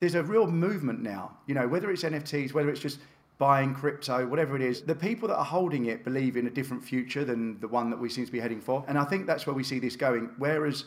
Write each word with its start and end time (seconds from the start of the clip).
there's 0.00 0.14
a 0.14 0.22
real 0.22 0.46
movement 0.46 1.02
now, 1.02 1.36
you 1.46 1.54
know, 1.54 1.66
whether 1.66 1.90
it's 1.90 2.02
NFTs, 2.02 2.52
whether 2.52 2.70
it's 2.70 2.80
just 2.80 3.00
buying 3.38 3.74
crypto, 3.74 4.26
whatever 4.26 4.56
it 4.56 4.62
is, 4.62 4.82
the 4.82 4.94
people 4.94 5.28
that 5.28 5.36
are 5.36 5.44
holding 5.44 5.86
it 5.86 6.04
believe 6.04 6.36
in 6.36 6.46
a 6.46 6.50
different 6.50 6.82
future 6.82 7.24
than 7.24 7.58
the 7.60 7.68
one 7.68 7.90
that 7.90 7.98
we 7.98 8.08
seem 8.08 8.26
to 8.26 8.32
be 8.32 8.40
heading 8.40 8.60
for. 8.60 8.84
And 8.88 8.98
I 8.98 9.04
think 9.04 9.26
that's 9.26 9.46
where 9.46 9.54
we 9.54 9.62
see 9.62 9.78
this 9.78 9.96
going. 9.96 10.30
Whereas, 10.38 10.84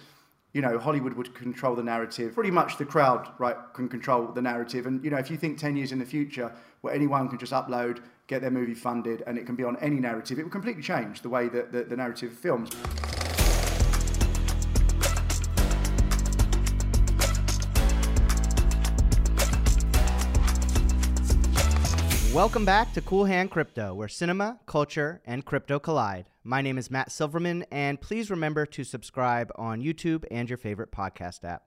you 0.54 0.62
know, 0.62 0.78
Hollywood 0.78 1.14
would 1.14 1.34
control 1.34 1.76
the 1.76 1.84
narrative. 1.84 2.34
Pretty 2.36 2.52
much 2.52 2.78
the 2.78 2.86
crowd, 2.86 3.30
right, 3.38 3.56
can 3.74 3.88
control 3.88 4.28
the 4.28 4.42
narrative. 4.42 4.86
And, 4.86 5.04
you 5.04 5.10
know, 5.10 5.18
if 5.18 5.32
you 5.32 5.38
think 5.38 5.58
10 5.58 5.78
years 5.78 5.92
in 5.94 6.00
the 6.00 6.06
future 6.06 6.52
where 6.82 6.94
anyone 6.94 7.30
can 7.30 7.38
just 7.38 7.54
upload, 7.54 8.02
get 8.28 8.42
their 8.42 8.52
movie 8.52 8.74
funded, 8.74 9.24
and 9.28 9.38
it 9.38 9.46
can 9.46 9.56
be 9.56 9.64
on 9.64 9.78
any 9.78 10.00
narrative, 10.00 10.40
it 10.40 10.44
will 10.44 10.50
completely 10.50 10.84
change 10.84 11.22
the 11.22 11.30
way 11.30 11.48
that 11.50 11.72
the, 11.72 11.84
the 11.84 11.96
narrative 11.96 12.34
films. 12.34 12.70
Welcome 22.34 22.64
back 22.64 22.94
to 22.94 23.02
Cool 23.02 23.26
Hand 23.26 23.52
Crypto, 23.52 23.94
where 23.94 24.08
cinema, 24.08 24.62
culture, 24.66 25.22
and 25.26 25.44
crypto 25.44 25.80
collide. 25.80 26.30
My 26.46 26.62
name 26.62 26.78
is 26.78 26.90
Matt 26.90 27.12
Silverman, 27.12 27.66
and 27.70 28.00
please 28.00 28.32
remember 28.32 28.66
to 28.68 28.86
subscribe 28.86 29.52
on 29.58 29.82
YouTube 29.82 30.24
and 30.32 30.50
your 30.50 30.58
favorite 30.58 30.94
podcast 30.94 31.44
app. 31.44 31.64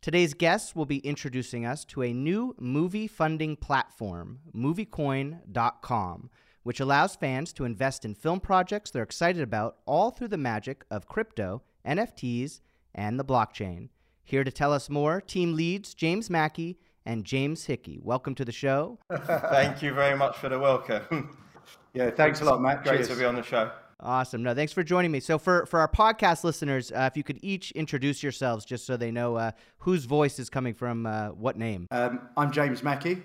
Today's 0.00 0.34
guests 0.34 0.74
will 0.74 0.86
be 0.86 0.98
introducing 0.98 1.64
us 1.64 1.84
to 1.84 2.02
a 2.02 2.12
new 2.12 2.56
movie 2.58 3.06
funding 3.06 3.54
platform, 3.54 4.40
MovieCoin.com, 4.52 6.30
which 6.64 6.80
allows 6.80 7.14
fans 7.14 7.52
to 7.52 7.64
invest 7.64 8.04
in 8.04 8.16
film 8.16 8.40
projects 8.40 8.90
they're 8.90 9.04
excited 9.04 9.40
about 9.40 9.76
all 9.86 10.10
through 10.10 10.28
the 10.28 10.36
magic 10.36 10.84
of 10.90 11.06
crypto, 11.06 11.62
NFTs, 11.86 12.58
and 12.92 13.20
the 13.20 13.24
blockchain. 13.24 13.88
Here 14.24 14.42
to 14.42 14.50
tell 14.50 14.72
us 14.72 14.90
more, 14.90 15.20
team 15.20 15.54
leads 15.54 15.94
James 15.94 16.28
Mackie 16.28 16.80
and 17.06 17.24
James 17.24 17.64
Hickey. 17.64 17.98
Welcome 18.02 18.34
to 18.36 18.44
the 18.44 18.52
show. 18.52 18.98
Thank 19.10 19.82
you 19.82 19.92
very 19.94 20.16
much 20.16 20.36
for 20.36 20.48
the 20.48 20.58
welcome. 20.58 21.36
Yeah, 21.94 22.10
thanks 22.10 22.40
a 22.40 22.44
lot, 22.44 22.62
Matt. 22.62 22.84
Great 22.84 22.96
Cheers. 22.96 23.08
to 23.08 23.16
be 23.16 23.24
on 23.26 23.34
the 23.34 23.42
show. 23.42 23.70
Awesome. 24.00 24.42
No, 24.42 24.54
thanks 24.54 24.72
for 24.72 24.82
joining 24.82 25.10
me. 25.10 25.20
So, 25.20 25.38
for, 25.38 25.66
for 25.66 25.78
our 25.78 25.88
podcast 25.88 26.42
listeners, 26.42 26.90
uh, 26.90 27.08
if 27.10 27.18
you 27.18 27.22
could 27.22 27.38
each 27.42 27.70
introduce 27.72 28.22
yourselves 28.22 28.64
just 28.64 28.86
so 28.86 28.96
they 28.96 29.10
know 29.10 29.36
uh, 29.36 29.50
whose 29.78 30.06
voice 30.06 30.38
is 30.38 30.48
coming 30.48 30.72
from 30.72 31.04
uh, 31.06 31.28
what 31.28 31.58
name. 31.58 31.86
Um, 31.90 32.28
I'm 32.36 32.50
James 32.50 32.82
Mackie. 32.82 33.22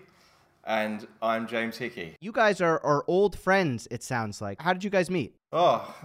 And 0.66 1.08
I'm 1.22 1.48
James 1.48 1.78
Hickey. 1.78 2.18
You 2.20 2.34
guys 2.34 2.60
are, 2.60 2.84
are 2.84 3.06
old 3.08 3.40
friends, 3.40 3.88
it 3.90 4.04
sounds 4.04 4.42
like. 4.42 4.62
How 4.62 4.74
did 4.74 4.84
you 4.84 4.90
guys 4.90 5.10
meet? 5.10 5.34
Oh, 5.54 5.96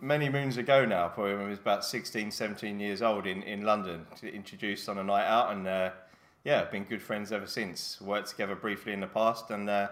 many 0.00 0.28
moons 0.28 0.56
ago 0.56 0.84
now, 0.84 1.06
probably 1.06 1.34
when 1.36 1.46
I 1.46 1.50
was 1.50 1.60
about 1.60 1.84
16, 1.84 2.32
17 2.32 2.80
years 2.80 3.00
old 3.00 3.28
in, 3.28 3.44
in 3.44 3.62
London, 3.62 4.04
introduced 4.20 4.88
on 4.88 4.98
a 4.98 5.04
night 5.04 5.26
out. 5.26 5.52
And 5.52 5.68
uh, 5.68 5.90
yeah, 6.44 6.64
been 6.64 6.84
good 6.84 7.02
friends 7.02 7.32
ever 7.32 7.46
since. 7.46 8.00
Worked 8.00 8.30
together 8.30 8.54
briefly 8.54 8.92
in 8.92 9.00
the 9.00 9.06
past 9.06 9.50
and 9.50 9.68
uh, 9.68 9.88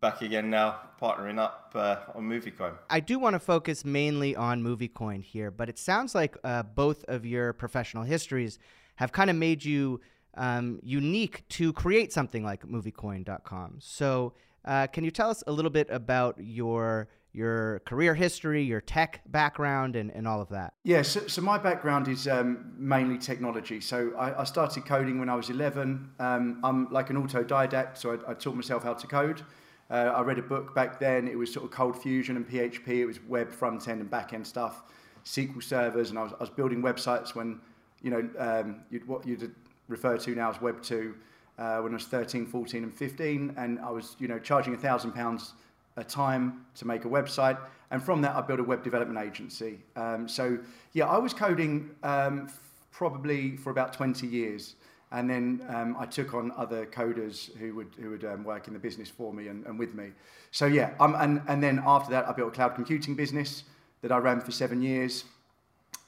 back 0.00 0.22
again 0.22 0.50
now, 0.50 0.80
partnering 1.00 1.38
up 1.38 1.72
uh, 1.74 1.96
on 2.14 2.28
MovieCoin. 2.28 2.72
I 2.88 3.00
do 3.00 3.18
want 3.18 3.34
to 3.34 3.40
focus 3.40 3.84
mainly 3.84 4.34
on 4.34 4.62
MovieCoin 4.62 5.22
here, 5.22 5.50
but 5.50 5.68
it 5.68 5.78
sounds 5.78 6.14
like 6.14 6.36
uh, 6.42 6.62
both 6.62 7.04
of 7.04 7.26
your 7.26 7.52
professional 7.52 8.04
histories 8.04 8.58
have 8.96 9.12
kind 9.12 9.30
of 9.30 9.36
made 9.36 9.64
you 9.64 10.00
um, 10.34 10.80
unique 10.82 11.46
to 11.48 11.72
create 11.72 12.12
something 12.12 12.42
like 12.42 12.66
MovieCoin.com. 12.66 13.76
So, 13.80 14.34
uh, 14.64 14.86
can 14.88 15.04
you 15.04 15.10
tell 15.10 15.30
us 15.30 15.42
a 15.46 15.52
little 15.52 15.70
bit 15.70 15.88
about 15.90 16.36
your 16.38 17.08
your 17.32 17.80
career 17.80 18.14
history, 18.14 18.62
your 18.62 18.80
tech 18.80 19.22
background, 19.26 19.96
and, 19.96 20.10
and 20.10 20.26
all 20.26 20.40
of 20.40 20.48
that? 20.48 20.74
Yeah, 20.84 21.02
so, 21.02 21.26
so 21.26 21.42
my 21.42 21.58
background 21.58 22.08
is 22.08 22.26
um, 22.26 22.72
mainly 22.76 23.18
technology. 23.18 23.80
So 23.80 24.12
I, 24.18 24.40
I, 24.40 24.44
started 24.44 24.84
coding 24.84 25.18
when 25.18 25.28
I 25.28 25.34
was 25.34 25.50
11. 25.50 26.10
Um, 26.18 26.60
I'm 26.64 26.90
like 26.90 27.10
an 27.10 27.22
autodidact, 27.22 27.98
so 27.98 28.12
I, 28.12 28.30
I 28.30 28.34
taught 28.34 28.54
myself 28.54 28.82
how 28.82 28.94
to 28.94 29.06
code. 29.06 29.42
Uh, 29.90 30.12
I 30.16 30.22
read 30.22 30.38
a 30.38 30.42
book 30.42 30.74
back 30.74 31.00
then. 31.00 31.28
It 31.28 31.36
was 31.36 31.52
sort 31.52 31.64
of 31.64 31.70
Cold 31.70 32.00
Fusion 32.00 32.36
and 32.36 32.48
PHP. 32.48 32.88
It 32.88 33.06
was 33.06 33.22
web 33.24 33.52
front 33.52 33.88
end 33.88 34.00
and 34.00 34.10
back 34.10 34.32
end 34.32 34.46
stuff, 34.46 34.82
SQL 35.24 35.62
servers, 35.62 36.10
and 36.10 36.18
I 36.18 36.22
was, 36.22 36.32
I 36.32 36.40
was 36.40 36.50
building 36.50 36.82
websites 36.82 37.34
when, 37.34 37.60
you 38.02 38.10
know, 38.10 38.28
um, 38.38 38.82
you'd, 38.90 39.06
what 39.06 39.26
you'd 39.26 39.54
refer 39.88 40.16
to 40.16 40.34
now 40.34 40.50
as 40.50 40.60
Web 40.60 40.80
2 40.82 41.14
uh, 41.58 41.78
when 41.78 41.92
I 41.92 41.96
was 41.96 42.06
13, 42.06 42.46
14, 42.46 42.84
and 42.84 42.94
15. 42.94 43.54
And 43.56 43.78
I 43.80 43.90
was, 43.90 44.16
you 44.18 44.28
know, 44.28 44.38
charging 44.38 44.74
a 44.74 44.78
thousand 44.78 45.12
pounds 45.12 45.52
a 45.96 46.04
time 46.04 46.66
to 46.76 46.86
make 46.86 47.04
a 47.04 47.08
website. 47.08 47.58
And 47.90 48.02
from 48.02 48.22
that, 48.22 48.36
I 48.36 48.40
built 48.40 48.60
a 48.60 48.64
web 48.64 48.84
development 48.84 49.18
agency. 49.18 49.78
Um, 49.96 50.28
so, 50.28 50.58
yeah, 50.92 51.06
I 51.06 51.18
was 51.18 51.34
coding 51.34 51.90
um, 52.02 52.48
probably 52.92 53.56
for 53.56 53.70
about 53.70 53.92
20 53.92 54.26
years. 54.26 54.76
And 55.12 55.28
then 55.28 55.66
um, 55.68 55.96
I 55.98 56.06
took 56.06 56.34
on 56.34 56.52
other 56.56 56.86
coders 56.86 57.54
who 57.56 57.74
would, 57.74 57.88
who 58.00 58.10
would 58.10 58.24
um, 58.24 58.44
work 58.44 58.68
in 58.68 58.74
the 58.74 58.78
business 58.78 59.08
for 59.08 59.32
me 59.32 59.48
and, 59.48 59.66
and 59.66 59.76
with 59.76 59.92
me. 59.94 60.10
So, 60.52 60.66
yeah, 60.66 60.92
um, 61.00 61.16
and, 61.18 61.42
and 61.48 61.60
then 61.60 61.82
after 61.84 62.12
that, 62.12 62.28
I 62.28 62.32
built 62.32 62.52
a 62.52 62.54
cloud 62.54 62.76
computing 62.76 63.16
business 63.16 63.64
that 64.02 64.12
I 64.12 64.18
ran 64.18 64.40
for 64.40 64.52
seven 64.52 64.80
years. 64.80 65.24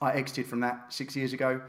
I 0.01 0.13
exited 0.13 0.47
from 0.47 0.61
that 0.61 0.93
six 0.93 1.17
years 1.17 1.33
ago. 1.33 1.61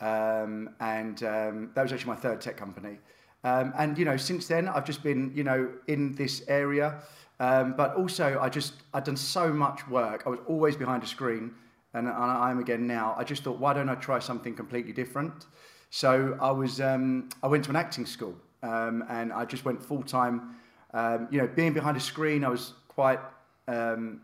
Um, 0.00 0.70
and 0.78 1.18
that 1.18 1.82
was 1.82 1.92
actually 1.92 2.10
my 2.10 2.16
third 2.16 2.40
tech 2.40 2.56
company. 2.56 2.98
and, 3.42 3.98
you 3.98 4.04
know, 4.04 4.16
since 4.16 4.46
then, 4.46 4.68
I've 4.68 4.84
just 4.84 5.02
been, 5.02 5.32
you 5.34 5.42
know, 5.42 5.68
in 5.88 6.14
this 6.14 6.44
area. 6.46 7.02
Um, 7.38 7.74
but 7.76 7.94
also, 7.96 8.38
I 8.40 8.48
just, 8.48 8.74
I'd 8.94 9.04
done 9.04 9.16
so 9.16 9.52
much 9.52 9.86
work. 9.88 10.22
I 10.26 10.30
was 10.30 10.40
always 10.46 10.76
behind 10.76 11.02
a 11.02 11.06
screen, 11.06 11.54
and, 11.92 12.06
and 12.08 12.16
I 12.16 12.50
am 12.50 12.58
again 12.58 12.86
now. 12.86 13.14
I 13.16 13.24
just 13.24 13.42
thought, 13.42 13.58
why 13.58 13.74
don't 13.74 13.88
I 13.88 13.94
try 13.94 14.18
something 14.18 14.54
completely 14.54 14.92
different? 14.92 15.46
So 15.90 16.36
I 16.40 16.50
was, 16.50 16.80
um, 16.80 17.28
I 17.42 17.46
went 17.46 17.64
to 17.64 17.70
an 17.70 17.76
acting 17.76 18.06
school, 18.06 18.34
um, 18.62 19.04
and 19.08 19.32
I 19.32 19.44
just 19.44 19.64
went 19.64 19.82
full 19.82 20.02
time. 20.02 20.56
Um, 20.94 21.28
you 21.30 21.38
know, 21.38 21.46
being 21.46 21.74
behind 21.74 21.96
a 21.96 22.00
screen, 22.00 22.42
I 22.42 22.48
was 22.48 22.72
quite, 22.88 23.20
um, 23.68 24.22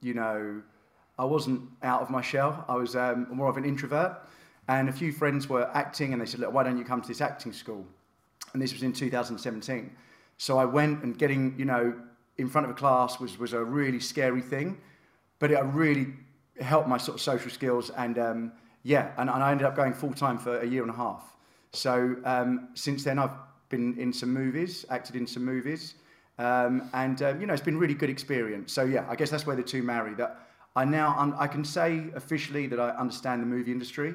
you 0.00 0.14
know, 0.14 0.62
I 1.18 1.24
wasn't 1.24 1.62
out 1.82 2.02
of 2.02 2.10
my 2.10 2.22
shell. 2.22 2.64
I 2.68 2.76
was 2.76 2.94
um, 2.94 3.26
more 3.32 3.48
of 3.48 3.56
an 3.56 3.64
introvert, 3.64 4.18
and 4.68 4.88
a 4.88 4.92
few 4.92 5.12
friends 5.12 5.48
were 5.48 5.68
acting, 5.74 6.12
and 6.12 6.22
they 6.22 6.26
said, 6.26 6.40
look, 6.40 6.52
why 6.52 6.62
don't 6.62 6.78
you 6.78 6.84
come 6.84 7.02
to 7.02 7.08
this 7.08 7.20
acting 7.20 7.52
school? 7.52 7.84
And 8.52 8.62
this 8.62 8.72
was 8.72 8.84
in 8.84 8.92
2017. 8.92 9.90
So 10.38 10.58
I 10.58 10.64
went 10.64 11.02
and 11.02 11.18
getting, 11.18 11.54
you 11.58 11.64
know, 11.64 11.94
in 12.38 12.48
front 12.48 12.66
of 12.66 12.70
a 12.70 12.74
class 12.74 13.18
was, 13.18 13.38
was 13.38 13.52
a 13.52 13.64
really 13.64 14.00
scary 14.00 14.42
thing, 14.42 14.78
but 15.38 15.50
it 15.50 15.58
really 15.58 16.08
helped 16.60 16.88
my 16.88 16.98
sort 16.98 17.16
of 17.16 17.20
social 17.20 17.50
skills. 17.50 17.90
And 17.90 18.18
um, 18.18 18.52
yeah, 18.82 19.12
and, 19.18 19.28
and, 19.30 19.42
I 19.42 19.50
ended 19.50 19.66
up 19.66 19.76
going 19.76 19.92
full 19.92 20.12
time 20.12 20.38
for 20.38 20.60
a 20.60 20.66
year 20.66 20.82
and 20.82 20.90
a 20.90 20.96
half. 20.96 21.36
So 21.72 22.16
um, 22.24 22.68
since 22.74 23.04
then, 23.04 23.18
I've 23.18 23.30
been 23.68 23.98
in 23.98 24.12
some 24.12 24.32
movies, 24.32 24.84
acted 24.90 25.16
in 25.16 25.26
some 25.26 25.44
movies, 25.44 25.94
um, 26.38 26.88
and 26.92 27.20
um, 27.22 27.40
you 27.40 27.46
know, 27.46 27.54
it's 27.54 27.62
been 27.62 27.78
really 27.78 27.94
good 27.94 28.10
experience. 28.10 28.72
So 28.72 28.84
yeah, 28.84 29.04
I 29.08 29.16
guess 29.16 29.30
that's 29.30 29.46
where 29.46 29.56
the 29.56 29.62
two 29.62 29.82
marry. 29.82 30.14
That 30.14 30.40
I 30.76 30.84
now 30.84 31.14
un- 31.18 31.34
I 31.38 31.46
can 31.46 31.64
say 31.64 32.04
officially 32.14 32.66
that 32.68 32.78
I 32.78 32.90
understand 32.90 33.42
the 33.42 33.46
movie 33.46 33.72
industry, 33.72 34.14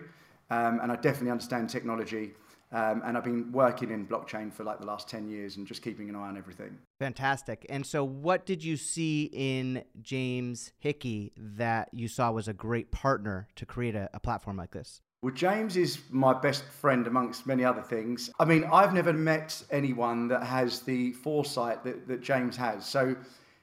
um, 0.50 0.80
and 0.82 0.92
I 0.92 0.96
definitely 0.96 1.32
understand 1.32 1.70
technology. 1.70 2.32
Um, 2.74 3.02
and 3.04 3.18
I've 3.18 3.24
been 3.26 3.52
working 3.52 3.92
in 3.92 4.08
blockchain 4.08 4.52
for 4.52 4.64
like 4.64 4.80
the 4.80 4.86
last 4.86 5.10
10 5.10 5.28
years 5.30 5.58
and 5.58 5.68
just 5.68 5.82
keeping 5.82 6.08
an 6.08 6.16
eye 6.16 6.30
on 6.30 6.38
everything. 6.38 6.78
Fantastic. 7.00 7.66
And 7.70 7.86
so, 7.86 8.04
what 8.04 8.46
did 8.46 8.64
you 8.64 8.78
see 8.78 9.30
in 9.34 9.84
James 10.02 10.72
Hickey 10.80 11.34
that 11.36 11.90
you 11.92 12.08
saw 12.08 12.32
was 12.32 12.48
a 12.48 12.54
great 12.54 12.92
partner 12.92 13.48
to 13.56 13.66
create 13.66 13.96
a, 13.96 14.10
a 14.14 14.20
platform 14.20 14.56
like 14.56 14.72
this? 14.72 15.02
Well, 15.22 15.34
James 15.34 15.76
is 15.76 16.00
my 16.10 16.34
best 16.34 16.64
friend 16.64 17.06
amongst 17.08 17.46
many 17.46 17.64
other 17.66 17.82
things. 17.82 18.32
I 18.40 18.46
mean, 18.46 18.64
I've 18.72 18.94
never 18.94 19.14
met 19.14 19.62
anyone 19.70 20.30
that 20.30 20.44
has 20.44 20.80
the 20.80 21.12
foresight 21.12 21.84
that, 21.84 22.08
that 22.08 22.22
James 22.22 22.56
has. 22.56 22.86
So, 22.86 23.16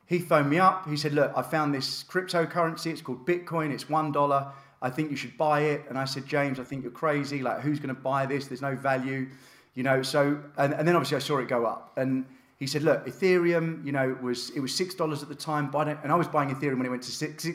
he 0.08 0.18
phoned 0.18 0.48
me 0.48 0.58
up. 0.58 0.88
He 0.88 0.97
said, 0.97 1.12
Look, 1.12 1.32
I 1.36 1.42
found 1.42 1.74
this 1.74 2.02
cryptocurrency. 2.04 2.86
It's 2.86 3.02
called 3.02 3.26
Bitcoin. 3.26 3.70
It's 3.70 3.84
$1. 3.84 4.52
I 4.81 4.91
think 4.91 5.11
you 5.11 5.16
should 5.16 5.37
buy 5.37 5.61
it. 5.62 5.84
And 5.89 5.99
I 5.99 6.05
said, 6.05 6.27
James, 6.27 6.61
I 6.61 6.65
think 6.65 6.83
you're 6.83 6.93
crazy. 6.93 7.43
Like, 7.43 7.61
who's 7.61 7.78
going 7.78 7.94
to 7.94 8.00
buy 8.00 8.27
this? 8.27 8.47
There's 8.47 8.62
no 8.62 8.77
value, 8.77 9.28
you 9.75 9.83
know. 9.83 10.03
So, 10.03 10.41
and, 10.56 10.75
and 10.75 10.87
then 10.87 10.94
obviously 10.94 11.16
I 11.16 11.21
saw 11.21 11.39
it 11.39 11.48
go 11.48 11.66
up. 11.66 11.92
And 11.97 12.25
he 12.59 12.66
said, 12.66 12.83
look, 12.83 13.07
Ethereum, 13.07 13.84
you 13.84 13.92
know, 13.92 14.16
was 14.21 14.51
it 14.51 14.60
was 14.60 14.75
six 14.75 14.95
dollars 14.95 15.22
at 15.22 15.28
the 15.28 15.34
time. 15.34 15.71
Buy 15.71 15.91
it. 15.91 15.98
And 16.03 16.13
I 16.13 16.16
was 16.16 16.28
buying 16.28 16.51
Ethereum 16.51 16.78
when 16.78 16.86
it 16.86 16.91
went 16.91 17.03
to 17.04 17.10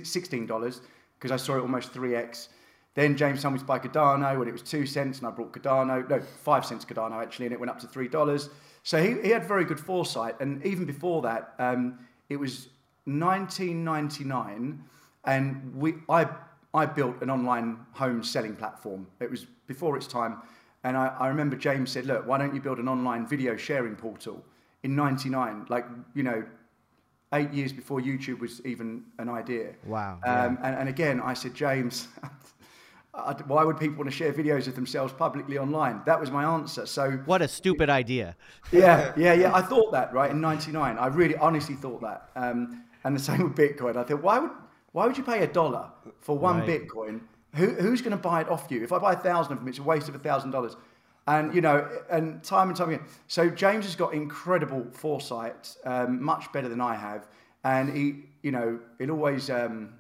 sixteen 0.05 0.45
dollars 0.45 0.81
because 1.17 1.31
I 1.31 1.37
saw 1.37 1.57
it 1.57 1.61
almost 1.61 1.91
three 1.91 2.15
x. 2.15 2.49
Then 2.95 3.17
James 3.17 3.41
told 3.41 3.55
me 3.55 3.59
to 3.59 3.65
buy 3.65 3.79
Cardano 3.79 4.37
when 4.37 4.47
it 4.47 4.51
was 4.51 4.61
two 4.61 4.85
cents, 4.85 5.17
and 5.17 5.27
I 5.27 5.31
brought 5.31 5.51
Cardano, 5.51 6.07
no, 6.07 6.19
five 6.19 6.65
cents 6.65 6.85
Cardano 6.85 7.21
actually, 7.21 7.47
and 7.47 7.53
it 7.53 7.59
went 7.59 7.69
up 7.69 7.79
to 7.79 7.87
three 7.87 8.07
dollars. 8.07 8.49
So 8.83 9.01
he, 9.01 9.19
he 9.21 9.29
had 9.29 9.47
very 9.47 9.65
good 9.65 9.79
foresight. 9.79 10.35
And 10.41 10.63
even 10.65 10.85
before 10.85 11.21
that, 11.23 11.53
um, 11.57 11.99
it 12.29 12.37
was 12.37 12.67
1999, 13.05 14.83
and 15.25 15.75
we 15.75 15.95
I 16.07 16.27
I 16.73 16.85
built 16.85 17.21
an 17.21 17.29
online 17.29 17.79
home 17.91 18.23
selling 18.23 18.55
platform. 18.55 19.07
It 19.19 19.29
was 19.29 19.45
before 19.67 19.95
its 19.95 20.07
time. 20.07 20.41
And 20.83 20.97
I, 20.97 21.07
I, 21.19 21.27
remember 21.27 21.55
James 21.55 21.91
said, 21.91 22.05
look, 22.05 22.27
why 22.27 22.37
don't 22.37 22.53
you 22.53 22.59
build 22.59 22.79
an 22.79 22.87
online 22.87 23.25
video 23.25 23.55
sharing 23.55 23.95
portal 23.95 24.43
in 24.83 24.95
99, 24.95 25.67
like, 25.69 25.85
you 26.13 26.23
know, 26.23 26.43
eight 27.33 27.51
years 27.51 27.71
before 27.71 27.99
YouTube 27.99 28.39
was 28.39 28.63
even 28.65 29.03
an 29.17 29.29
idea. 29.29 29.73
Wow. 29.85 30.19
Um, 30.25 30.59
and, 30.63 30.75
and, 30.75 30.89
again, 30.89 31.21
I 31.21 31.33
said, 31.33 31.53
James, 31.53 32.09
I, 33.13 33.33
why 33.47 33.63
would 33.63 33.79
people 33.79 33.97
want 33.97 34.09
to 34.09 34.15
share 34.15 34.33
videos 34.33 34.67
of 34.67 34.75
themselves 34.75 35.13
publicly 35.13 35.57
online? 35.57 36.01
That 36.05 36.19
was 36.19 36.31
my 36.31 36.43
answer. 36.43 36.85
So 36.85 37.11
what 37.25 37.41
a 37.41 37.47
stupid 37.47 37.89
idea. 37.89 38.35
Yeah, 38.71 39.13
yeah, 39.15 39.33
yeah. 39.33 39.53
I 39.53 39.61
thought 39.61 39.91
that 39.91 40.13
right 40.13 40.31
in 40.31 40.41
'99. 40.41 40.97
I 40.97 41.07
really, 41.07 41.35
honestly 41.37 41.75
thought 41.75 42.01
that. 42.01 42.29
Um, 42.35 42.83
and 43.03 43.15
the 43.15 43.19
same 43.19 43.43
with 43.43 43.55
Bitcoin. 43.55 43.97
I 43.97 44.03
thought, 44.03 44.23
why 44.23 44.39
would 44.39 44.51
why 44.93 45.05
would 45.05 45.17
you 45.17 45.23
pay 45.23 45.43
a 45.43 45.47
dollar 45.47 45.89
for 46.21 46.37
one 46.37 46.59
right. 46.59 46.69
Bitcoin? 46.69 47.21
Who, 47.55 47.67
who's 47.67 48.01
going 48.01 48.11
to 48.11 48.17
buy 48.17 48.41
it 48.41 48.49
off 48.49 48.71
you? 48.71 48.83
If 48.83 48.91
I 48.91 48.97
buy 48.97 49.13
a 49.13 49.17
thousand 49.17 49.53
of 49.53 49.59
them, 49.59 49.67
it's 49.67 49.77
a 49.77 49.83
waste 49.83 50.09
of 50.09 50.15
a 50.15 50.19
thousand 50.19 50.51
dollars. 50.51 50.75
And 51.27 51.53
you 51.53 51.61
know, 51.61 51.87
and 52.09 52.43
time 52.43 52.69
and 52.69 52.77
time 52.77 52.89
again. 52.89 53.05
So 53.27 53.49
James 53.49 53.85
has 53.85 53.95
got 53.95 54.13
incredible 54.13 54.85
foresight, 54.91 55.75
um, 55.85 56.21
much 56.23 56.51
better 56.51 56.67
than 56.67 56.81
I 56.81 56.95
have. 56.95 57.27
And 57.63 57.95
he, 57.95 58.23
you 58.41 58.51
know, 58.51 58.79
it 58.99 59.09
always. 59.09 59.49
Um, 59.49 59.93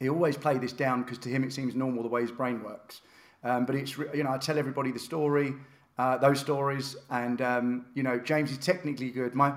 he 0.00 0.08
always 0.08 0.36
played 0.36 0.62
this 0.62 0.72
down 0.72 1.02
because 1.02 1.18
to 1.18 1.28
him 1.28 1.44
it 1.44 1.52
seems 1.52 1.74
normal 1.74 2.02
the 2.02 2.08
way 2.08 2.22
his 2.22 2.32
brain 2.32 2.64
works. 2.64 3.02
Um, 3.44 3.66
but 3.66 3.74
it's 3.74 3.96
you 3.96 4.24
know 4.24 4.30
I 4.30 4.38
tell 4.38 4.58
everybody 4.58 4.90
the 4.90 4.98
story, 4.98 5.54
uh, 5.98 6.16
those 6.16 6.40
stories, 6.40 6.96
and 7.10 7.40
um, 7.42 7.86
you 7.94 8.02
know 8.02 8.18
James 8.18 8.50
is 8.50 8.58
technically 8.58 9.10
good. 9.10 9.34
My 9.34 9.54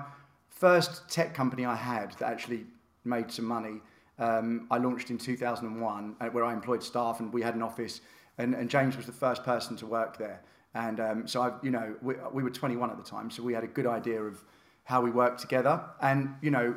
first 0.48 1.08
tech 1.10 1.34
company 1.34 1.64
I 1.64 1.74
had 1.74 2.12
that 2.18 2.30
actually 2.30 2.66
made 3.04 3.30
some 3.32 3.46
money, 3.46 3.80
um, 4.18 4.66
I 4.70 4.78
launched 4.78 5.10
in 5.10 5.18
2001, 5.18 6.16
uh, 6.20 6.26
where 6.26 6.44
I 6.44 6.52
employed 6.52 6.82
staff 6.82 7.20
and 7.20 7.32
we 7.32 7.42
had 7.42 7.54
an 7.54 7.62
office, 7.62 8.00
and, 8.38 8.54
and 8.54 8.68
James 8.70 8.96
was 8.96 9.06
the 9.06 9.12
first 9.12 9.44
person 9.44 9.76
to 9.76 9.86
work 9.86 10.18
there. 10.18 10.42
And 10.74 11.00
um, 11.00 11.28
so 11.28 11.42
I, 11.42 11.52
you 11.62 11.70
know, 11.70 11.94
we, 12.02 12.14
we 12.32 12.42
were 12.42 12.50
21 12.50 12.90
at 12.90 12.96
the 12.96 13.02
time, 13.02 13.30
so 13.30 13.42
we 13.42 13.52
had 13.52 13.64
a 13.64 13.68
good 13.68 13.86
idea 13.86 14.20
of 14.22 14.42
how 14.84 15.00
we 15.00 15.10
worked 15.10 15.40
together. 15.40 15.80
And 16.00 16.34
you 16.42 16.50
know, 16.50 16.74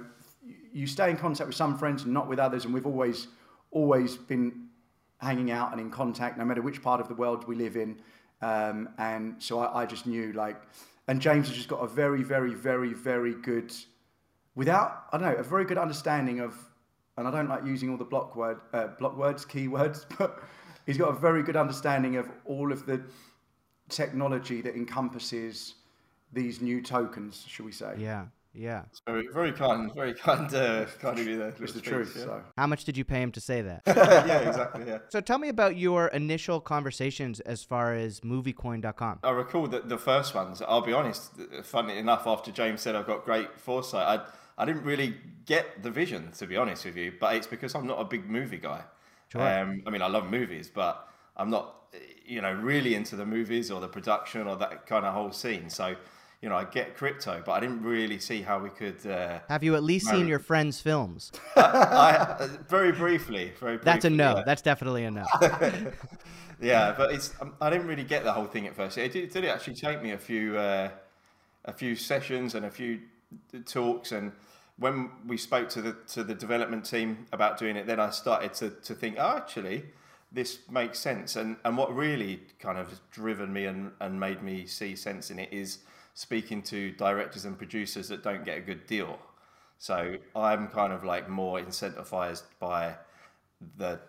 you 0.71 0.87
stay 0.87 1.09
in 1.09 1.17
contact 1.17 1.47
with 1.47 1.55
some 1.55 1.77
friends 1.77 2.03
and 2.03 2.13
not 2.13 2.27
with 2.27 2.39
others, 2.39 2.65
and 2.65 2.73
we've 2.73 2.85
always 2.85 3.27
always 3.71 4.15
been 4.15 4.67
hanging 5.19 5.51
out 5.51 5.71
and 5.71 5.81
in 5.81 5.89
contact, 5.89 6.37
no 6.37 6.45
matter 6.45 6.61
which 6.61 6.81
part 6.81 7.01
of 7.01 7.07
the 7.07 7.15
world 7.15 7.47
we 7.47 7.55
live 7.55 7.75
in. 7.75 7.99
Um, 8.41 8.89
and 8.97 9.35
so 9.39 9.59
I, 9.59 9.81
I, 9.81 9.85
just 9.85 10.05
knew 10.05 10.31
like, 10.33 10.61
and 11.07 11.19
James 11.19 11.47
has 11.47 11.57
just 11.57 11.69
got 11.69 11.77
a 11.77 11.87
very, 11.87 12.21
very, 12.21 12.53
very, 12.53 12.93
very 12.93 13.33
good, 13.33 13.73
without 14.53 15.05
I 15.11 15.17
don't 15.17 15.31
know, 15.31 15.37
a 15.37 15.43
very 15.43 15.65
good 15.65 15.79
understanding 15.79 16.39
of, 16.39 16.55
and 17.17 17.27
I 17.27 17.31
don't 17.31 17.49
like 17.49 17.65
using 17.65 17.89
all 17.89 17.97
the 17.97 18.05
block 18.05 18.35
word, 18.35 18.59
uh, 18.73 18.87
block 18.99 19.17
words, 19.17 19.45
keywords, 19.45 20.05
but 20.17 20.43
he's 20.85 20.97
got 20.97 21.09
a 21.09 21.19
very 21.19 21.43
good 21.43 21.55
understanding 21.55 22.15
of 22.15 22.29
all 22.45 22.71
of 22.71 22.85
the 22.85 23.01
technology 23.89 24.61
that 24.61 24.75
encompasses 24.75 25.75
these 26.33 26.61
new 26.61 26.81
tokens, 26.81 27.45
should 27.47 27.65
we 27.65 27.71
say? 27.71 27.95
Yeah. 27.97 28.25
Yeah. 28.53 28.83
So 28.91 29.01
very, 29.05 29.27
very 29.27 29.51
kind, 29.51 29.93
very 29.93 30.15
kind, 30.15 30.51
uh, 30.53 30.85
kind 30.99 31.19
of 31.19 31.27
you 31.27 31.37
there. 31.37 31.53
It's 31.61 31.73
the 31.73 31.81
truth. 31.81 32.13
Yeah. 32.17 32.23
So. 32.23 32.43
How 32.57 32.65
much 32.65 32.85
did 32.85 32.97
you 32.97 33.05
pay 33.05 33.21
him 33.21 33.31
to 33.33 33.41
say 33.41 33.61
that? 33.61 33.83
yeah, 33.87 34.39
exactly. 34.39 34.85
Yeah. 34.87 34.97
So 35.09 35.21
tell 35.21 35.37
me 35.37 35.49
about 35.49 35.77
your 35.77 36.07
initial 36.07 36.59
conversations 36.59 37.39
as 37.41 37.63
far 37.63 37.93
as 37.93 38.21
MovieCoin.com. 38.21 39.19
I 39.23 39.29
recall 39.29 39.67
that 39.67 39.89
the 39.89 39.97
first 39.99 40.33
ones. 40.33 40.63
I'll 40.67 40.81
be 40.81 40.93
honest. 40.93 41.33
Funny 41.63 41.97
enough, 41.97 42.25
after 42.25 42.51
James 42.51 42.81
said 42.81 42.95
I've 42.95 43.05
got 43.05 43.25
great 43.25 43.59
foresight, 43.59 44.21
I 44.21 44.25
I 44.57 44.65
didn't 44.65 44.83
really 44.83 45.15
get 45.45 45.83
the 45.83 45.91
vision 45.91 46.31
to 46.33 46.47
be 46.47 46.57
honest 46.57 46.85
with 46.85 46.97
you. 46.97 47.13
But 47.19 47.35
it's 47.35 47.47
because 47.47 47.75
I'm 47.75 47.87
not 47.87 47.99
a 47.99 48.05
big 48.05 48.29
movie 48.29 48.57
guy. 48.57 48.83
Sure. 49.29 49.41
Um, 49.41 49.83
I 49.85 49.89
mean, 49.89 50.01
I 50.01 50.07
love 50.07 50.29
movies, 50.29 50.71
but 50.73 51.07
I'm 51.35 51.49
not, 51.49 51.75
you 52.25 52.41
know, 52.41 52.51
really 52.53 52.95
into 52.95 53.15
the 53.15 53.25
movies 53.25 53.69
or 53.71 53.81
the 53.81 53.87
production 53.87 54.47
or 54.47 54.55
that 54.57 54.85
kind 54.85 55.05
of 55.05 55.13
whole 55.13 55.31
scene. 55.31 55.69
So 55.69 55.95
you 56.41 56.49
know, 56.49 56.55
I 56.55 56.65
get 56.65 56.95
crypto, 56.95 57.41
but 57.43 57.53
I 57.53 57.59
didn't 57.59 57.81
really 57.81 58.19
see 58.19 58.41
how 58.41 58.59
we 58.59 58.69
could. 58.69 59.05
Uh, 59.05 59.39
Have 59.49 59.63
you 59.63 59.75
at 59.75 59.83
least 59.83 60.05
marry. 60.05 60.19
seen 60.19 60.27
your 60.27 60.39
friends' 60.39 60.79
films? 60.79 61.31
I, 61.55 62.37
I, 62.39 62.49
very 62.69 62.91
briefly, 62.91 63.51
very 63.59 63.77
briefly. 63.77 63.79
That's 63.83 64.05
a 64.05 64.09
no. 64.09 64.37
Yeah. 64.37 64.43
That's 64.45 64.61
definitely 64.61 65.05
a 65.05 65.11
no. 65.11 65.25
yeah, 66.61 66.93
but 66.95 67.11
it's 67.11 67.33
um, 67.41 67.55
I 67.59 67.71
didn't 67.71 67.87
really 67.87 68.03
get 68.03 68.23
the 68.23 68.31
whole 68.31 68.45
thing 68.45 68.67
at 68.67 68.75
first. 68.75 68.97
It 68.99 69.11
did, 69.11 69.31
did 69.31 69.45
it 69.45 69.47
actually 69.47 69.75
take 69.75 70.03
me 70.03 70.11
a 70.11 70.17
few 70.17 70.57
uh, 70.57 70.89
a 71.65 71.73
few 71.73 71.95
sessions 71.95 72.53
and 72.53 72.65
a 72.65 72.71
few 72.71 72.99
talks 73.65 74.11
and 74.11 74.31
when 74.77 75.09
we 75.25 75.37
spoke 75.37 75.69
to 75.69 75.81
the 75.81 75.93
to 76.07 76.23
the 76.23 76.35
development 76.35 76.85
team 76.85 77.25
about 77.31 77.57
doing 77.57 77.75
it, 77.75 77.87
then 77.87 77.99
I 77.99 78.09
started 78.11 78.53
to, 78.55 78.69
to 78.69 78.93
think, 78.93 79.17
oh, 79.19 79.37
actually, 79.37 79.85
this 80.31 80.59
makes 80.69 80.99
sense. 80.99 81.35
And 81.35 81.57
and 81.65 81.77
what 81.77 81.95
really 81.95 82.41
kind 82.59 82.77
of 82.77 82.99
driven 83.11 83.51
me 83.51 83.65
and, 83.65 83.91
and 83.99 84.19
made 84.19 84.43
me 84.43 84.65
see 84.65 84.95
sense 84.95 85.31
in 85.31 85.39
it 85.39 85.51
is 85.51 85.79
speaking 86.13 86.61
to 86.63 86.91
directors 86.91 87.45
and 87.45 87.57
producers 87.57 88.07
that 88.09 88.23
don't 88.23 88.45
get 88.45 88.57
a 88.57 88.61
good 88.61 88.85
deal. 88.87 89.19
So 89.79 90.17
I'm 90.35 90.67
kind 90.67 90.91
of 90.93 91.03
like 91.03 91.29
more 91.29 91.59
incentivized 91.59 92.43
by 92.59 92.95
the 93.77 93.99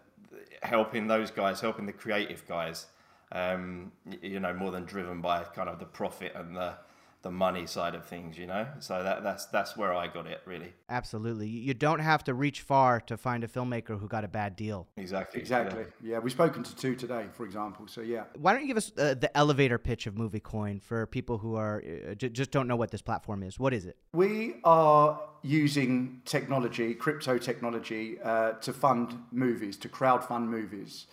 helping 0.62 1.06
those 1.06 1.30
guys, 1.30 1.60
helping 1.60 1.86
the 1.86 1.92
creative 1.92 2.46
guys, 2.46 2.86
um, 3.32 3.92
you 4.22 4.40
know, 4.40 4.52
more 4.54 4.70
than 4.70 4.84
driven 4.84 5.20
by 5.20 5.44
kind 5.44 5.68
of 5.68 5.78
the 5.78 5.86
profit 5.86 6.32
and 6.34 6.56
the 6.56 6.74
the 7.22 7.30
money 7.30 7.66
side 7.66 7.96
of 7.96 8.06
things, 8.06 8.38
you 8.38 8.46
know. 8.46 8.66
So 8.78 9.02
that 9.02 9.24
that's 9.24 9.46
that's 9.46 9.76
where 9.76 9.92
I 9.92 10.06
got 10.06 10.26
it 10.26 10.40
really. 10.44 10.72
Absolutely, 10.88 11.48
you 11.48 11.74
don't 11.74 11.98
have 11.98 12.22
to 12.24 12.34
reach 12.34 12.60
far 12.60 13.00
to 13.02 13.16
find 13.16 13.42
a 13.42 13.48
filmmaker 13.48 13.98
who 13.98 14.06
got 14.06 14.24
a 14.24 14.28
bad 14.28 14.54
deal. 14.54 14.86
Exactly. 14.96 15.40
Exactly. 15.40 15.84
Yeah, 16.02 16.12
yeah 16.12 16.18
we've 16.20 16.32
spoken 16.32 16.62
to 16.62 16.76
two 16.76 16.94
today, 16.94 17.26
for 17.32 17.44
example. 17.44 17.88
So 17.88 18.02
yeah. 18.02 18.24
Why 18.36 18.52
don't 18.52 18.62
you 18.62 18.68
give 18.68 18.76
us 18.76 18.92
uh, 18.96 19.14
the 19.14 19.36
elevator 19.36 19.78
pitch 19.78 20.06
of 20.06 20.14
MovieCoin 20.14 20.80
for 20.80 21.06
people 21.06 21.38
who 21.38 21.56
are 21.56 21.82
uh, 22.10 22.14
j- 22.14 22.28
just 22.28 22.52
don't 22.52 22.68
know 22.68 22.76
what 22.76 22.92
this 22.92 23.02
platform 23.02 23.42
is? 23.42 23.58
What 23.58 23.74
is 23.74 23.84
it? 23.86 23.96
We 24.12 24.56
are 24.62 25.20
using 25.42 26.22
technology, 26.24 26.94
crypto 26.94 27.36
technology, 27.38 28.20
uh, 28.22 28.52
to 28.52 28.72
fund 28.72 29.18
movies, 29.32 29.76
to 29.78 29.88
crowd 29.88 30.24
fund 30.24 30.48
movies, 30.48 31.06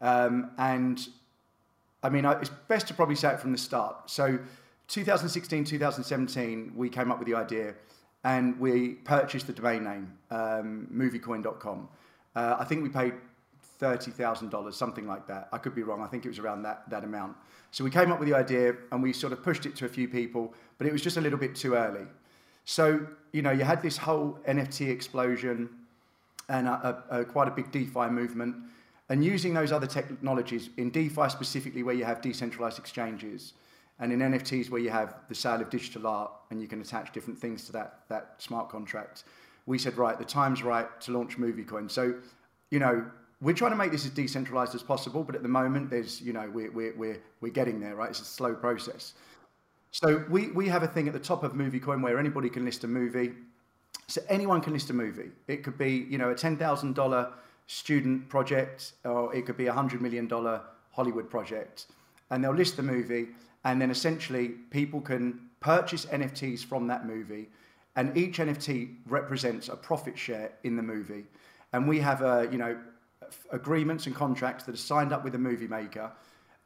um, 0.00 0.52
and 0.56 1.08
I 2.04 2.10
mean 2.10 2.24
it's 2.24 2.50
best 2.68 2.86
to 2.88 2.94
probably 2.94 3.16
say 3.16 3.32
it 3.32 3.40
from 3.40 3.50
the 3.50 3.58
start. 3.58 4.08
So 4.08 4.38
2016, 4.88 5.64
2017, 5.64 6.72
we 6.74 6.88
came 6.88 7.12
up 7.12 7.18
with 7.18 7.28
the 7.28 7.34
idea 7.34 7.74
and 8.24 8.58
we 8.58 8.94
purchased 9.04 9.46
the 9.46 9.52
domain 9.52 9.84
name, 9.84 10.12
um, 10.30 10.88
moviecoin.com. 10.92 11.88
Uh, 12.34 12.56
I 12.58 12.64
think 12.64 12.82
we 12.82 12.88
paid 12.88 13.14
$30,000, 13.80 14.72
something 14.72 15.06
like 15.06 15.26
that. 15.26 15.48
I 15.52 15.58
could 15.58 15.74
be 15.74 15.82
wrong. 15.82 16.02
I 16.02 16.06
think 16.06 16.24
it 16.24 16.28
was 16.28 16.38
around 16.38 16.62
that, 16.62 16.88
that 16.90 17.04
amount. 17.04 17.36
So 17.70 17.84
we 17.84 17.90
came 17.90 18.10
up 18.10 18.18
with 18.18 18.28
the 18.28 18.34
idea 18.34 18.74
and 18.90 19.02
we 19.02 19.12
sort 19.12 19.32
of 19.32 19.42
pushed 19.42 19.66
it 19.66 19.76
to 19.76 19.84
a 19.84 19.88
few 19.88 20.08
people, 20.08 20.54
but 20.78 20.86
it 20.86 20.92
was 20.92 21.02
just 21.02 21.18
a 21.18 21.20
little 21.20 21.38
bit 21.38 21.54
too 21.54 21.74
early. 21.74 22.06
So, 22.64 23.06
you 23.32 23.42
know, 23.42 23.50
you 23.50 23.64
had 23.64 23.82
this 23.82 23.96
whole 23.96 24.38
NFT 24.48 24.88
explosion 24.88 25.68
and 26.48 26.66
a, 26.66 27.04
a, 27.10 27.20
a, 27.20 27.24
quite 27.24 27.46
a 27.46 27.50
big 27.50 27.70
DeFi 27.70 28.08
movement. 28.08 28.56
And 29.10 29.24
using 29.24 29.54
those 29.54 29.70
other 29.70 29.86
technologies, 29.86 30.70
in 30.76 30.90
DeFi 30.90 31.28
specifically, 31.28 31.82
where 31.82 31.94
you 31.94 32.04
have 32.04 32.20
decentralized 32.20 32.78
exchanges, 32.78 33.52
and 34.00 34.12
in 34.12 34.20
NFTs, 34.20 34.70
where 34.70 34.80
you 34.80 34.90
have 34.90 35.16
the 35.28 35.34
sale 35.34 35.60
of 35.60 35.70
digital 35.70 36.06
art 36.06 36.30
and 36.50 36.60
you 36.60 36.68
can 36.68 36.80
attach 36.80 37.12
different 37.12 37.38
things 37.38 37.64
to 37.66 37.72
that, 37.72 38.00
that 38.08 38.34
smart 38.38 38.68
contract, 38.68 39.24
we 39.66 39.78
said, 39.78 39.96
right, 39.96 40.18
the 40.18 40.24
time's 40.24 40.62
right 40.62 40.88
to 41.02 41.12
launch 41.12 41.36
MovieCoin. 41.36 41.90
So, 41.90 42.14
you 42.70 42.78
know, 42.78 43.04
we're 43.40 43.54
trying 43.54 43.72
to 43.72 43.76
make 43.76 43.92
this 43.92 44.04
as 44.04 44.12
decentralized 44.12 44.74
as 44.74 44.82
possible, 44.82 45.22
but 45.24 45.34
at 45.34 45.42
the 45.42 45.48
moment, 45.48 45.90
there's, 45.90 46.20
you 46.20 46.32
know, 46.32 46.48
we're, 46.52 46.70
we're, 46.70 46.94
we're, 46.96 47.18
we're 47.40 47.52
getting 47.52 47.80
there, 47.80 47.94
right? 47.94 48.10
It's 48.10 48.20
a 48.20 48.24
slow 48.24 48.54
process. 48.54 49.14
So 49.90 50.24
we, 50.28 50.48
we 50.52 50.68
have 50.68 50.82
a 50.82 50.88
thing 50.88 51.06
at 51.06 51.12
the 51.12 51.20
top 51.20 51.42
of 51.42 51.52
MovieCoin 51.52 52.02
where 52.02 52.18
anybody 52.18 52.48
can 52.48 52.64
list 52.64 52.84
a 52.84 52.88
movie. 52.88 53.32
So 54.06 54.22
anyone 54.28 54.60
can 54.60 54.72
list 54.72 54.90
a 54.90 54.94
movie. 54.94 55.30
It 55.48 55.62
could 55.62 55.76
be, 55.76 56.06
you 56.08 56.18
know, 56.18 56.30
a 56.30 56.34
$10,000 56.34 57.32
student 57.66 58.28
project, 58.28 58.92
or 59.04 59.34
it 59.34 59.44
could 59.44 59.56
be 59.56 59.66
a 59.66 59.72
$100 59.72 60.00
million 60.00 60.28
Hollywood 60.92 61.28
project. 61.30 61.86
And 62.30 62.42
they'll 62.42 62.54
list 62.54 62.76
the 62.76 62.82
movie 62.82 63.28
and 63.64 63.80
then 63.80 63.90
essentially 63.90 64.48
people 64.70 65.00
can 65.00 65.40
purchase 65.60 66.06
NFTs 66.06 66.64
from 66.64 66.86
that 66.88 67.06
movie, 67.06 67.48
and 67.96 68.16
each 68.16 68.38
NFT 68.38 68.94
represents 69.06 69.68
a 69.68 69.76
profit 69.76 70.16
share 70.16 70.52
in 70.62 70.76
the 70.76 70.82
movie. 70.82 71.24
And 71.72 71.88
we 71.88 71.98
have 71.98 72.22
a, 72.22 72.48
you 72.50 72.58
know, 72.58 72.78
agreements 73.50 74.06
and 74.06 74.14
contracts 74.14 74.64
that 74.64 74.74
are 74.74 74.78
signed 74.78 75.12
up 75.12 75.24
with 75.24 75.32
the 75.32 75.38
movie 75.38 75.68
maker, 75.68 76.10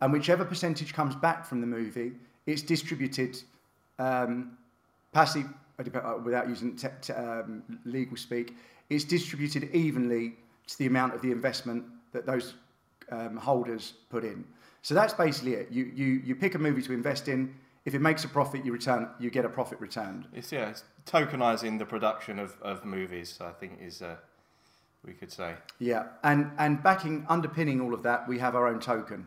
and 0.00 0.12
whichever 0.12 0.44
percentage 0.44 0.92
comes 0.92 1.14
back 1.14 1.46
from 1.46 1.60
the 1.60 1.66
movie, 1.66 2.12
it's 2.46 2.62
distributed 2.62 3.40
um, 3.98 4.58
passive 5.12 5.46
uh, 5.78 6.14
without 6.22 6.48
using 6.48 6.76
te- 6.76 6.88
te- 7.00 7.12
um, 7.12 7.62
legal 7.84 8.16
speak. 8.16 8.56
It's 8.90 9.04
distributed 9.04 9.74
evenly 9.74 10.34
to 10.66 10.78
the 10.78 10.86
amount 10.86 11.14
of 11.14 11.22
the 11.22 11.30
investment 11.30 11.84
that 12.12 12.26
those 12.26 12.54
um, 13.12 13.36
holders 13.36 13.94
put 14.10 14.24
in. 14.24 14.44
So 14.82 14.94
that's 14.94 15.14
basically 15.14 15.54
it. 15.54 15.68
You, 15.70 15.84
you, 15.94 16.06
you 16.24 16.34
pick 16.34 16.54
a 16.54 16.58
movie 16.58 16.82
to 16.82 16.92
invest 16.92 17.28
in. 17.28 17.54
If 17.84 17.94
it 17.94 18.00
makes 18.00 18.24
a 18.24 18.28
profit, 18.28 18.64
you 18.64 18.72
return. 18.72 19.08
You 19.20 19.30
get 19.30 19.44
a 19.44 19.48
profit 19.48 19.78
returned. 19.80 20.26
It's 20.32 20.52
yeah, 20.52 20.70
it's 20.70 20.84
tokenizing 21.06 21.78
the 21.78 21.84
production 21.84 22.38
of, 22.38 22.56
of 22.62 22.84
movies. 22.84 23.38
I 23.40 23.50
think 23.50 23.72
is 23.80 24.02
uh, 24.02 24.16
we 25.04 25.12
could 25.12 25.32
say. 25.32 25.54
Yeah, 25.78 26.04
and 26.22 26.50
and 26.58 26.82
backing 26.82 27.26
underpinning 27.28 27.80
all 27.80 27.92
of 27.92 28.02
that, 28.04 28.28
we 28.28 28.38
have 28.38 28.54
our 28.54 28.68
own 28.68 28.78
token, 28.78 29.26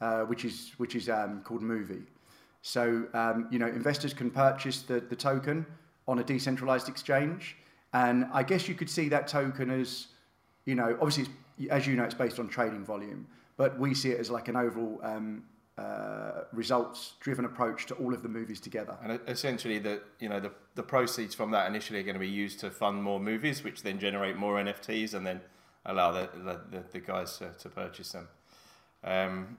uh, 0.00 0.22
which 0.22 0.44
is 0.44 0.72
which 0.76 0.94
is 0.94 1.08
um, 1.08 1.40
called 1.44 1.62
Movie. 1.62 2.02
So 2.60 3.06
um, 3.14 3.48
you 3.50 3.58
know, 3.58 3.68
investors 3.68 4.12
can 4.12 4.30
purchase 4.30 4.82
the, 4.82 5.00
the 5.00 5.16
token 5.16 5.66
on 6.06 6.18
a 6.18 6.24
decentralized 6.24 6.88
exchange, 6.88 7.56
and 7.94 8.26
I 8.32 8.42
guess 8.42 8.68
you 8.68 8.74
could 8.74 8.90
see 8.90 9.08
that 9.08 9.28
token 9.28 9.70
as, 9.70 10.08
you 10.66 10.74
know, 10.74 10.96
obviously 11.00 11.26
as 11.70 11.86
you 11.86 11.96
know, 11.96 12.04
it's 12.04 12.14
based 12.14 12.38
on 12.38 12.48
trading 12.48 12.84
volume. 12.84 13.26
but 13.56 13.78
we 13.78 13.94
see 13.94 14.10
it 14.10 14.18
as 14.18 14.30
like 14.30 14.48
an 14.48 14.56
overall 14.56 15.00
um, 15.02 15.44
uh, 15.78 16.44
results-driven 16.52 17.44
approach 17.44 17.86
to 17.86 17.94
all 17.94 18.14
of 18.14 18.22
the 18.22 18.28
movies 18.28 18.60
together. 18.60 18.96
And 19.02 19.20
essentially, 19.26 19.78
the 19.78 20.00
you 20.20 20.28
know 20.28 20.40
the, 20.40 20.52
the 20.74 20.82
proceeds 20.82 21.34
from 21.34 21.50
that 21.52 21.68
initially 21.68 22.00
are 22.00 22.04
going 22.04 22.14
to 22.14 22.20
be 22.20 22.28
used 22.28 22.60
to 22.60 22.70
fund 22.70 23.02
more 23.02 23.20
movies, 23.20 23.64
which 23.64 23.82
then 23.82 23.98
generate 23.98 24.36
more 24.36 24.56
NFTs 24.56 25.14
and 25.14 25.26
then 25.26 25.40
allow 25.84 26.12
the 26.12 26.28
the, 26.70 26.82
the 26.92 27.00
guys 27.00 27.38
to, 27.38 27.50
to 27.58 27.68
purchase 27.68 28.12
them. 28.12 28.28
Um, 29.02 29.58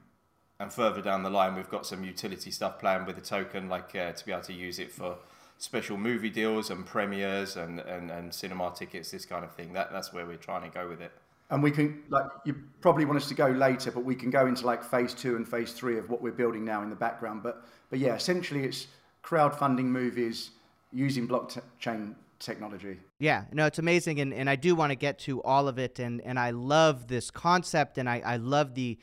and 0.58 0.72
further 0.72 1.02
down 1.02 1.22
the 1.22 1.30
line, 1.30 1.54
we've 1.54 1.68
got 1.68 1.86
some 1.86 2.02
utility 2.02 2.50
stuff 2.50 2.78
planned 2.78 3.06
with 3.06 3.16
the 3.16 3.22
token, 3.22 3.68
like 3.68 3.94
uh, 3.94 4.12
to 4.12 4.24
be 4.24 4.32
able 4.32 4.42
to 4.44 4.54
use 4.54 4.78
it 4.78 4.90
for 4.90 5.18
special 5.58 5.96
movie 5.96 6.30
deals 6.30 6.70
and 6.70 6.86
premieres 6.86 7.56
and, 7.56 7.80
and, 7.80 8.10
and 8.10 8.32
cinema 8.32 8.72
tickets, 8.74 9.10
this 9.10 9.26
kind 9.26 9.44
of 9.44 9.52
thing. 9.52 9.74
That 9.74 9.92
that's 9.92 10.12
where 10.12 10.24
we're 10.24 10.36
trying 10.36 10.62
to 10.62 10.74
go 10.74 10.88
with 10.88 11.00
it. 11.00 11.12
And 11.50 11.62
we 11.62 11.70
can 11.70 12.02
like 12.08 12.26
you 12.44 12.56
probably 12.80 13.04
want 13.04 13.18
us 13.18 13.28
to 13.28 13.34
go 13.34 13.48
later, 13.48 13.90
but 13.90 14.04
we 14.04 14.14
can 14.14 14.30
go 14.30 14.46
into 14.46 14.66
like 14.66 14.82
phase 14.82 15.14
two 15.14 15.36
and 15.36 15.46
phase 15.46 15.72
three 15.72 15.98
of 15.98 16.10
what 16.10 16.20
we're 16.20 16.32
building 16.32 16.64
now 16.64 16.82
in 16.82 16.90
the 16.90 16.96
background. 16.96 17.42
But 17.42 17.64
but 17.90 17.98
yeah, 17.98 18.14
essentially 18.14 18.64
it's 18.64 18.88
crowdfunding 19.22 19.84
movies 19.84 20.50
using 20.92 21.28
blockchain 21.28 22.14
technology. 22.38 22.98
Yeah, 23.18 23.44
no, 23.52 23.66
it's 23.66 23.78
amazing, 23.78 24.20
and, 24.20 24.32
and 24.32 24.48
I 24.48 24.56
do 24.56 24.74
want 24.74 24.90
to 24.90 24.96
get 24.96 25.18
to 25.20 25.42
all 25.42 25.68
of 25.68 25.78
it, 25.78 25.98
and, 25.98 26.20
and 26.20 26.38
I 26.38 26.50
love 26.50 27.08
this 27.08 27.30
concept, 27.30 27.98
and 27.98 28.08
I, 28.08 28.22
I 28.24 28.36
love 28.36 28.74
the 28.74 28.98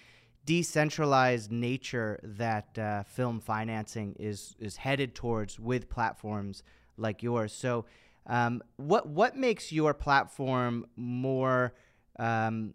decentralized 0.46 1.52
nature 1.52 2.20
that 2.24 2.78
uh, 2.78 3.04
film 3.04 3.40
financing 3.40 4.16
is 4.20 4.56
is 4.60 4.78
headed 4.78 5.16
towards 5.16 5.60
with 5.60 5.90
platforms 5.90 6.64
like 6.98 7.24
yours. 7.24 7.54
So, 7.54 7.86
um, 8.28 8.62
what 8.76 9.08
what 9.08 9.38
makes 9.38 9.72
your 9.72 9.94
platform 9.94 10.86
more? 10.96 11.74
Um, 12.20 12.74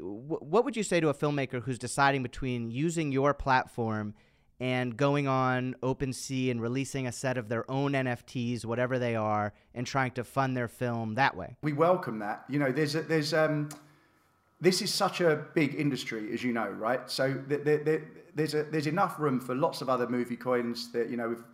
what 0.00 0.64
would 0.64 0.76
you 0.76 0.82
say 0.82 1.00
to 1.00 1.08
a 1.08 1.14
filmmaker 1.14 1.62
who's 1.62 1.78
deciding 1.78 2.22
between 2.22 2.70
using 2.70 3.12
your 3.12 3.32
platform 3.32 4.14
and 4.60 4.94
going 4.94 5.26
on 5.26 5.74
OpenSea 5.82 6.50
and 6.50 6.60
releasing 6.60 7.06
a 7.06 7.12
set 7.12 7.38
of 7.38 7.48
their 7.48 7.68
own 7.70 7.92
NFTs, 7.92 8.64
whatever 8.64 8.98
they 8.98 9.16
are, 9.16 9.54
and 9.74 9.86
trying 9.86 10.10
to 10.12 10.24
fund 10.24 10.56
their 10.56 10.68
film 10.68 11.14
that 11.14 11.34
way? 11.34 11.56
We 11.62 11.72
welcome 11.72 12.18
that. 12.18 12.44
You 12.48 12.58
know, 12.58 12.70
there's 12.70 12.94
a, 12.94 13.02
there's 13.02 13.32
um, 13.32 13.70
this 14.60 14.82
is 14.82 14.92
such 14.92 15.22
a 15.22 15.46
big 15.54 15.74
industry, 15.76 16.32
as 16.34 16.44
you 16.44 16.52
know, 16.52 16.68
right? 16.68 17.10
So 17.10 17.42
there's 17.48 18.54
a, 18.54 18.64
there's 18.64 18.86
enough 18.86 19.18
room 19.18 19.40
for 19.40 19.54
lots 19.54 19.80
of 19.80 19.88
other 19.88 20.06
movie 20.06 20.36
coins. 20.36 20.92
That 20.92 21.08
you 21.08 21.16
know, 21.16 21.30
we've 21.30 21.44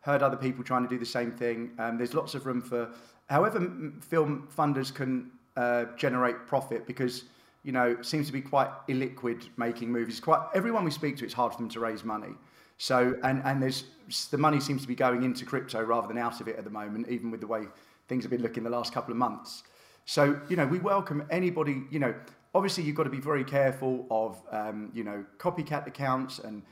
heard 0.00 0.22
other 0.22 0.36
people 0.36 0.64
trying 0.64 0.84
to 0.84 0.88
do 0.88 0.98
the 0.98 1.06
same 1.06 1.32
thing. 1.32 1.72
Um, 1.78 1.98
there's 1.98 2.14
lots 2.14 2.34
of 2.34 2.46
room 2.46 2.62
for 2.62 2.90
however 3.28 3.60
film 4.00 4.48
funders 4.56 4.92
can 4.92 5.30
uh, 5.56 5.86
generate 5.96 6.46
profit 6.46 6.86
because 6.86 7.24
you 7.62 7.72
know 7.72 8.00
seems 8.02 8.26
to 8.26 8.32
be 8.32 8.40
quite 8.40 8.68
illiquid 8.88 9.48
making 9.56 9.90
movies. 9.90 10.20
Quite 10.20 10.40
everyone 10.54 10.84
we 10.84 10.90
speak 10.90 11.16
to, 11.18 11.24
it's 11.24 11.34
hard 11.34 11.52
for 11.52 11.58
them 11.58 11.68
to 11.70 11.80
raise 11.80 12.04
money. 12.04 12.34
So 12.78 13.16
and 13.22 13.42
and 13.44 13.62
there's 13.62 13.84
the 14.30 14.38
money 14.38 14.60
seems 14.60 14.82
to 14.82 14.88
be 14.88 14.94
going 14.94 15.22
into 15.22 15.44
crypto 15.44 15.82
rather 15.82 16.08
than 16.08 16.18
out 16.18 16.40
of 16.40 16.48
it 16.48 16.56
at 16.56 16.64
the 16.64 16.70
moment, 16.70 17.08
even 17.08 17.30
with 17.30 17.40
the 17.40 17.46
way 17.46 17.64
things 18.08 18.24
have 18.24 18.30
been 18.30 18.42
looking 18.42 18.62
the 18.62 18.70
last 18.70 18.92
couple 18.92 19.12
of 19.12 19.16
months. 19.16 19.62
So 20.04 20.40
you 20.48 20.56
know 20.56 20.66
we 20.66 20.78
welcome 20.78 21.26
anybody. 21.30 21.82
You 21.90 22.00
know 22.00 22.14
obviously 22.54 22.84
you've 22.84 22.96
got 22.96 23.04
to 23.04 23.10
be 23.10 23.20
very 23.20 23.44
careful 23.44 24.06
of 24.10 24.42
um, 24.50 24.90
you 24.94 25.04
know 25.04 25.24
copycat 25.38 25.86
accounts 25.86 26.38
and 26.38 26.62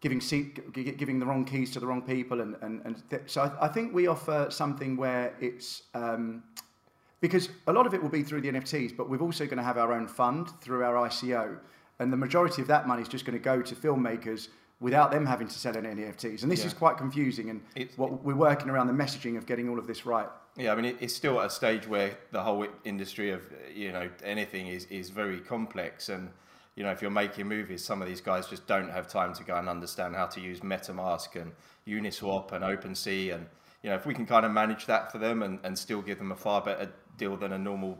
giving 0.00 0.20
seat, 0.20 0.72
giving 0.72 1.18
the 1.18 1.26
wrong 1.26 1.44
keys 1.44 1.70
to 1.72 1.80
the 1.80 1.86
wrong 1.86 2.02
people 2.02 2.40
and 2.40 2.56
and, 2.62 2.82
and 2.84 3.02
th- 3.10 3.22
so 3.26 3.42
I, 3.42 3.66
I, 3.66 3.68
think 3.68 3.94
we 3.94 4.06
offer 4.06 4.46
something 4.50 4.96
where 4.96 5.34
it's 5.40 5.84
um, 5.94 6.42
because 7.20 7.48
a 7.66 7.72
lot 7.72 7.86
of 7.86 7.94
it 7.94 8.02
will 8.02 8.10
be 8.10 8.22
through 8.22 8.42
the 8.42 8.48
NFTs, 8.48 8.96
but 8.96 9.08
we're 9.08 9.20
also 9.20 9.44
going 9.46 9.58
to 9.58 9.64
have 9.64 9.78
our 9.78 9.92
own 9.92 10.06
fund 10.06 10.48
through 10.60 10.84
our 10.84 11.08
ICO, 11.08 11.58
and 11.98 12.12
the 12.12 12.16
majority 12.16 12.62
of 12.62 12.68
that 12.68 12.86
money 12.86 13.02
is 13.02 13.08
just 13.08 13.24
going 13.24 13.38
to 13.38 13.42
go 13.42 13.62
to 13.62 13.74
filmmakers 13.74 14.48
without 14.80 15.10
them 15.10 15.24
having 15.24 15.48
to 15.48 15.58
sell 15.58 15.76
any 15.76 15.88
NFTs. 15.88 16.42
And 16.42 16.52
this 16.52 16.60
yeah. 16.60 16.66
is 16.66 16.74
quite 16.74 16.98
confusing, 16.98 17.50
and 17.50 17.62
it's, 17.74 17.96
what 17.96 18.22
we're 18.22 18.34
working 18.34 18.68
around 18.68 18.88
the 18.88 18.92
messaging 18.92 19.36
of 19.36 19.46
getting 19.46 19.68
all 19.68 19.78
of 19.78 19.86
this 19.86 20.04
right. 20.04 20.28
Yeah, 20.56 20.72
I 20.72 20.76
mean, 20.76 20.96
it's 21.00 21.14
still 21.14 21.40
at 21.40 21.46
a 21.46 21.50
stage 21.50 21.86
where 21.86 22.16
the 22.32 22.42
whole 22.42 22.66
industry 22.84 23.30
of 23.30 23.42
you 23.74 23.92
know 23.92 24.08
anything 24.24 24.68
is 24.68 24.86
is 24.86 25.10
very 25.10 25.40
complex, 25.40 26.08
and 26.08 26.30
you 26.76 26.82
know 26.82 26.90
if 26.90 27.02
you're 27.02 27.10
making 27.10 27.46
movies, 27.46 27.84
some 27.84 28.02
of 28.02 28.08
these 28.08 28.20
guys 28.20 28.46
just 28.46 28.66
don't 28.66 28.90
have 28.90 29.08
time 29.08 29.34
to 29.34 29.44
go 29.44 29.56
and 29.56 29.68
understand 29.68 30.14
how 30.14 30.26
to 30.26 30.40
use 30.40 30.60
MetaMask 30.60 31.40
and 31.40 31.52
Uniswap 31.86 32.52
and 32.52 32.64
OpenSea, 32.64 33.34
and 33.34 33.46
you 33.82 33.90
know 33.90 33.96
if 33.96 34.06
we 34.06 34.14
can 34.14 34.26
kind 34.26 34.46
of 34.46 34.52
manage 34.52 34.86
that 34.86 35.12
for 35.12 35.18
them 35.18 35.42
and, 35.42 35.58
and 35.62 35.78
still 35.78 36.00
give 36.00 36.18
them 36.18 36.32
a 36.32 36.36
far 36.36 36.62
better 36.62 36.90
deal 37.16 37.36
than 37.36 37.52
a 37.52 37.58
normal 37.58 37.98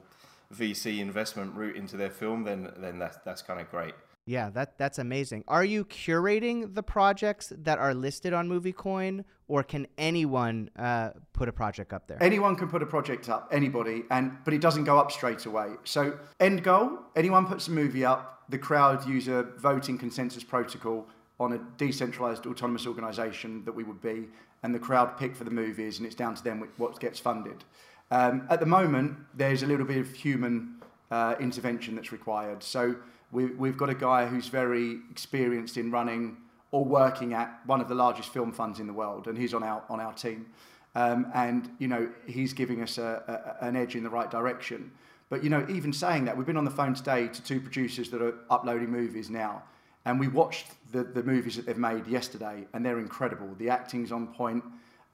VC 0.52 1.00
investment 1.00 1.54
route 1.54 1.76
into 1.76 1.96
their 1.96 2.10
film, 2.10 2.44
then 2.44 2.72
then 2.78 2.98
that's 2.98 3.18
that's 3.24 3.42
kind 3.42 3.60
of 3.60 3.70
great. 3.70 3.94
Yeah, 4.26 4.50
that 4.50 4.76
that's 4.76 4.98
amazing. 4.98 5.44
Are 5.46 5.64
you 5.64 5.84
curating 5.84 6.74
the 6.74 6.82
projects 6.82 7.52
that 7.58 7.78
are 7.78 7.94
listed 7.94 8.32
on 8.32 8.48
MovieCoin, 8.48 9.24
or 9.46 9.62
can 9.62 9.86
anyone 9.98 10.68
uh, 10.76 11.10
put 11.32 11.48
a 11.48 11.52
project 11.52 11.92
up 11.92 12.08
there? 12.08 12.20
Anyone 12.20 12.56
can 12.56 12.68
put 12.68 12.82
a 12.82 12.86
project 12.86 13.28
up, 13.28 13.48
anybody, 13.52 14.02
and 14.10 14.36
but 14.44 14.52
it 14.52 14.60
doesn't 14.60 14.84
go 14.84 14.98
up 14.98 15.12
straight 15.12 15.46
away. 15.46 15.68
So 15.84 16.18
end 16.40 16.64
goal: 16.64 16.98
anyone 17.14 17.46
puts 17.46 17.68
a 17.68 17.70
movie 17.70 18.04
up, 18.04 18.42
the 18.48 18.58
crowd 18.58 19.06
use 19.06 19.28
a 19.28 19.44
voting 19.58 19.96
consensus 19.96 20.42
protocol 20.42 21.08
on 21.38 21.52
a 21.52 21.58
decentralized 21.76 22.46
autonomous 22.46 22.86
organization 22.86 23.64
that 23.64 23.74
we 23.74 23.84
would 23.84 24.00
be, 24.00 24.26
and 24.64 24.74
the 24.74 24.78
crowd 24.78 25.16
pick 25.18 25.36
for 25.36 25.44
the 25.44 25.50
movies, 25.50 25.98
and 25.98 26.06
it's 26.06 26.16
down 26.16 26.34
to 26.34 26.42
them 26.42 26.68
what 26.78 26.98
gets 26.98 27.20
funded. 27.20 27.62
Um, 28.10 28.46
at 28.50 28.60
the 28.60 28.66
moment, 28.66 29.16
there's 29.34 29.62
a 29.62 29.66
little 29.66 29.86
bit 29.86 29.98
of 29.98 30.12
human 30.12 30.76
uh, 31.10 31.34
intervention 31.40 31.96
that's 31.96 32.12
required. 32.12 32.62
So 32.62 32.96
we, 33.32 33.46
we've 33.46 33.76
got 33.76 33.90
a 33.90 33.94
guy 33.94 34.26
who's 34.26 34.48
very 34.48 34.98
experienced 35.10 35.76
in 35.76 35.90
running 35.90 36.36
or 36.70 36.84
working 36.84 37.32
at 37.32 37.60
one 37.66 37.80
of 37.80 37.88
the 37.88 37.94
largest 37.94 38.32
film 38.32 38.52
funds 38.52 38.80
in 38.80 38.86
the 38.86 38.92
world, 38.92 39.28
and 39.28 39.38
he's 39.38 39.54
on 39.54 39.62
our 39.62 39.82
on 39.88 40.00
our 40.00 40.12
team. 40.12 40.46
Um, 40.94 41.30
and 41.34 41.70
you 41.78 41.88
know 41.88 42.08
he's 42.26 42.52
giving 42.52 42.82
us 42.82 42.98
a, 42.98 43.56
a, 43.60 43.64
an 43.66 43.76
edge 43.76 43.96
in 43.96 44.02
the 44.02 44.10
right 44.10 44.30
direction. 44.30 44.90
But 45.28 45.42
you 45.42 45.50
know, 45.50 45.66
even 45.68 45.92
saying 45.92 46.24
that, 46.26 46.36
we've 46.36 46.46
been 46.46 46.56
on 46.56 46.64
the 46.64 46.70
phone 46.70 46.94
today 46.94 47.28
to 47.28 47.42
two 47.42 47.60
producers 47.60 48.10
that 48.10 48.22
are 48.22 48.34
uploading 48.50 48.90
movies 48.90 49.28
now, 49.28 49.62
and 50.04 50.20
we 50.20 50.28
watched 50.28 50.66
the, 50.92 51.02
the 51.02 51.22
movies 51.22 51.56
that 51.56 51.66
they've 51.66 51.76
made 51.76 52.06
yesterday, 52.06 52.66
and 52.72 52.84
they're 52.84 53.00
incredible. 53.00 53.48
The 53.58 53.68
acting's 53.68 54.12
on 54.12 54.28
point, 54.28 54.62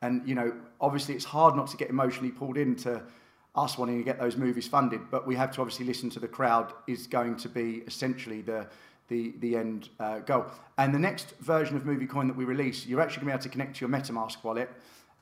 and 0.03 0.29
you 0.29 0.35
know, 0.35 0.53
obviously, 0.81 1.15
it's 1.15 1.25
hard 1.25 1.57
not 1.57 1.69
to 1.69 1.77
get 1.77 1.89
emotionally 1.89 2.31
pulled 2.31 2.59
into 2.59 3.03
us 3.55 3.79
wanting 3.79 3.99
to 3.99 4.05
get 4.05 4.19
those 4.19 4.37
movies 4.37 4.67
funded, 4.67 5.01
but 5.11 5.27
we 5.27 5.37
have 5.37 5.51
to 5.53 5.61
obviously 5.61 5.87
listen 5.87 6.11
to 6.11 6.21
the 6.21 6.29
crowd 6.29 6.73
is 6.87 7.07
going 7.07 7.37
to 7.37 7.49
be 7.49 7.83
essentially 7.87 8.43
the 8.43 8.67
the, 9.09 9.35
the 9.41 9.57
end 9.57 9.91
uh, 10.01 10.21
goal. 10.21 10.47
And 10.79 10.95
the 10.95 10.99
next 10.99 11.35
version 11.41 11.77
of 11.77 11.83
MovieCoin 11.83 12.29
that 12.29 12.37
we 12.37 12.45
release, 12.45 12.87
you're 12.87 13.01
actually 13.01 13.27
going 13.27 13.33
to 13.33 13.33
be 13.33 13.33
able 13.33 13.43
to 13.43 13.49
connect 13.51 13.77
to 13.77 13.81
your 13.87 13.91
MetaMask 13.91 14.43
wallet. 14.43 14.71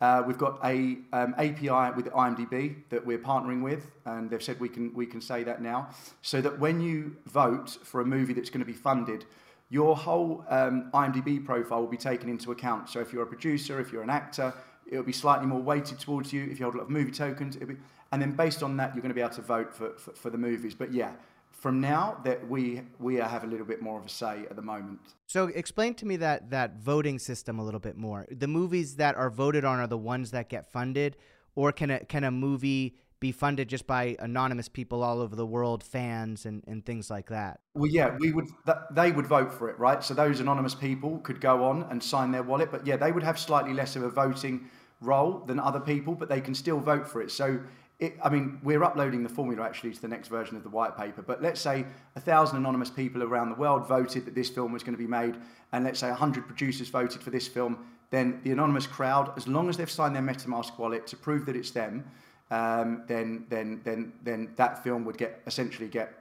Uh, 0.01 0.23
we've 0.25 0.39
got 0.39 0.59
a 0.65 0.97
um, 1.13 1.35
API 1.37 1.95
with 1.95 2.07
IMDb 2.13 2.77
that 2.89 3.05
we're 3.05 3.19
partnering 3.19 3.63
with, 3.63 3.91
and 4.07 4.31
they've 4.31 4.43
said 4.43 4.59
we 4.61 4.69
can 4.69 4.95
we 4.95 5.07
can 5.07 5.21
say 5.21 5.43
that 5.45 5.61
now, 5.61 5.89
so 6.23 6.41
that 6.41 6.59
when 6.59 6.81
you 6.81 7.17
vote 7.27 7.77
for 7.83 8.01
a 8.01 8.05
movie 8.05 8.33
that's 8.33 8.49
going 8.49 8.61
to 8.61 8.67
be 8.67 8.73
funded, 8.73 9.27
your 9.69 9.95
whole 9.95 10.45
um, 10.49 10.91
IMDb 10.95 11.45
profile 11.45 11.81
will 11.81 11.87
be 11.87 11.99
taken 11.99 12.31
into 12.31 12.51
account. 12.51 12.89
So 12.89 13.01
if 13.01 13.13
you're 13.13 13.25
a 13.25 13.27
producer, 13.27 13.79
if 13.79 13.93
you're 13.93 14.03
an 14.03 14.11
actor, 14.11 14.55
it'll 14.87 15.05
be 15.05 15.13
slightly 15.13 15.47
more 15.47 15.61
weighted 15.61 15.99
towards 15.99 16.33
you. 16.33 16.45
If 16.45 16.59
you 16.59 16.65
hold 16.65 16.75
a 16.75 16.79
lot 16.79 16.85
of 16.85 16.91
movie 16.91 17.11
tokens, 17.11 17.57
be, 17.57 17.77
and 18.13 18.21
then 18.21 18.33
based 18.33 18.63
on 18.63 18.77
that, 18.79 18.95
you're 18.95 19.03
going 19.03 19.11
to 19.11 19.15
be 19.15 19.21
able 19.21 19.35
to 19.35 19.43
vote 19.43 19.75
for, 19.75 19.91
for, 19.99 20.13
for 20.13 20.31
the 20.31 20.39
movies. 20.39 20.75
But 20.75 20.93
yeah, 20.93 21.13
from 21.51 21.81
now 21.81 22.19
that 22.25 22.49
we 22.49 22.83
we 22.99 23.17
have 23.17 23.45
a 23.45 23.47
little 23.47 23.67
bit 23.67 23.83
more 23.83 23.99
of 23.99 24.07
a 24.07 24.09
say 24.09 24.47
at 24.51 24.57
the 24.57 24.63
moment. 24.63 25.01
So 25.27 25.49
explain 25.49 25.95
to 25.95 26.07
me 26.07 26.17
that 26.17 26.51
that 26.51 26.77
voting 26.79 27.19
system 27.19 27.59
a 27.59 27.65
little 27.65 27.81
bit 27.81 27.97
more. 27.97 28.27
The 28.31 28.49
movies 28.49 28.97
that 28.97 29.15
are 29.17 29.31
voted 29.31 29.65
on 29.65 29.79
are 29.79 29.87
the 29.87 29.99
ones 29.99 30.31
that 30.31 30.49
get 30.49 30.73
funded, 30.73 31.17
or 31.55 31.73
can 31.73 31.91
a 31.91 32.05
can 32.05 32.25
a 32.25 32.31
movie 32.31 32.97
be 33.21 33.33
funded 33.33 33.69
just 33.69 33.87
by 33.87 34.17
anonymous 34.19 34.69
people 34.69 35.03
all 35.03 35.21
over 35.21 35.37
the 35.37 35.47
world, 35.47 35.85
fans 35.85 36.47
and, 36.47 36.65
and 36.67 36.85
things 36.85 37.11
like 37.11 37.29
that? 37.29 37.61
Well, 37.75 37.91
yeah, 37.91 38.17
we 38.19 38.33
would. 38.33 38.49
Th- 38.67 38.79
they 38.93 39.12
would 39.12 39.27
vote 39.27 39.53
for 39.53 39.69
it, 39.69 39.79
right? 39.79 40.03
So 40.03 40.15
those 40.15 40.41
anonymous 40.41 40.75
people 40.75 41.19
could 41.19 41.41
go 41.41 41.65
on 41.65 41.83
and 41.91 42.03
sign 42.03 42.33
their 42.33 42.43
wallet, 42.43 42.71
but 42.71 42.87
yeah, 42.87 42.97
they 42.97 43.12
would 43.12 43.23
have 43.23 43.39
slightly 43.39 43.75
less 43.75 43.95
of 43.95 44.03
a 44.03 44.11
voting 44.11 44.69
role 45.00 45.43
than 45.47 45.61
other 45.61 45.81
people, 45.81 46.15
but 46.15 46.29
they 46.29 46.41
can 46.41 46.55
still 46.55 46.81
vote 46.81 47.07
for 47.07 47.23
it. 47.23 47.31
So 47.31 47.61
it, 48.00 48.17
I 48.25 48.31
mean, 48.31 48.59
we're 48.62 48.83
uploading 48.83 49.23
the 49.23 49.29
formula 49.29 49.62
actually 49.62 49.93
to 49.93 50.00
the 50.00 50.09
next 50.09 50.29
version 50.29 50.57
of 50.57 50.62
the 50.62 50.71
white 50.71 50.97
paper. 50.97 51.21
But 51.21 51.43
let's 51.43 51.61
say 51.61 51.85
a 52.17 52.21
thousand 52.21 52.57
anonymous 52.57 52.91
people 52.91 53.23
around 53.23 53.50
the 53.50 53.57
world 53.57 53.87
voted 53.87 54.25
that 54.25 54.35
this 54.35 54.49
film 54.49 54.73
was 54.73 54.83
going 54.83 54.95
to 54.95 54.99
be 54.99 55.07
made, 55.07 55.37
and 55.73 55.85
let's 55.85 56.00
say 56.00 56.09
a 56.09 56.15
hundred 56.15 56.47
producers 56.47 56.89
voted 56.89 57.23
for 57.23 57.31
this 57.31 57.47
film. 57.47 57.79
Then 58.09 58.41
the 58.43 58.50
anonymous 58.50 58.87
crowd, 58.87 59.33
as 59.37 59.47
long 59.47 59.69
as 59.69 59.77
they've 59.77 59.91
signed 59.91 60.17
their 60.17 60.23
MetaMask 60.23 60.79
wallet 60.79 61.07
to 61.09 61.17
prove 61.17 61.47
that 61.47 61.55
it's 61.55 61.71
them, 61.71 62.11
um, 62.50 63.04
then 63.07 63.47
then 63.49 63.80
then 63.85 64.12
then 64.23 64.52
that 64.57 64.83
film 64.83 65.04
would 65.04 65.19
get 65.19 65.40
essentially 65.47 65.88
get 65.88 66.14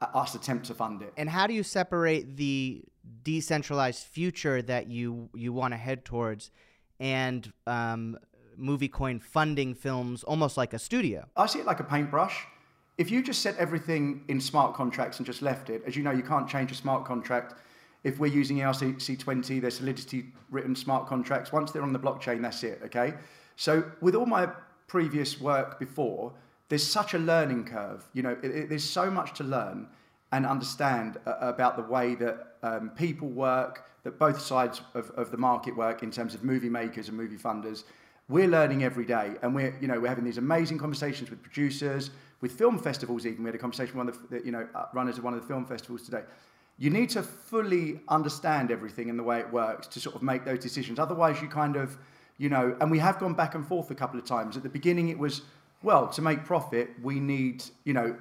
us 0.00 0.34
attempt 0.34 0.66
to 0.66 0.74
fund 0.74 1.02
it. 1.02 1.12
And 1.16 1.30
how 1.30 1.46
do 1.46 1.54
you 1.54 1.62
separate 1.62 2.36
the 2.36 2.82
decentralized 3.22 4.04
future 4.04 4.62
that 4.62 4.88
you 4.88 5.28
you 5.34 5.52
want 5.52 5.72
to 5.72 5.78
head 5.78 6.04
towards 6.04 6.50
and 7.00 7.52
um, 7.66 8.16
MovieCoin 8.58 9.20
funding 9.22 9.74
films 9.74 10.22
almost 10.24 10.56
like 10.56 10.72
a 10.72 10.78
studio. 10.78 11.26
I 11.36 11.46
see 11.46 11.60
it 11.60 11.66
like 11.66 11.80
a 11.80 11.84
paintbrush. 11.84 12.46
if 12.96 13.10
you 13.10 13.22
just 13.22 13.42
set 13.42 13.56
everything 13.56 14.24
in 14.28 14.40
smart 14.40 14.74
contracts 14.74 15.18
and 15.18 15.26
just 15.26 15.42
left 15.42 15.68
it, 15.68 15.82
as 15.84 15.96
you 15.96 16.02
know, 16.02 16.12
you 16.12 16.22
can't 16.22 16.48
change 16.48 16.70
a 16.70 16.74
smart 16.76 17.04
contract. 17.04 17.54
If 18.04 18.18
we're 18.20 18.32
using 18.32 18.58
ERC20, 18.58 19.60
they're 19.60 19.70
Solidity 19.70 20.26
written 20.50 20.76
smart 20.76 21.08
contracts. 21.08 21.50
Once 21.50 21.72
they're 21.72 21.82
on 21.82 21.92
the 21.92 21.98
blockchain, 21.98 22.42
that's 22.42 22.62
it, 22.62 22.80
okay? 22.84 23.14
So 23.56 23.90
with 24.00 24.14
all 24.14 24.26
my 24.26 24.48
previous 24.86 25.40
work 25.40 25.78
before, 25.78 26.32
there's 26.68 26.86
such 26.86 27.14
a 27.14 27.18
learning 27.18 27.64
curve. 27.64 28.04
You 28.12 28.22
know, 28.22 28.36
it, 28.42 28.50
it, 28.50 28.68
there's 28.68 28.88
so 28.88 29.10
much 29.10 29.34
to 29.34 29.44
learn 29.44 29.88
and 30.32 30.46
understand 30.46 31.18
uh, 31.26 31.34
about 31.40 31.76
the 31.76 31.82
way 31.82 32.14
that 32.16 32.56
um, 32.62 32.90
people 32.90 33.28
work, 33.28 33.88
that 34.02 34.18
both 34.18 34.40
sides 34.40 34.80
of, 34.94 35.10
of 35.10 35.30
the 35.30 35.36
market 35.36 35.76
work 35.76 36.02
in 36.02 36.10
terms 36.10 36.34
of 36.34 36.42
movie 36.42 36.68
makers 36.68 37.08
and 37.08 37.16
movie 37.16 37.36
funders. 37.36 37.84
We're 38.28 38.48
learning 38.48 38.82
every 38.82 39.04
day, 39.04 39.34
and 39.42 39.54
we're 39.54 39.76
you 39.80 39.86
know 39.86 40.00
we're 40.00 40.08
having 40.08 40.24
these 40.24 40.38
amazing 40.38 40.78
conversations 40.78 41.30
with 41.30 41.42
producers, 41.42 42.10
with 42.40 42.52
film 42.52 42.78
festivals. 42.78 43.26
Even 43.26 43.44
we 43.44 43.48
had 43.48 43.54
a 43.54 43.58
conversation 43.58 43.98
with 43.98 44.06
one 44.06 44.08
of 44.08 44.30
the 44.30 44.44
you 44.44 44.50
know 44.50 44.66
uh, 44.74 44.86
runners 44.94 45.18
of 45.18 45.24
one 45.24 45.34
of 45.34 45.40
the 45.40 45.46
film 45.46 45.66
festivals 45.66 46.02
today. 46.02 46.22
You 46.78 46.90
need 46.90 47.10
to 47.10 47.22
fully 47.22 48.00
understand 48.08 48.72
everything 48.72 49.08
and 49.08 49.18
the 49.18 49.22
way 49.22 49.38
it 49.38 49.52
works 49.52 49.86
to 49.88 50.00
sort 50.00 50.16
of 50.16 50.22
make 50.22 50.44
those 50.44 50.58
decisions. 50.58 50.98
Otherwise, 50.98 51.40
you 51.40 51.46
kind 51.46 51.76
of 51.76 51.96
you 52.38 52.48
know, 52.48 52.76
and 52.80 52.90
we 52.90 52.98
have 52.98 53.18
gone 53.18 53.34
back 53.34 53.54
and 53.54 53.66
forth 53.66 53.90
a 53.90 53.94
couple 53.94 54.18
of 54.18 54.24
times. 54.24 54.56
At 54.56 54.62
the 54.62 54.68
beginning, 54.68 55.08
it 55.08 55.18
was 55.18 55.42
well 55.82 56.08
to 56.08 56.22
make 56.22 56.44
profit, 56.44 56.90
we 57.02 57.20
need 57.20 57.64
you 57.84 57.92
know 57.92 58.16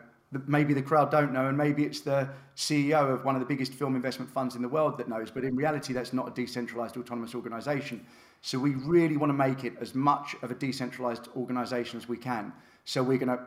maybe 0.47 0.73
the 0.73 0.81
crowd 0.81 1.11
don't 1.11 1.31
know, 1.31 1.47
and 1.47 1.57
maybe 1.57 1.83
it's 1.83 2.01
the 2.01 2.27
CEO 2.55 3.13
of 3.13 3.23
one 3.23 3.35
of 3.35 3.39
the 3.39 3.45
biggest 3.45 3.73
film 3.73 3.95
investment 3.95 4.29
funds 4.31 4.55
in 4.55 4.61
the 4.61 4.67
world 4.67 4.97
that 4.97 5.07
knows. 5.07 5.31
But 5.31 5.43
in 5.43 5.55
reality, 5.55 5.93
that's 5.93 6.13
not 6.13 6.27
a 6.27 6.31
decentralized 6.31 6.97
autonomous 6.97 7.35
organization. 7.35 8.05
So 8.41 8.59
we 8.59 8.71
really 8.71 9.17
want 9.17 9.29
to 9.29 9.33
make 9.33 9.63
it 9.63 9.73
as 9.79 9.95
much 9.95 10.35
of 10.41 10.51
a 10.51 10.55
decentralized 10.55 11.29
organization 11.35 11.97
as 11.97 12.07
we 12.07 12.17
can. 12.17 12.51
So 12.85 13.01
we're 13.01 13.17
going 13.17 13.37
to 13.37 13.39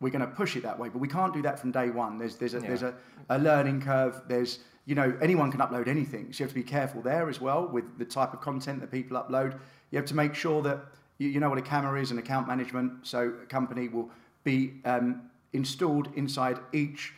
we're 0.00 0.10
going 0.10 0.20
to 0.20 0.28
push 0.28 0.56
it 0.56 0.62
that 0.62 0.78
way, 0.78 0.88
but 0.88 0.98
we 0.98 1.08
can't 1.08 1.34
do 1.34 1.42
that 1.42 1.58
from 1.58 1.72
day 1.72 1.90
one. 1.90 2.18
There's 2.18 2.36
there's 2.36 2.54
a, 2.54 2.60
yeah. 2.60 2.68
there's 2.68 2.82
a, 2.82 2.94
a 3.30 3.38
learning 3.38 3.82
curve. 3.82 4.22
There's 4.28 4.60
you 4.86 4.94
know 4.94 5.16
anyone 5.20 5.50
can 5.50 5.60
upload 5.60 5.88
anything, 5.88 6.32
so 6.32 6.38
you 6.38 6.44
have 6.46 6.52
to 6.52 6.54
be 6.54 6.62
careful 6.62 7.02
there 7.02 7.28
as 7.28 7.40
well 7.40 7.66
with 7.66 7.98
the 7.98 8.04
type 8.04 8.32
of 8.32 8.40
content 8.40 8.80
that 8.80 8.90
people 8.90 9.18
upload. 9.18 9.58
You 9.90 9.96
have 9.96 10.06
to 10.06 10.14
make 10.14 10.34
sure 10.34 10.62
that 10.62 10.80
you, 11.18 11.28
you 11.28 11.40
know 11.40 11.48
what 11.48 11.58
a 11.58 11.62
camera 11.62 12.00
is 12.00 12.10
and 12.10 12.18
account 12.18 12.46
management. 12.46 13.06
So 13.06 13.32
a 13.42 13.46
company 13.46 13.88
will 13.88 14.10
be 14.44 14.74
um, 14.84 15.22
installed 15.52 16.08
inside 16.14 16.58
each 16.72 17.12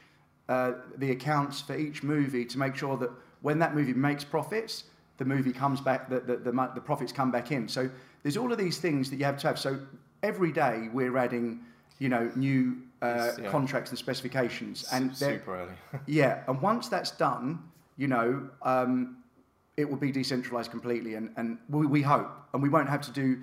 uh, 0.49 0.73
the 0.97 1.12
accounts 1.12 1.61
for 1.61 1.77
each 1.77 2.03
movie 2.03 2.45
to 2.45 2.59
make 2.59 2.75
sure 2.75 2.97
that 2.97 3.11
when 3.43 3.59
that 3.61 3.75
movie 3.75 3.95
makes 3.95 4.25
profits, 4.25 4.85
the 5.19 5.25
movie 5.25 5.53
comes 5.53 5.81
back, 5.81 6.09
the, 6.09 6.19
the, 6.21 6.37
the, 6.39 6.71
the 6.75 6.81
profits 6.81 7.12
come 7.12 7.31
back 7.31 7.53
in. 7.53 7.69
So 7.69 7.89
there's 8.23 8.37
all 8.37 8.50
of 8.50 8.59
these 8.59 8.79
things 8.79 9.11
that 9.11 9.17
you 9.17 9.25
have 9.25 9.39
to 9.39 9.47
have. 9.47 9.59
So 9.59 9.79
every 10.25 10.50
day 10.50 10.89
we're 10.93 11.17
adding, 11.17 11.61
you 12.00 12.09
know, 12.09 12.33
new 12.35 12.79
uh, 13.00 13.33
yeah. 13.41 13.49
contracts 13.50 13.91
and 13.91 13.99
specifications. 13.99 14.87
And 14.93 15.17
super 15.17 15.57
early. 15.57 15.75
yeah, 16.07 16.43
and 16.49 16.61
once 16.61 16.89
that's 16.89 17.12
done, 17.12 17.62
you 17.97 18.09
know, 18.09 18.49
um, 18.62 19.19
it 19.81 19.89
will 19.89 19.97
be 19.97 20.13
decentralized 20.13 20.71
completely, 20.71 21.15
and, 21.15 21.31
and 21.37 21.59
we, 21.69 21.87
we 21.87 22.03
hope, 22.03 22.31
and 22.53 22.63
we 22.63 22.69
won't 22.69 22.89
have 22.89 23.01
to 23.03 23.11
do 23.11 23.41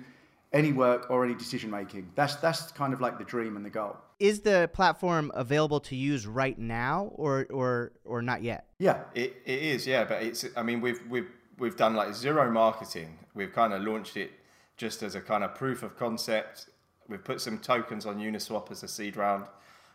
any 0.52 0.72
work 0.72 1.10
or 1.10 1.24
any 1.24 1.34
decision 1.34 1.70
making. 1.70 2.10
That's 2.14 2.36
that's 2.36 2.72
kind 2.72 2.92
of 2.92 3.00
like 3.00 3.18
the 3.18 3.24
dream 3.24 3.56
and 3.56 3.64
the 3.64 3.70
goal. 3.70 3.96
Is 4.18 4.40
the 4.40 4.70
platform 4.72 5.30
available 5.34 5.80
to 5.80 5.96
use 5.96 6.26
right 6.26 6.58
now, 6.58 7.10
or 7.14 7.46
or 7.50 7.92
or 8.04 8.22
not 8.22 8.42
yet? 8.42 8.66
Yeah, 8.78 9.02
it, 9.14 9.36
it 9.44 9.62
is. 9.62 9.86
Yeah, 9.86 10.04
but 10.04 10.22
it's. 10.22 10.44
I 10.56 10.62
mean, 10.62 10.80
we've 10.80 11.00
we've 11.08 11.30
we've 11.58 11.76
done 11.76 11.94
like 11.94 12.14
zero 12.14 12.50
marketing. 12.50 13.18
We've 13.34 13.52
kind 13.52 13.72
of 13.72 13.82
launched 13.82 14.16
it 14.16 14.32
just 14.76 15.02
as 15.02 15.14
a 15.14 15.20
kind 15.20 15.44
of 15.44 15.54
proof 15.54 15.82
of 15.82 15.96
concept. 15.96 16.70
We've 17.08 17.22
put 17.22 17.40
some 17.40 17.58
tokens 17.58 18.06
on 18.06 18.18
Uniswap 18.18 18.70
as 18.70 18.82
a 18.82 18.88
seed 18.88 19.16
round, 19.16 19.46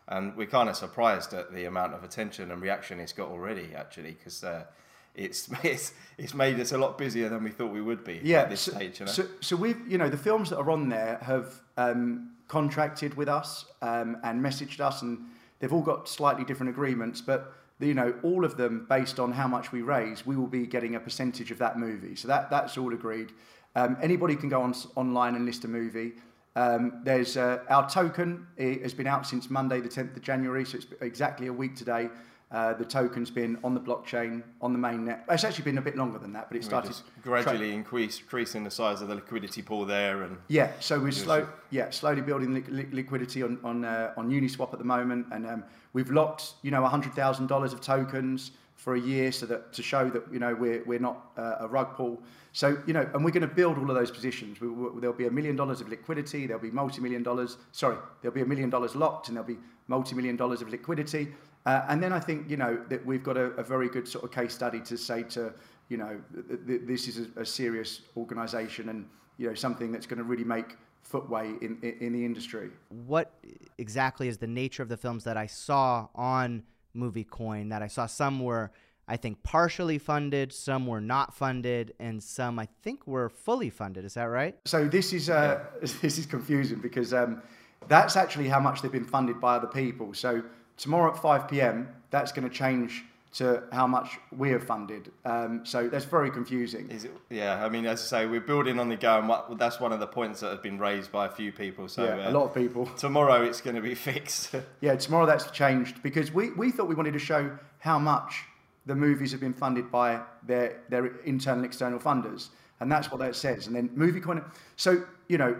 and 0.08 0.36
we're 0.36 0.46
kind 0.46 0.68
of 0.68 0.76
surprised 0.76 1.32
at 1.34 1.52
the 1.52 1.64
amount 1.64 1.94
of 1.94 2.04
attention 2.04 2.50
and 2.50 2.60
reaction 2.60 3.00
it's 3.00 3.12
got 3.12 3.28
already. 3.28 3.70
Actually, 3.74 4.12
because. 4.12 4.44
Uh, 4.44 4.64
it's, 5.14 5.48
it's 5.62 5.92
it's 6.16 6.34
made 6.34 6.60
us 6.60 6.72
a 6.72 6.78
lot 6.78 6.96
busier 6.96 7.28
than 7.28 7.42
we 7.42 7.50
thought 7.50 7.72
we 7.72 7.82
would 7.82 8.04
be 8.04 8.20
yeah, 8.22 8.42
at 8.42 8.50
this 8.50 8.62
so, 8.62 8.72
stage. 8.72 9.00
You 9.00 9.06
know? 9.06 9.12
So, 9.12 9.26
so 9.40 9.56
we've 9.56 9.80
you 9.88 9.98
know 9.98 10.08
the 10.08 10.16
films 10.18 10.50
that 10.50 10.58
are 10.58 10.70
on 10.70 10.88
there 10.88 11.18
have 11.22 11.60
um, 11.76 12.30
contracted 12.48 13.14
with 13.14 13.28
us 13.28 13.66
um, 13.82 14.18
and 14.22 14.44
messaged 14.44 14.80
us, 14.80 15.02
and 15.02 15.18
they've 15.58 15.72
all 15.72 15.82
got 15.82 16.08
slightly 16.08 16.44
different 16.44 16.70
agreements, 16.70 17.20
but 17.20 17.52
you 17.80 17.94
know 17.94 18.14
all 18.22 18.44
of 18.44 18.56
them 18.56 18.86
based 18.88 19.18
on 19.18 19.32
how 19.32 19.48
much 19.48 19.72
we 19.72 19.82
raise, 19.82 20.24
we 20.24 20.36
will 20.36 20.46
be 20.46 20.66
getting 20.66 20.94
a 20.94 21.00
percentage 21.00 21.50
of 21.50 21.58
that 21.58 21.78
movie. 21.78 22.14
So 22.14 22.28
that 22.28 22.50
that's 22.50 22.78
all 22.78 22.92
agreed. 22.92 23.32
Um, 23.76 23.96
anybody 24.00 24.36
can 24.36 24.48
go 24.48 24.62
on 24.62 24.74
online 24.94 25.34
and 25.34 25.44
list 25.44 25.64
a 25.64 25.68
movie. 25.68 26.12
Um, 26.56 27.00
there's 27.02 27.36
uh, 27.36 27.58
our 27.68 27.90
token 27.90 28.46
it 28.56 28.82
has 28.82 28.94
been 28.94 29.08
out 29.08 29.26
since 29.26 29.50
Monday, 29.50 29.80
the 29.80 29.88
10th 29.88 30.16
of 30.16 30.22
January, 30.22 30.64
so 30.64 30.78
it's 30.78 30.86
exactly 31.00 31.48
a 31.48 31.52
week 31.52 31.74
today. 31.74 32.08
Uh, 32.54 32.72
the 32.72 32.84
token's 32.84 33.32
been 33.32 33.58
on 33.64 33.74
the 33.74 33.80
blockchain, 33.80 34.40
on 34.62 34.72
the 34.72 34.78
main 34.78 35.04
net. 35.04 35.24
It's 35.28 35.42
actually 35.42 35.64
been 35.64 35.78
a 35.78 35.82
bit 35.82 35.96
longer 35.96 36.20
than 36.20 36.32
that, 36.34 36.48
but 36.48 36.56
it 36.56 36.62
started 36.62 36.94
gradually 37.20 37.58
tra- 37.58 37.66
increase, 37.66 38.20
increasing 38.20 38.62
the 38.62 38.70
size 38.70 39.02
of 39.02 39.08
the 39.08 39.16
liquidity 39.16 39.60
pool 39.60 39.84
there, 39.84 40.22
and 40.22 40.38
yeah. 40.46 40.70
So 40.78 41.00
we're 41.00 41.10
slow, 41.10 41.48
yeah, 41.70 41.90
slowly 41.90 42.20
building 42.20 42.54
li- 42.54 42.62
li- 42.68 42.86
liquidity 42.92 43.42
on 43.42 43.58
on 43.64 43.84
uh, 43.84 44.12
on 44.16 44.30
Uniswap 44.30 44.72
at 44.72 44.78
the 44.78 44.84
moment, 44.84 45.26
and 45.32 45.44
um, 45.46 45.64
we've 45.94 46.12
locked, 46.12 46.52
you 46.62 46.70
know, 46.70 46.86
hundred 46.86 47.12
thousand 47.14 47.48
dollars 47.48 47.72
of 47.72 47.80
tokens 47.80 48.52
for 48.76 48.94
a 48.94 49.00
year, 49.00 49.32
so 49.32 49.46
that 49.46 49.72
to 49.72 49.82
show 49.82 50.08
that 50.10 50.22
you 50.32 50.38
know 50.38 50.54
we're 50.54 50.84
we're 50.84 51.00
not 51.00 51.32
uh, 51.36 51.56
a 51.58 51.66
rug 51.66 51.96
pull. 51.96 52.22
So 52.52 52.78
you 52.86 52.92
know, 52.92 53.04
and 53.14 53.24
we're 53.24 53.32
going 53.32 53.48
to 53.48 53.52
build 53.52 53.78
all 53.78 53.90
of 53.90 53.96
those 53.96 54.12
positions. 54.12 54.60
We, 54.60 54.68
we, 54.68 55.00
there'll 55.00 55.16
be 55.16 55.26
a 55.26 55.30
million 55.32 55.56
dollars 55.56 55.80
of 55.80 55.88
liquidity. 55.88 56.46
There'll 56.46 56.62
be 56.62 56.70
multi-million 56.70 57.24
dollars. 57.24 57.56
Sorry, 57.72 57.96
there'll 58.22 58.32
be 58.34 58.42
a 58.42 58.46
million 58.46 58.70
dollars 58.70 58.94
locked, 58.94 59.26
and 59.26 59.36
there'll 59.36 59.48
be 59.48 59.58
multi-million 59.88 60.36
dollars 60.36 60.62
of 60.62 60.68
liquidity. 60.68 61.34
Uh, 61.66 61.84
and 61.88 62.02
then 62.02 62.12
I 62.12 62.20
think, 62.20 62.50
you 62.50 62.56
know, 62.56 62.78
that 62.88 63.04
we've 63.04 63.22
got 63.22 63.36
a, 63.36 63.46
a, 63.52 63.62
very 63.62 63.88
good 63.88 64.06
sort 64.06 64.24
of 64.24 64.30
case 64.30 64.52
study 64.52 64.80
to 64.80 64.98
say 64.98 65.22
to, 65.22 65.52
you 65.88 65.96
know, 65.96 66.20
th- 66.48 66.60
th- 66.66 66.80
this 66.84 67.08
is 67.08 67.26
a, 67.36 67.40
a 67.40 67.46
serious 67.46 68.02
organisation 68.16 68.90
and, 68.90 69.08
you 69.38 69.48
know, 69.48 69.54
something 69.54 69.90
that's 69.90 70.06
going 70.06 70.18
to 70.18 70.24
really 70.24 70.44
make 70.44 70.76
footway 71.02 71.54
in, 71.62 71.78
in, 71.82 71.96
in 72.00 72.12
the 72.12 72.24
industry. 72.24 72.70
What 72.88 73.32
exactly 73.78 74.28
is 74.28 74.36
the 74.38 74.46
nature 74.46 74.82
of 74.82 74.90
the 74.90 74.96
films 74.96 75.24
that 75.24 75.38
I 75.38 75.46
saw 75.46 76.08
on 76.14 76.64
MovieCoin 76.96 77.70
that 77.70 77.82
I 77.82 77.86
saw 77.86 78.06
some 78.06 78.40
were, 78.40 78.70
I 79.08 79.16
think, 79.16 79.42
partially 79.42 79.98
funded, 79.98 80.52
some 80.52 80.86
were 80.86 81.00
not 81.00 81.34
funded, 81.34 81.94
and 81.98 82.22
some 82.22 82.58
I 82.58 82.68
think 82.82 83.06
were 83.06 83.28
fully 83.28 83.70
funded. 83.70 84.04
Is 84.04 84.14
that 84.14 84.24
right? 84.24 84.56
So 84.64 84.86
this 84.86 85.12
is 85.12 85.30
uh, 85.30 85.64
this 85.80 86.18
is 86.18 86.26
confusing 86.26 86.78
because 86.78 87.12
um, 87.12 87.42
that's 87.88 88.16
actually 88.16 88.48
how 88.48 88.60
much 88.60 88.82
they've 88.82 88.92
been 88.92 89.04
funded 89.04 89.40
by 89.40 89.56
other 89.56 89.66
people. 89.66 90.14
So 90.14 90.42
tomorrow 90.76 91.12
at 91.12 91.20
5 91.20 91.48
p.m., 91.48 91.88
that's 92.10 92.32
going 92.32 92.48
to 92.48 92.54
change 92.54 93.04
to 93.34 93.64
how 93.72 93.86
much 93.86 94.18
we 94.36 94.50
have 94.50 94.62
funded. 94.62 95.10
Um, 95.24 95.66
so 95.66 95.88
that's 95.88 96.04
very 96.04 96.30
confusing. 96.30 96.88
Is 96.90 97.04
it? 97.04 97.10
Yeah, 97.30 97.64
I 97.64 97.68
mean, 97.68 97.84
as 97.84 98.00
I 98.00 98.04
say, 98.04 98.26
we're 98.26 98.40
building 98.40 98.78
on 98.78 98.88
the 98.88 98.96
go, 98.96 99.18
and 99.18 99.28
what, 99.28 99.58
that's 99.58 99.80
one 99.80 99.92
of 99.92 99.98
the 99.98 100.06
points 100.06 100.40
that 100.40 100.50
have 100.50 100.62
been 100.62 100.78
raised 100.78 101.10
by 101.10 101.26
a 101.26 101.28
few 101.28 101.50
people. 101.50 101.88
So 101.88 102.04
yeah, 102.04 102.26
uh, 102.26 102.30
a 102.30 102.32
lot 102.32 102.44
of 102.44 102.54
people. 102.54 102.86
Tomorrow 102.96 103.42
it's 103.42 103.60
going 103.60 103.74
to 103.74 103.82
be 103.82 103.94
fixed. 104.10 104.54
yeah, 104.80 104.94
tomorrow 104.94 105.26
that's 105.26 105.50
changed 105.50 106.00
because 106.02 106.32
we, 106.32 106.50
we 106.52 106.70
thought 106.70 106.86
we 106.86 106.94
wanted 106.94 107.12
to 107.14 107.18
show 107.18 107.58
how 107.80 107.98
much 107.98 108.44
the 108.86 108.94
movies 108.94 109.32
have 109.32 109.40
been 109.40 109.54
funded 109.54 109.90
by 109.90 110.20
their 110.46 110.80
their 110.88 111.06
internal 111.22 111.64
external 111.64 111.98
funders, 111.98 112.50
and 112.78 112.90
that's 112.90 113.10
what 113.10 113.18
that 113.18 113.34
says. 113.34 113.66
And 113.66 113.74
then 113.74 113.90
movie 113.94 114.20
coin. 114.20 114.44
So 114.76 115.04
you 115.26 115.38
know, 115.38 115.56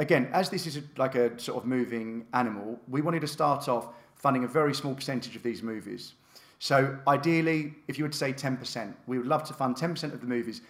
again, 0.00 0.28
as 0.32 0.50
this 0.50 0.66
is 0.66 0.78
a, 0.78 0.82
like 0.96 1.14
a 1.14 1.38
sort 1.38 1.62
of 1.62 1.68
moving 1.68 2.26
animal, 2.32 2.80
we 2.88 3.02
wanted 3.02 3.20
to 3.20 3.28
start 3.28 3.68
off 3.68 3.90
funding 4.18 4.44
a 4.44 4.48
very 4.48 4.74
small 4.74 4.94
percentage 4.94 5.36
of 5.36 5.42
these 5.42 5.62
movies. 5.62 6.14
So 6.58 6.98
ideally, 7.06 7.74
if 7.86 7.98
you 7.98 8.04
would 8.04 8.14
say 8.14 8.32
10%, 8.32 8.92
we 9.06 9.18
would 9.18 9.26
love 9.26 9.44
to 9.44 9.54
fund 9.54 9.76
10% 9.76 10.12
of 10.12 10.20
the 10.20 10.26
movies. 10.26 10.60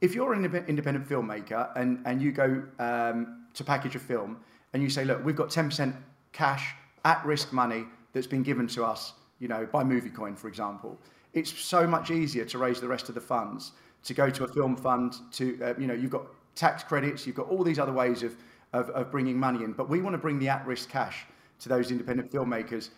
If 0.00 0.14
you're 0.14 0.32
an 0.32 0.44
independent 0.44 1.08
filmmaker 1.08 1.70
and, 1.76 2.02
and 2.06 2.20
you 2.22 2.32
go 2.32 2.62
um, 2.78 3.46
to 3.54 3.64
package 3.64 3.96
a 3.96 3.98
film 3.98 4.38
and 4.72 4.82
you 4.82 4.90
say, 4.90 5.04
look, 5.04 5.24
we've 5.24 5.36
got 5.36 5.48
10% 5.48 5.94
cash, 6.32 6.74
at-risk 7.04 7.52
money 7.52 7.84
that's 8.12 8.26
been 8.26 8.42
given 8.42 8.66
to 8.68 8.84
us, 8.84 9.12
you 9.38 9.48
know, 9.48 9.66
by 9.70 9.84
MovieCoin, 9.84 10.36
for 10.36 10.48
example, 10.48 10.98
it's 11.34 11.52
so 11.52 11.86
much 11.86 12.10
easier 12.10 12.44
to 12.46 12.58
raise 12.58 12.80
the 12.80 12.88
rest 12.88 13.08
of 13.08 13.14
the 13.14 13.20
funds, 13.20 13.72
to 14.04 14.14
go 14.14 14.30
to 14.30 14.44
a 14.44 14.48
film 14.48 14.74
fund, 14.74 15.16
to, 15.32 15.58
uh, 15.62 15.74
you 15.78 15.86
know, 15.86 15.94
you've 15.94 16.10
got 16.10 16.26
tax 16.54 16.82
credits, 16.82 17.26
you've 17.26 17.36
got 17.36 17.48
all 17.48 17.62
these 17.62 17.78
other 17.78 17.92
ways 17.92 18.22
of, 18.22 18.34
of, 18.72 18.88
of 18.90 19.10
bringing 19.10 19.38
money 19.38 19.62
in. 19.62 19.72
But 19.72 19.88
we 19.88 20.00
want 20.00 20.14
to 20.14 20.18
bring 20.18 20.38
the 20.38 20.48
at-risk 20.48 20.88
cash 20.88 21.26
to 21.60 21.68
those 21.68 21.90
independent 21.90 22.30
filmmakers. 22.30 22.90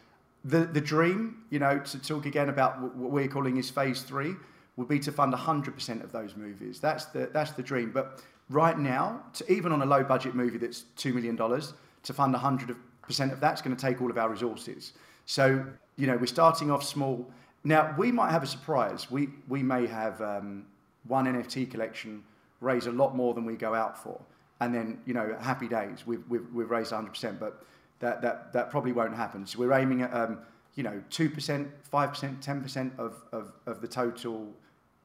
The, 0.44 0.60
the 0.66 0.80
dream, 0.80 1.44
you 1.50 1.58
know, 1.58 1.78
to 1.78 1.98
talk 1.98 2.26
again 2.26 2.48
about 2.48 2.80
what 2.96 3.10
we're 3.10 3.28
calling 3.28 3.56
is 3.56 3.70
phase 3.70 4.02
three, 4.02 4.34
would 4.76 4.88
be 4.88 5.00
to 5.00 5.10
fund 5.10 5.34
100% 5.34 6.04
of 6.04 6.12
those 6.12 6.36
movies. 6.36 6.78
That's 6.78 7.06
the, 7.06 7.28
that's 7.32 7.50
the 7.50 7.62
dream. 7.62 7.90
But 7.90 8.22
right 8.48 8.78
now, 8.78 9.22
to, 9.34 9.52
even 9.52 9.72
on 9.72 9.82
a 9.82 9.86
low 9.86 10.04
budget 10.04 10.34
movie 10.34 10.58
that's 10.58 10.84
$2 10.96 11.12
million, 11.12 11.36
to 11.36 12.12
fund 12.12 12.34
100% 12.34 13.32
of 13.32 13.40
that's 13.40 13.60
going 13.60 13.76
to 13.76 13.80
take 13.80 14.00
all 14.00 14.10
of 14.10 14.16
our 14.16 14.28
resources. 14.28 14.92
So, 15.26 15.64
you 15.96 16.06
know, 16.06 16.16
we're 16.16 16.26
starting 16.26 16.70
off 16.70 16.84
small. 16.84 17.28
Now, 17.64 17.94
we 17.98 18.12
might 18.12 18.30
have 18.30 18.44
a 18.44 18.46
surprise. 18.46 19.10
We, 19.10 19.30
we 19.48 19.64
may 19.64 19.86
have 19.86 20.22
um, 20.22 20.64
one 21.08 21.26
NFT 21.26 21.70
collection 21.70 22.22
raise 22.60 22.86
a 22.86 22.92
lot 22.92 23.16
more 23.16 23.34
than 23.34 23.44
we 23.44 23.56
go 23.56 23.74
out 23.74 24.00
for. 24.00 24.20
And 24.60 24.74
then, 24.74 25.00
you 25.06 25.14
know, 25.14 25.36
happy 25.40 25.68
days, 25.68 26.06
we've, 26.06 26.22
we've, 26.28 26.46
we've 26.52 26.70
raised 26.70 26.92
100%. 26.92 27.38
But 27.38 27.64
that 28.00 28.22
that 28.22 28.52
that 28.52 28.70
probably 28.70 28.92
won't 28.92 29.14
happen. 29.14 29.46
So 29.46 29.58
we're 29.58 29.72
aiming 29.72 30.02
at 30.02 30.12
um, 30.14 30.38
you 30.74 30.82
know 30.82 31.02
two 31.10 31.30
percent, 31.30 31.68
five 31.82 32.10
percent, 32.10 32.42
ten 32.42 32.60
percent 32.60 32.92
of, 32.98 33.22
of 33.32 33.52
of 33.66 33.80
the 33.80 33.88
total 33.88 34.52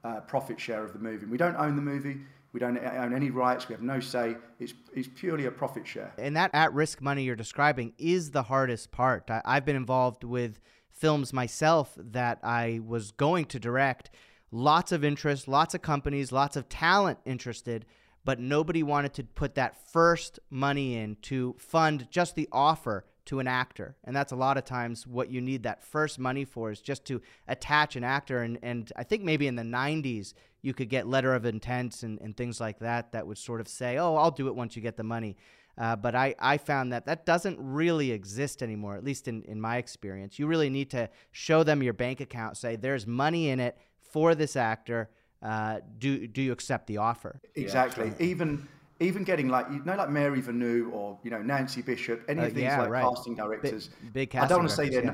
uh, 0.04 0.20
profit 0.22 0.60
share 0.60 0.84
of 0.84 0.94
the 0.94 1.00
movie. 1.00 1.26
We 1.26 1.38
don't 1.38 1.56
own 1.56 1.76
the 1.76 1.82
movie. 1.82 2.18
We 2.54 2.60
don't 2.60 2.78
own 2.78 3.16
any 3.16 3.32
rights. 3.32 3.68
We 3.68 3.74
have 3.74 3.82
no 3.82 4.00
say. 4.00 4.36
It's, 4.60 4.74
it's 4.94 5.10
purely 5.16 5.48
a 5.48 5.52
profit 5.52 5.88
share. 5.88 6.14
And 6.20 6.38
that 6.38 6.52
at 6.54 6.72
risk 6.72 7.02
money 7.02 7.24
you're 7.24 7.36
describing 7.36 7.94
is 7.98 8.30
the 8.30 8.44
hardest 8.44 8.92
part. 8.92 9.30
I, 9.32 9.42
I've 9.44 9.66
been 9.66 9.76
involved 9.76 10.24
with 10.24 10.60
films 10.92 11.34
myself 11.34 11.94
that 11.98 12.38
I 12.44 12.80
was 12.86 13.12
going 13.12 13.46
to 13.46 13.60
direct. 13.60 14.12
Lots 14.52 14.92
of 14.92 15.04
interest, 15.04 15.48
lots 15.48 15.74
of 15.74 15.82
companies, 15.82 16.32
lots 16.32 16.56
of 16.56 16.70
talent 16.70 17.18
interested, 17.26 17.88
but 18.26 18.40
nobody 18.40 18.84
wanted 18.84 19.14
to 19.16 19.24
put 19.24 19.56
that 19.56 19.92
first 19.92 20.40
money 20.50 20.96
in 20.96 21.18
to 21.24 21.56
fund 21.58 22.08
just 22.10 22.36
the 22.36 22.48
offer 22.52 23.06
to 23.26 23.40
an 23.40 23.48
actor. 23.48 23.96
And 24.04 24.16
that's 24.16 24.32
a 24.32 24.36
lot 24.36 24.58
of 24.58 24.66
times 24.66 25.08
what 25.08 25.30
you 25.30 25.40
need 25.42 25.64
that 25.64 25.84
first 25.84 26.20
money 26.20 26.46
for 26.46 26.72
is 26.72 26.82
just 26.82 27.06
to 27.06 27.22
attach 27.48 27.96
an 27.96 28.04
actor. 28.04 28.42
And, 28.42 28.60
and 28.62 28.92
I 28.96 29.04
think 29.04 29.24
maybe 29.24 29.48
in 29.48 29.56
the 29.56 29.64
90s, 29.64 30.34
you 30.62 30.74
could 30.74 30.90
get 30.90 31.08
letter 31.08 31.34
of 31.34 31.46
intents 31.46 32.04
and, 32.04 32.20
and 32.20 32.36
things 32.36 32.60
like 32.60 32.80
that 32.80 33.12
that 33.14 33.26
would 33.26 33.38
sort 33.38 33.62
of 33.62 33.68
say, 33.68 33.98
oh, 33.98 34.16
I'll 34.16 34.32
do 34.32 34.48
it 34.48 34.56
once 34.56 34.76
you 34.76 34.82
get 34.82 34.98
the 34.98 35.04
money. 35.04 35.38
Uh, 35.78 35.96
but 35.96 36.16
I, 36.16 36.36
I 36.38 36.58
found 36.58 36.94
that 36.94 37.06
that 37.06 37.26
doesn't 37.26 37.58
really 37.60 38.12
exist 38.12 38.62
anymore, 38.62 38.96
at 38.96 39.04
least 39.04 39.28
in, 39.28 39.42
in 39.44 39.60
my 39.60 39.78
experience. 39.78 40.38
You 40.38 40.48
really 40.48 40.70
need 40.70 40.92
to 40.92 41.10
show 41.32 41.64
them 41.64 41.82
your 41.82 41.94
bank 41.94 42.22
account, 42.22 42.58
say, 42.58 42.76
there's 42.76 43.08
money 43.08 43.50
in 43.50 43.60
it 43.60 43.78
for 44.02 44.36
this 44.36 44.56
actor. 44.56 45.10
Uh, 45.44 45.80
do, 46.00 46.26
do 46.28 46.42
you 46.42 46.52
accept 46.52 46.88
the 46.88 46.98
offer? 46.98 47.42
Exactly. 47.56 48.08
Yeah, 48.08 48.26
even 48.26 48.68
even 49.00 49.24
getting 49.24 49.50
like 49.50 49.68
you 49.70 49.82
know 49.84 49.96
like 49.96 50.10
Mary 50.10 50.42
Vernieu 50.42 50.92
or 50.94 51.20
you 51.24 51.32
know 51.32 51.42
Nancy 51.42 51.82
Bishop, 51.82 52.24
any 52.30 52.42
uh, 52.42 52.48
of 52.48 52.54
these 52.54 52.64
yeah, 52.64 52.82
like 52.82 52.90
right. 52.90 53.04
casting 53.04 53.36
directors. 53.36 53.90
Big, 54.02 54.14
big 54.14 54.30
casting 54.30 54.46
I 54.46 54.48
don't 54.48 54.60
want 54.60 54.70
to 54.70 54.76
say 54.76 54.90
their 54.90 55.04
yeah. 55.04 55.14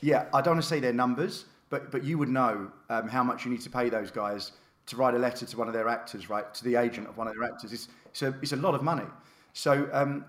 yeah. 0.00 0.26
I 0.34 0.40
don't 0.40 0.54
want 0.54 0.62
to 0.62 0.68
say 0.68 0.80
their 0.80 0.92
numbers, 0.92 1.44
but 1.68 1.92
but 1.92 2.02
you 2.02 2.18
would 2.18 2.28
know 2.28 2.70
um, 2.88 3.08
how 3.08 3.22
much 3.22 3.44
you 3.44 3.50
need 3.50 3.60
to 3.60 3.70
pay 3.70 3.88
those 3.88 4.10
guys 4.10 4.52
to 4.86 4.96
write 4.96 5.14
a 5.14 5.18
letter 5.18 5.46
to 5.46 5.56
one 5.56 5.68
of 5.68 5.74
their 5.74 5.88
actors, 5.88 6.28
right? 6.28 6.52
To 6.52 6.64
the 6.64 6.74
agent 6.74 7.06
of 7.06 7.16
one 7.16 7.28
of 7.28 7.34
their 7.34 7.44
actors. 7.44 7.72
It's 7.72 7.88
it's 8.06 8.22
a, 8.22 8.34
it's 8.42 8.52
a 8.52 8.56
lot 8.56 8.74
of 8.74 8.82
money. 8.82 9.06
So 9.52 9.88
um, 9.92 10.24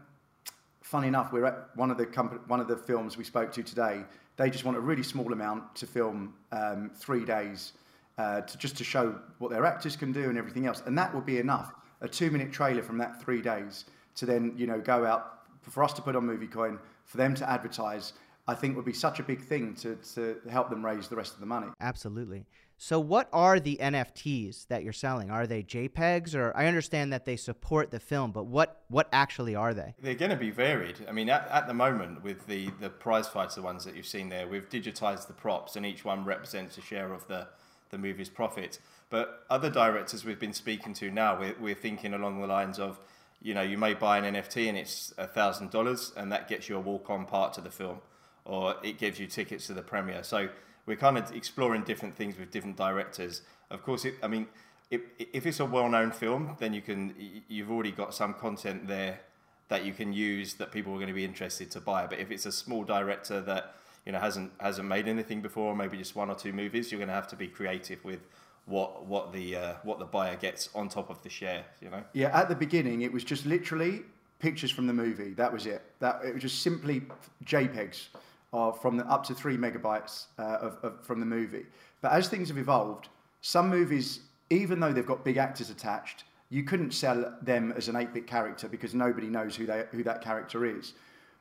funny 0.83 1.07
enough, 1.07 1.31
we're 1.31 1.45
at 1.45 1.69
one 1.75 1.89
of 1.89 1.97
the 1.97 2.05
company, 2.05 2.41
one 2.47 2.59
of 2.59 2.67
the 2.67 2.77
films 2.77 3.17
we 3.17 3.23
spoke 3.23 3.51
to 3.53 3.63
today. 3.63 4.03
They 4.37 4.49
just 4.49 4.65
want 4.65 4.77
a 4.77 4.79
really 4.79 5.03
small 5.03 5.33
amount 5.33 5.75
to 5.77 5.87
film 5.87 6.35
um, 6.51 6.91
three 6.95 7.25
days. 7.25 7.73
Uh, 8.21 8.41
to 8.41 8.55
just 8.57 8.77
to 8.77 8.83
show 8.83 9.15
what 9.39 9.49
their 9.49 9.65
actors 9.65 9.95
can 9.95 10.11
do 10.11 10.29
and 10.29 10.37
everything 10.37 10.67
else, 10.67 10.83
and 10.85 10.95
that 10.95 11.09
would 11.15 11.25
be 11.25 11.39
enough 11.39 11.73
a 12.01 12.07
two 12.07 12.29
minute 12.29 12.51
trailer 12.51 12.83
from 12.83 12.99
that 12.99 13.19
three 13.19 13.41
days 13.41 13.85
to 14.13 14.27
then, 14.27 14.53
you 14.55 14.67
know, 14.67 14.79
go 14.79 15.05
out 15.05 15.39
for 15.63 15.83
us 15.83 15.91
to 15.93 16.03
put 16.03 16.15
on 16.15 16.27
MovieCoin, 16.27 16.77
for 17.05 17.17
them 17.17 17.33
to 17.33 17.49
advertise, 17.49 18.13
I 18.47 18.53
think 18.53 18.75
would 18.75 18.85
be 18.85 18.93
such 18.93 19.19
a 19.19 19.23
big 19.23 19.41
thing 19.41 19.73
to, 19.75 19.95
to 20.13 20.37
help 20.51 20.69
them 20.69 20.85
raise 20.85 21.07
the 21.07 21.15
rest 21.15 21.33
of 21.33 21.39
the 21.39 21.47
money. 21.47 21.67
Absolutely. 21.79 22.45
So, 22.77 22.99
what 22.99 23.27
are 23.33 23.59
the 23.59 23.77
NFTs 23.81 24.67
that 24.67 24.83
you're 24.83 24.93
selling? 24.93 25.31
Are 25.31 25.47
they 25.47 25.63
JPEGs, 25.63 26.35
or 26.35 26.55
I 26.55 26.67
understand 26.67 27.13
that 27.13 27.25
they 27.25 27.37
support 27.37 27.89
the 27.89 27.99
film, 27.99 28.31
but 28.31 28.45
what 28.45 28.83
what 28.87 29.07
actually 29.11 29.55
are 29.55 29.73
they? 29.73 29.95
They're 30.01 30.15
going 30.15 30.31
to 30.31 30.37
be 30.37 30.51
varied. 30.51 30.97
I 31.07 31.11
mean, 31.11 31.29
at, 31.29 31.47
at 31.49 31.67
the 31.67 31.75
moment, 31.75 32.23
with 32.23 32.47
the 32.47 32.71
the 32.79 32.89
prize 32.89 33.27
fighter 33.27 33.61
ones 33.61 33.85
that 33.85 33.95
you've 33.95 34.07
seen 34.07 34.29
there, 34.29 34.47
we've 34.47 34.67
digitized 34.67 35.27
the 35.27 35.33
props, 35.33 35.75
and 35.75 35.85
each 35.85 36.03
one 36.03 36.25
represents 36.25 36.77
a 36.79 36.81
share 36.81 37.13
of 37.13 37.27
the 37.27 37.47
the 37.91 37.97
movie's 37.97 38.29
profit. 38.29 38.79
But 39.09 39.45
other 39.49 39.69
directors 39.69 40.25
we've 40.25 40.39
been 40.39 40.53
speaking 40.53 40.93
to 40.95 41.11
now, 41.11 41.39
we're, 41.39 41.55
we're 41.59 41.75
thinking 41.75 42.13
along 42.13 42.41
the 42.41 42.47
lines 42.47 42.79
of, 42.79 42.99
you 43.41 43.53
know, 43.53 43.61
you 43.61 43.77
may 43.77 43.93
buy 43.93 44.17
an 44.17 44.35
NFT 44.35 44.69
and 44.69 44.77
it's 44.77 45.13
a 45.17 45.27
thousand 45.27 45.71
dollars, 45.71 46.13
and 46.15 46.31
that 46.31 46.47
gets 46.47 46.69
you 46.69 46.77
a 46.77 46.79
walk-on 46.79 47.25
part 47.25 47.53
to 47.53 47.61
the 47.61 47.69
film, 47.69 47.99
or 48.45 48.75
it 48.83 48.97
gives 48.97 49.19
you 49.19 49.27
tickets 49.27 49.67
to 49.67 49.73
the 49.73 49.81
premiere. 49.81 50.23
So 50.23 50.49
we're 50.85 50.97
kind 50.97 51.17
of 51.17 51.35
exploring 51.35 51.83
different 51.83 52.15
things 52.15 52.37
with 52.37 52.51
different 52.51 52.77
directors. 52.77 53.41
Of 53.69 53.83
course, 53.83 54.05
it, 54.05 54.15
I 54.23 54.27
mean, 54.27 54.47
if, 54.89 55.01
if 55.17 55.45
it's 55.45 55.59
a 55.59 55.65
well-known 55.65 56.11
film, 56.11 56.55
then 56.59 56.73
you 56.73 56.81
can 56.81 57.15
you've 57.47 57.71
already 57.71 57.91
got 57.91 58.13
some 58.13 58.33
content 58.33 58.87
there 58.87 59.21
that 59.69 59.85
you 59.85 59.93
can 59.93 60.11
use 60.11 60.55
that 60.55 60.69
people 60.71 60.91
are 60.91 60.97
going 60.97 61.07
to 61.07 61.13
be 61.13 61.23
interested 61.23 61.71
to 61.71 61.79
buy. 61.79 62.05
But 62.05 62.19
if 62.19 62.29
it's 62.29 62.45
a 62.45 62.51
small 62.51 62.83
director 62.83 63.39
that 63.41 63.75
you 64.05 64.11
know 64.11 64.19
hasn't 64.19 64.51
hasn't 64.59 64.87
made 64.87 65.07
anything 65.07 65.41
before, 65.41 65.75
maybe 65.75 65.97
just 65.97 66.15
one 66.15 66.29
or 66.29 66.35
two 66.35 66.53
movies, 66.53 66.91
you're 66.91 66.99
going 66.99 67.09
to 67.09 67.13
have 67.13 67.27
to 67.29 67.35
be 67.35 67.47
creative 67.47 68.03
with 68.03 68.19
what 68.65 69.05
what 69.05 69.33
the 69.33 69.55
uh, 69.55 69.73
what 69.83 69.99
the 69.99 70.05
buyer 70.05 70.35
gets 70.35 70.69
on 70.75 70.89
top 70.89 71.09
of 71.09 71.21
the 71.23 71.29
share. 71.29 71.65
You 71.81 71.89
know. 71.89 72.03
Yeah, 72.13 72.37
at 72.37 72.49
the 72.49 72.55
beginning, 72.55 73.01
it 73.01 73.11
was 73.11 73.23
just 73.23 73.45
literally 73.45 74.01
pictures 74.39 74.71
from 74.71 74.87
the 74.87 74.93
movie. 74.93 75.33
That 75.33 75.53
was 75.53 75.65
it. 75.65 75.83
That 75.99 76.21
it 76.25 76.33
was 76.33 76.41
just 76.41 76.61
simply 76.61 77.03
JPEGs 77.45 78.07
of 78.53 78.81
from 78.81 78.97
the 78.97 79.05
up 79.05 79.23
to 79.25 79.33
three 79.33 79.57
megabytes 79.57 80.25
uh, 80.37 80.57
of, 80.61 80.77
of, 80.83 81.05
from 81.05 81.19
the 81.19 81.25
movie. 81.25 81.65
But 82.01 82.11
as 82.11 82.27
things 82.27 82.49
have 82.49 82.57
evolved, 82.57 83.09
some 83.41 83.69
movies, 83.69 84.21
even 84.49 84.79
though 84.79 84.91
they've 84.91 85.05
got 85.05 85.23
big 85.23 85.37
actors 85.37 85.69
attached, 85.69 86.25
you 86.49 86.63
couldn't 86.63 86.91
sell 86.91 87.33
them 87.41 87.73
as 87.77 87.87
an 87.87 87.95
8-bit 87.95 88.27
character 88.27 88.67
because 88.67 88.93
nobody 88.93 89.27
knows 89.27 89.55
who 89.55 89.65
they, 89.65 89.85
who 89.91 90.03
that 90.03 90.21
character 90.21 90.65
is. 90.65 90.93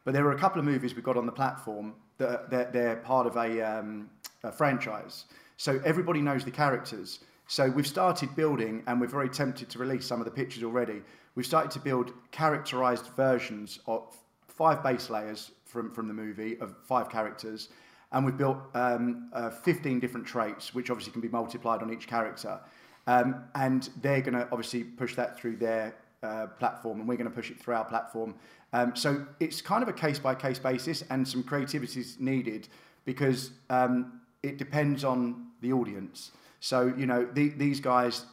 But 0.05 0.15
there 0.15 0.23
were 0.23 0.33
a 0.33 0.39
couple 0.39 0.61
of 0.61 0.65
movies 0.65 0.95
we 0.95 1.03
got 1.03 1.17
on 1.17 1.27
the 1.27 1.33
platform 1.33 1.95
that 2.21 2.51
they're, 2.51 2.71
they're 2.73 2.97
part 2.97 3.27
of 3.27 3.37
a, 3.37 3.61
um, 3.61 4.09
a 4.45 4.53
franchise. 4.53 5.25
So 5.57 5.81
everybody 5.85 6.21
knows 6.21 6.45
the 6.45 6.51
characters. 6.51 7.21
So 7.49 7.69
we've 7.69 7.87
started 7.87 8.37
building, 8.37 8.85
and 8.87 9.01
we're 9.01 9.09
very 9.09 9.29
tempted 9.29 9.69
to 9.71 9.79
release 9.79 10.07
some 10.07 10.21
of 10.21 10.25
the 10.25 10.31
pictures 10.31 10.63
already. 10.63 11.03
We've 11.35 11.47
started 11.47 11.73
to 11.73 11.81
build 11.81 12.13
characterized 12.31 13.07
versions 13.17 13.81
of 13.87 14.17
five 14.47 14.83
base 14.83 15.11
layers 15.11 15.51
from, 15.65 15.91
from 15.93 16.07
the 16.07 16.15
movie 16.15 16.59
of 16.61 16.77
five 16.85 17.11
characters. 17.11 17.71
And 18.13 18.25
we've 18.25 18.37
built 18.37 18.59
um, 18.75 19.31
uh, 19.33 19.51
15 19.51 20.01
different 20.01 20.27
traits, 20.27 20.75
which 20.75 20.91
obviously 20.91 21.13
can 21.13 21.21
be 21.21 21.29
multiplied 21.29 21.83
on 21.83 21.93
each 21.93 22.07
character. 22.07 22.61
Um, 23.07 23.45
and 23.55 23.89
they're 24.01 24.21
going 24.21 24.35
to 24.35 24.47
obviously 24.53 24.85
push 24.85 25.15
that 25.17 25.39
through 25.39 25.57
their 25.57 25.95
uh, 26.23 26.47
platform, 26.59 27.01
and 27.01 27.09
we're 27.09 27.17
going 27.17 27.29
to 27.29 27.35
push 27.35 27.51
it 27.51 27.59
through 27.59 27.75
our 27.75 27.85
platform. 27.85 28.35
Um, 28.73 28.95
so 28.95 29.27
it's 29.41 29.61
kind 29.61 29.83
of 29.83 29.89
a 29.89 29.93
case 29.93 30.19
by 30.19 30.35
case 30.35 30.59
basis, 30.59 31.03
and 31.11 31.27
some 31.27 31.43
creativity 31.43 32.01
is 32.01 32.19
needed 32.21 32.69
because 33.05 33.51
um, 33.71 34.21
it 34.43 34.59
depends 34.59 35.05
on 35.05 35.49
the 35.61 35.73
audience. 35.73 36.33
So, 36.61 36.93
you 36.97 37.07
know, 37.07 37.27
the, 37.33 37.49
these 37.51 37.81
guys, 37.81 38.27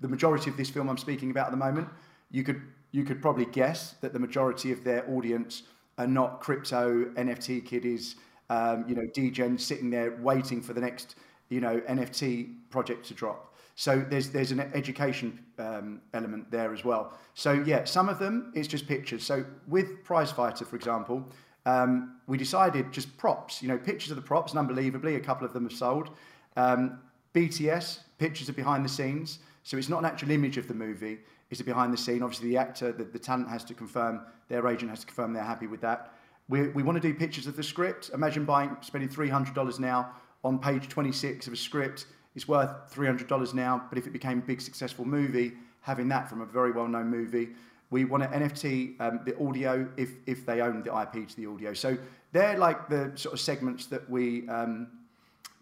the 0.00 0.08
majority 0.08 0.50
of 0.50 0.56
this 0.56 0.70
film 0.70 0.88
I'm 0.88 0.98
speaking 0.98 1.30
about 1.30 1.46
at 1.46 1.50
the 1.52 1.56
moment, 1.56 1.88
you 2.30 2.42
could, 2.42 2.60
you 2.90 3.04
could 3.04 3.22
probably 3.22 3.46
guess 3.46 3.92
that 4.00 4.12
the 4.12 4.18
majority 4.18 4.72
of 4.72 4.84
their 4.84 5.08
audience 5.10 5.62
are 5.98 6.06
not 6.06 6.40
crypto 6.40 7.04
NFT 7.14 7.64
kiddies, 7.64 8.16
um, 8.50 8.84
you 8.88 8.94
know, 8.94 9.04
DGen 9.16 9.60
sitting 9.60 9.90
there 9.90 10.16
waiting 10.20 10.60
for 10.60 10.72
the 10.72 10.80
next, 10.80 11.14
you 11.54 11.60
know, 11.60 11.80
NFT 11.88 12.54
project 12.70 13.06
to 13.06 13.14
drop. 13.14 13.54
So 13.76 14.04
there's 14.08 14.30
there's 14.30 14.52
an 14.52 14.60
education 14.60 15.38
um, 15.58 16.00
element 16.12 16.50
there 16.50 16.72
as 16.72 16.84
well. 16.84 17.12
So 17.34 17.52
yeah, 17.52 17.84
some 17.84 18.08
of 18.08 18.18
them 18.18 18.52
it's 18.54 18.68
just 18.68 18.86
pictures. 18.86 19.24
So 19.24 19.44
with 19.68 20.04
Prizefighter, 20.04 20.66
for 20.66 20.76
example, 20.76 21.24
um, 21.66 22.16
we 22.26 22.36
decided 22.36 22.92
just 22.92 23.16
props, 23.16 23.62
you 23.62 23.68
know, 23.68 23.78
pictures 23.78 24.10
of 24.10 24.16
the 24.16 24.22
props, 24.22 24.52
and 24.52 24.58
unbelievably, 24.58 25.16
a 25.16 25.20
couple 25.20 25.46
of 25.46 25.52
them 25.52 25.64
have 25.64 25.78
sold. 25.78 26.10
Um, 26.56 26.98
BTS, 27.34 28.00
pictures 28.18 28.48
of 28.48 28.56
behind 28.56 28.84
the 28.84 28.88
scenes. 28.88 29.40
So 29.64 29.76
it's 29.78 29.88
not 29.88 30.00
an 30.00 30.04
actual 30.04 30.30
image 30.30 30.58
of 30.58 30.68
the 30.68 30.74
movie, 30.74 31.18
it's 31.50 31.60
a 31.60 31.64
behind 31.64 31.92
the 31.92 31.96
scene. 31.96 32.22
Obviously, 32.22 32.48
the 32.50 32.58
actor, 32.58 32.92
the, 32.92 33.04
the 33.04 33.18
talent 33.18 33.48
has 33.48 33.64
to 33.64 33.74
confirm, 33.74 34.20
their 34.48 34.66
agent 34.68 34.90
has 34.90 35.00
to 35.00 35.06
confirm 35.06 35.32
they're 35.32 35.42
happy 35.42 35.66
with 35.66 35.80
that. 35.80 36.12
We, 36.48 36.68
we 36.68 36.82
want 36.82 37.00
to 37.00 37.08
do 37.08 37.14
pictures 37.14 37.46
of 37.46 37.56
the 37.56 37.62
script. 37.62 38.10
Imagine 38.12 38.44
buying, 38.44 38.76
spending 38.82 39.08
$300 39.08 39.80
now 39.80 40.12
on 40.44 40.58
page 40.58 40.88
26 40.88 41.46
of 41.46 41.52
a 41.52 41.56
script. 41.56 42.06
It's 42.36 42.46
worth 42.46 42.70
$300 42.94 43.54
now, 43.54 43.84
but 43.88 43.98
if 43.98 44.06
it 44.06 44.12
became 44.12 44.38
a 44.38 44.42
big 44.42 44.60
successful 44.60 45.04
movie, 45.04 45.52
having 45.80 46.08
that 46.08 46.28
from 46.28 46.40
a 46.40 46.46
very 46.46 46.72
well 46.72 46.86
known 46.86 47.08
movie, 47.08 47.48
we 47.90 48.04
want 48.04 48.22
to 48.22 48.28
NFT 48.28 49.00
um, 49.00 49.20
the 49.24 49.38
audio 49.38 49.88
if, 49.96 50.10
if 50.26 50.44
they 50.44 50.60
own 50.60 50.82
the 50.82 50.96
IP 51.00 51.28
to 51.28 51.36
the 51.36 51.46
audio. 51.46 51.72
So 51.72 51.96
they're 52.32 52.58
like 52.58 52.88
the 52.88 53.12
sort 53.14 53.32
of 53.32 53.40
segments 53.40 53.86
that 53.86 54.08
we 54.10 54.48
um, 54.48 54.88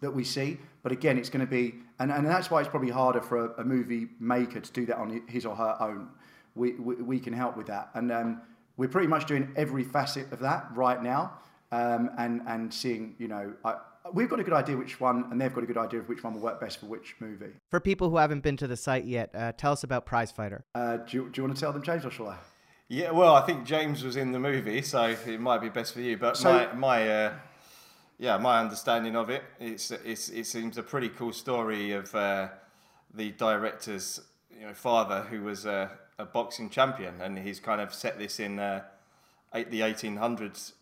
that 0.01 0.11
we 0.11 0.23
see. 0.23 0.57
But 0.83 0.91
again, 0.91 1.17
it's 1.17 1.29
going 1.29 1.45
to 1.45 1.49
be, 1.49 1.75
and, 1.99 2.11
and 2.11 2.25
that's 2.25 2.51
why 2.51 2.59
it's 2.59 2.69
probably 2.69 2.89
harder 2.89 3.21
for 3.21 3.45
a, 3.45 3.61
a 3.61 3.63
movie 3.63 4.09
maker 4.19 4.59
to 4.59 4.71
do 4.71 4.85
that 4.87 4.97
on 4.97 5.21
his 5.27 5.45
or 5.45 5.55
her 5.55 5.77
own. 5.79 6.09
We, 6.55 6.73
we, 6.73 6.95
we 6.95 7.19
can 7.19 7.33
help 7.33 7.55
with 7.55 7.67
that. 7.67 7.89
And 7.93 8.11
um, 8.11 8.41
we're 8.75 8.89
pretty 8.89 9.07
much 9.07 9.25
doing 9.25 9.51
every 9.55 9.83
facet 9.83 10.31
of 10.31 10.39
that 10.39 10.67
right 10.75 11.01
now 11.01 11.39
um, 11.71 12.11
and, 12.17 12.41
and 12.47 12.73
seeing, 12.73 13.15
you 13.17 13.29
know, 13.29 13.53
we've 14.11 14.29
got 14.29 14.39
a 14.39 14.43
good 14.43 14.53
idea 14.53 14.75
which 14.75 14.99
one, 14.99 15.25
and 15.31 15.39
they've 15.39 15.53
got 15.53 15.63
a 15.63 15.67
good 15.67 15.77
idea 15.77 15.99
of 15.99 16.09
which 16.09 16.23
one 16.23 16.33
will 16.33 16.41
work 16.41 16.59
best 16.59 16.79
for 16.79 16.87
which 16.87 17.15
movie. 17.19 17.53
For 17.69 17.79
people 17.79 18.09
who 18.09 18.17
haven't 18.17 18.41
been 18.41 18.57
to 18.57 18.67
the 18.67 18.77
site 18.77 19.05
yet, 19.05 19.31
uh, 19.33 19.53
tell 19.53 19.71
us 19.71 19.83
about 19.83 20.05
Prizefighter. 20.05 20.63
Uh, 20.75 20.97
do, 20.97 21.17
you, 21.17 21.29
do 21.29 21.41
you 21.41 21.43
want 21.43 21.55
to 21.55 21.61
tell 21.61 21.71
them, 21.71 21.83
James, 21.83 22.05
or 22.05 22.11
shall 22.11 22.27
I? 22.27 22.37
Yeah, 22.89 23.11
well, 23.11 23.33
I 23.33 23.41
think 23.41 23.65
James 23.65 24.03
was 24.03 24.17
in 24.17 24.31
the 24.31 24.39
movie, 24.39 24.81
so 24.81 25.15
it 25.25 25.39
might 25.39 25.61
be 25.61 25.69
best 25.69 25.93
for 25.93 26.01
you. 26.01 26.17
But 26.17 26.37
so, 26.37 26.51
my, 26.51 26.73
my 26.73 27.09
uh, 27.09 27.33
yeah, 28.19 28.37
my 28.37 28.59
understanding 28.59 29.15
of 29.15 29.29
it, 29.29 29.43
it's, 29.59 29.91
it's 29.91 30.29
it 30.29 30.45
seems 30.45 30.77
a 30.77 30.83
pretty 30.83 31.09
cool 31.09 31.33
story 31.33 31.93
of 31.93 32.13
uh, 32.13 32.49
the 33.13 33.31
director's 33.31 34.21
you 34.51 34.67
know 34.67 34.73
father 34.73 35.21
who 35.29 35.43
was 35.43 35.65
a, 35.65 35.91
a, 36.19 36.25
boxing 36.25 36.69
champion, 36.69 37.19
and 37.21 37.39
he's 37.39 37.59
kind 37.59 37.81
of 37.81 37.93
set 37.93 38.19
this 38.19 38.39
in 38.39 38.59
uh, 38.59 38.83
eight, 39.55 39.71
the 39.71 39.79
1800s 39.79 40.73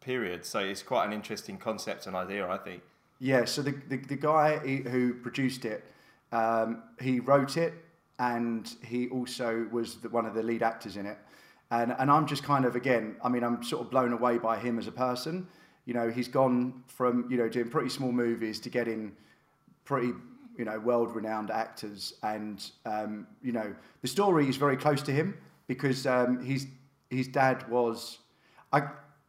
period. 0.00 0.44
So 0.44 0.60
it's 0.60 0.82
quite 0.82 1.06
an 1.06 1.12
interesting 1.12 1.56
concept 1.58 2.06
and 2.06 2.16
idea, 2.16 2.48
I 2.48 2.58
think. 2.58 2.82
Yeah, 3.18 3.44
so 3.44 3.62
the, 3.62 3.72
the, 3.88 3.96
the 3.96 4.16
guy 4.16 4.56
who 4.56 5.14
produced 5.14 5.64
it, 5.64 5.84
um, 6.32 6.82
he 7.00 7.20
wrote 7.20 7.56
it 7.56 7.74
and 8.18 8.74
he 8.82 9.08
also 9.08 9.66
was 9.70 9.96
the, 9.96 10.08
one 10.08 10.26
of 10.26 10.34
the 10.34 10.42
lead 10.42 10.62
actors 10.62 10.96
in 10.96 11.06
it. 11.06 11.18
And, 11.70 11.94
and 11.98 12.10
I'm 12.10 12.26
just 12.26 12.42
kind 12.42 12.64
of, 12.64 12.76
again, 12.76 13.16
I 13.22 13.28
mean, 13.28 13.44
I'm 13.44 13.62
sort 13.62 13.82
of 13.82 13.90
blown 13.90 14.12
away 14.12 14.38
by 14.38 14.58
him 14.58 14.78
as 14.78 14.86
a 14.86 14.92
person. 14.92 15.46
You 15.84 15.94
know, 15.94 16.10
he's 16.10 16.28
gone 16.28 16.82
from, 16.86 17.30
you 17.30 17.36
know, 17.36 17.48
doing 17.48 17.68
pretty 17.68 17.90
small 17.90 18.10
movies 18.10 18.58
to 18.60 18.70
getting 18.70 19.12
pretty, 19.84 20.12
you 20.58 20.64
know, 20.64 20.78
world 20.80 21.14
renowned 21.14 21.50
actors. 21.50 22.14
And, 22.22 22.68
um, 22.86 23.26
you 23.42 23.52
know, 23.52 23.74
the 24.02 24.08
story 24.08 24.48
is 24.48 24.56
very 24.56 24.76
close 24.76 25.02
to 25.02 25.12
him 25.12 25.36
because 25.68 26.06
um, 26.06 26.44
his, 26.44 26.66
his 27.10 27.28
dad 27.28 27.68
was, 27.68 28.18
I 28.72 28.82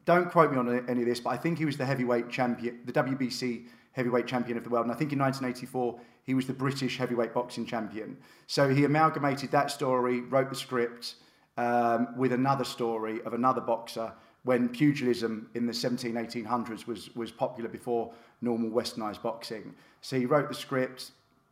don't 0.05 0.31
quote 0.31 0.51
me 0.51 0.57
on 0.57 0.89
any 0.89 1.01
of 1.01 1.07
this, 1.07 1.19
but 1.19 1.29
I 1.31 1.37
think 1.37 1.57
he 1.57 1.65
was 1.65 1.77
the 1.77 1.85
heavyweight 1.85 2.29
champion, 2.29 2.79
the 2.85 2.93
WBC 2.93 3.65
heavyweight 3.93 4.27
champion 4.27 4.57
of 4.57 4.63
the 4.63 4.69
world. 4.69 4.85
And 4.85 4.93
I 4.93 4.97
think 4.97 5.11
in 5.11 5.19
1984, 5.19 5.99
he 6.23 6.33
was 6.33 6.47
the 6.47 6.53
British 6.53 6.97
heavyweight 6.97 7.33
boxing 7.33 7.65
champion. 7.65 8.17
So 8.47 8.69
he 8.69 8.85
amalgamated 8.85 9.51
that 9.51 9.71
story, 9.71 10.21
wrote 10.21 10.49
the 10.49 10.55
script 10.55 11.15
um, 11.57 12.17
with 12.17 12.31
another 12.31 12.63
story 12.63 13.21
of 13.23 13.33
another 13.33 13.61
boxer 13.61 14.11
when 14.43 14.69
pugilism 14.69 15.49
in 15.53 15.67
the 15.67 15.73
17, 15.73 16.13
1800s 16.13 16.87
was, 16.87 17.13
was 17.15 17.31
popular 17.31 17.69
before 17.69 18.11
normal 18.41 18.71
westernized 18.71 19.21
boxing. 19.21 19.73
So 20.01 20.17
he 20.17 20.25
wrote 20.25 20.49
the 20.49 20.55
script, 20.55 21.11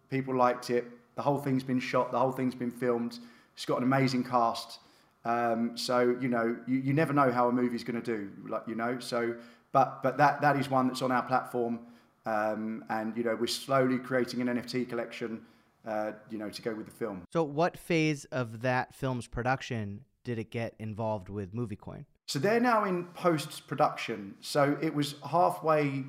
people 0.09 0.35
liked 0.35 0.71
it, 0.71 0.85
the 1.15 1.21
whole 1.21 1.37
thing's 1.37 1.63
been 1.63 1.79
shot, 1.79 2.11
the 2.11 2.17
whole 2.17 2.31
thing's 2.31 2.55
been 2.55 2.71
filmed. 2.71 3.19
It's 3.53 3.65
got 3.65 3.77
an 3.77 3.83
amazing 3.83 4.23
cast. 4.23 4.79
Um, 5.25 5.77
so, 5.77 6.15
you 6.21 6.29
know, 6.29 6.57
you, 6.67 6.79
you 6.79 6.93
never 6.93 7.13
know 7.13 7.31
how 7.31 7.49
a 7.49 7.51
movie's 7.51 7.83
going 7.83 8.01
to 8.01 8.17
do, 8.17 8.29
like, 8.47 8.63
you 8.67 8.75
know. 8.75 8.99
So, 8.99 9.35
but, 9.71 10.01
but 10.01 10.17
that, 10.17 10.41
that 10.41 10.57
is 10.57 10.69
one 10.69 10.87
that's 10.87 11.01
on 11.01 11.11
our 11.11 11.23
platform. 11.23 11.79
Um, 12.25 12.83
and 12.89 13.15
you 13.17 13.23
know 13.23 13.35
we're 13.39 13.47
slowly 13.47 13.97
creating 13.97 14.41
an 14.41 14.47
NFT 14.47 14.87
collection, 14.89 15.41
uh, 15.87 16.11
you 16.29 16.37
know, 16.37 16.49
to 16.49 16.61
go 16.61 16.75
with 16.75 16.85
the 16.85 16.91
film. 16.91 17.23
So, 17.31 17.43
what 17.43 17.77
phase 17.77 18.25
of 18.25 18.61
that 18.61 18.93
film's 18.93 19.25
production 19.25 20.01
did 20.23 20.37
it 20.37 20.51
get 20.51 20.75
involved 20.79 21.29
with 21.29 21.55
MovieCoin? 21.55 22.05
So 22.27 22.37
they're 22.37 22.59
now 22.59 22.83
in 22.83 23.05
post 23.15 23.67
production. 23.67 24.35
So 24.41 24.77
it 24.81 24.93
was 24.93 25.15
halfway. 25.27 26.03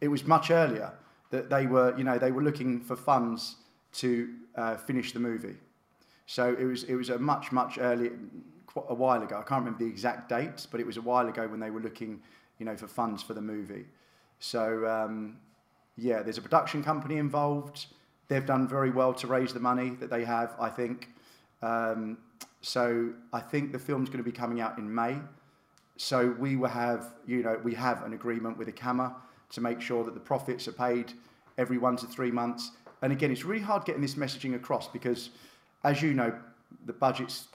It 0.00 0.08
was 0.08 0.24
much 0.24 0.50
earlier 0.50 0.92
that 1.30 1.48
they 1.48 1.66
were, 1.66 1.96
you 1.96 2.02
know, 2.02 2.18
they 2.18 2.32
were 2.32 2.42
looking 2.42 2.80
for 2.80 2.96
funds 2.96 3.56
to 3.92 4.30
uh, 4.56 4.76
finish 4.76 5.12
the 5.12 5.20
movie. 5.20 5.54
So 6.30 6.54
it 6.56 6.64
was 6.64 6.84
it 6.84 6.94
was 6.94 7.10
a 7.10 7.18
much 7.18 7.50
much 7.50 7.76
earlier, 7.80 8.12
a 8.88 8.94
while 8.94 9.20
ago. 9.20 9.34
I 9.38 9.42
can't 9.42 9.64
remember 9.64 9.80
the 9.80 9.90
exact 9.90 10.28
dates, 10.28 10.64
but 10.64 10.78
it 10.78 10.86
was 10.86 10.96
a 10.96 11.02
while 11.02 11.26
ago 11.26 11.48
when 11.48 11.58
they 11.58 11.70
were 11.70 11.80
looking, 11.80 12.22
you 12.60 12.66
know, 12.66 12.76
for 12.76 12.86
funds 12.86 13.20
for 13.20 13.34
the 13.34 13.40
movie. 13.40 13.86
So 14.38 14.86
um, 14.86 15.38
yeah, 15.96 16.22
there's 16.22 16.38
a 16.38 16.40
production 16.40 16.84
company 16.84 17.16
involved. 17.16 17.86
They've 18.28 18.46
done 18.46 18.68
very 18.68 18.90
well 18.90 19.12
to 19.14 19.26
raise 19.26 19.52
the 19.52 19.58
money 19.58 19.90
that 19.98 20.08
they 20.08 20.24
have, 20.24 20.54
I 20.60 20.68
think. 20.68 21.08
Um, 21.62 22.18
so 22.60 23.12
I 23.32 23.40
think 23.40 23.72
the 23.72 23.80
film's 23.80 24.08
going 24.08 24.22
to 24.24 24.30
be 24.30 24.36
coming 24.42 24.60
out 24.60 24.78
in 24.78 24.94
May. 24.94 25.16
So 25.96 26.36
we 26.38 26.54
will 26.54 26.68
have, 26.68 27.12
you 27.26 27.42
know, 27.42 27.60
we 27.64 27.74
have 27.74 28.04
an 28.04 28.12
agreement 28.12 28.56
with 28.56 28.68
ACAMA 28.68 29.16
to 29.50 29.60
make 29.60 29.80
sure 29.80 30.04
that 30.04 30.14
the 30.14 30.20
profits 30.20 30.68
are 30.68 30.78
paid 30.88 31.12
every 31.58 31.78
one 31.78 31.96
to 31.96 32.06
three 32.06 32.30
months. 32.30 32.70
And 33.02 33.12
again, 33.12 33.32
it's 33.32 33.44
really 33.44 33.64
hard 33.64 33.84
getting 33.84 34.00
this 34.00 34.14
messaging 34.14 34.54
across 34.54 34.86
because, 34.86 35.30
as 35.84 36.02
you 36.02 36.14
know, 36.14 36.32
the 36.86 36.92
budgets. 36.92 37.48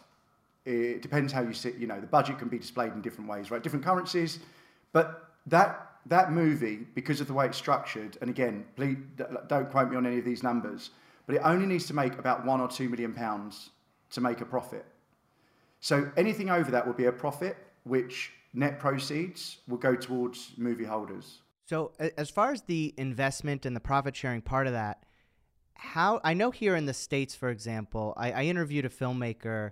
It 0.65 1.01
depends 1.01 1.31
how 1.31 1.41
you 1.41 1.53
sit. 1.53 1.75
You 1.75 1.87
know, 1.87 1.99
the 1.99 2.07
budget 2.07 2.39
can 2.39 2.47
be 2.47 2.57
displayed 2.57 2.93
in 2.93 3.01
different 3.01 3.29
ways, 3.29 3.51
right? 3.51 3.61
Different 3.61 3.85
currencies, 3.85 4.39
but 4.93 5.29
that 5.45 5.91
that 6.07 6.31
movie, 6.31 6.87
because 6.93 7.21
of 7.21 7.27
the 7.27 7.33
way 7.33 7.47
it's 7.47 7.57
structured, 7.57 8.17
and 8.21 8.29
again, 8.29 8.65
please 8.75 8.97
don't 9.47 9.69
quote 9.71 9.89
me 9.89 9.97
on 9.97 10.05
any 10.05 10.19
of 10.19 10.25
these 10.25 10.43
numbers, 10.43 10.91
but 11.25 11.35
it 11.35 11.41
only 11.43 11.65
needs 11.65 11.87
to 11.87 11.93
make 11.93 12.17
about 12.19 12.45
one 12.45 12.61
or 12.61 12.67
two 12.67 12.89
million 12.89 13.13
pounds 13.13 13.71
to 14.11 14.21
make 14.21 14.41
a 14.41 14.45
profit. 14.45 14.85
So 15.79 16.11
anything 16.17 16.49
over 16.49 16.71
that 16.71 16.85
will 16.85 16.93
be 16.93 17.05
a 17.05 17.11
profit, 17.11 17.57
which 17.83 18.31
net 18.53 18.79
proceeds 18.79 19.57
will 19.67 19.77
go 19.77 19.95
towards 19.95 20.51
movie 20.57 20.85
holders. 20.85 21.41
So, 21.67 21.91
as 22.17 22.29
far 22.29 22.51
as 22.51 22.61
the 22.61 22.93
investment 22.97 23.65
and 23.65 23.75
the 23.75 23.79
profit 23.79 24.15
sharing 24.15 24.41
part 24.41 24.67
of 24.67 24.73
that, 24.73 25.03
how 25.75 26.19
I 26.23 26.33
know 26.33 26.51
here 26.51 26.75
in 26.75 26.85
the 26.85 26.93
states, 26.93 27.35
for 27.35 27.49
example, 27.49 28.13
I, 28.17 28.31
I 28.31 28.43
interviewed 28.43 28.85
a 28.85 28.89
filmmaker 28.89 29.71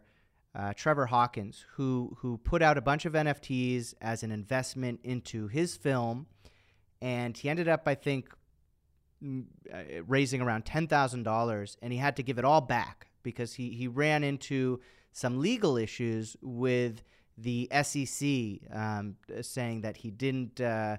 uh, 0.56 0.74
Trevor 0.74 1.08
Hawkins, 1.08 1.66
who 1.76 2.16
who 2.20 2.38
put 2.38 2.62
out 2.62 2.78
a 2.78 2.82
bunch 2.82 3.06
of 3.06 3.14
NFTs 3.14 3.96
as 4.02 4.24
an 4.24 4.32
investment 4.32 5.00
into 5.04 5.48
his 5.48 5.76
film, 5.76 6.28
and 7.02 7.36
he 7.36 7.50
ended 7.50 7.68
up, 7.68 7.88
I 7.88 7.96
think, 7.96 8.30
uh, 9.24 9.78
raising 10.08 10.42
around 10.42 10.66
ten 10.66 10.88
thousand 10.88 11.24
dollars, 11.24 11.78
and 11.82 11.92
he 11.92 11.98
had 11.98 12.16
to 12.18 12.24
give 12.24 12.38
it 12.38 12.46
all 12.46 12.62
back 12.62 13.08
because 13.24 13.56
he 13.56 13.72
he 13.72 13.88
ran 13.88 14.24
into 14.24 14.80
some 15.12 15.40
legal 15.40 15.76
issues 15.78 16.38
with 16.42 17.02
the 17.36 17.68
SEC, 17.82 18.60
um, 18.72 19.16
saying 19.42 19.82
that 19.82 19.98
he 19.98 20.12
didn't. 20.12 20.62
Uh, 20.62 20.98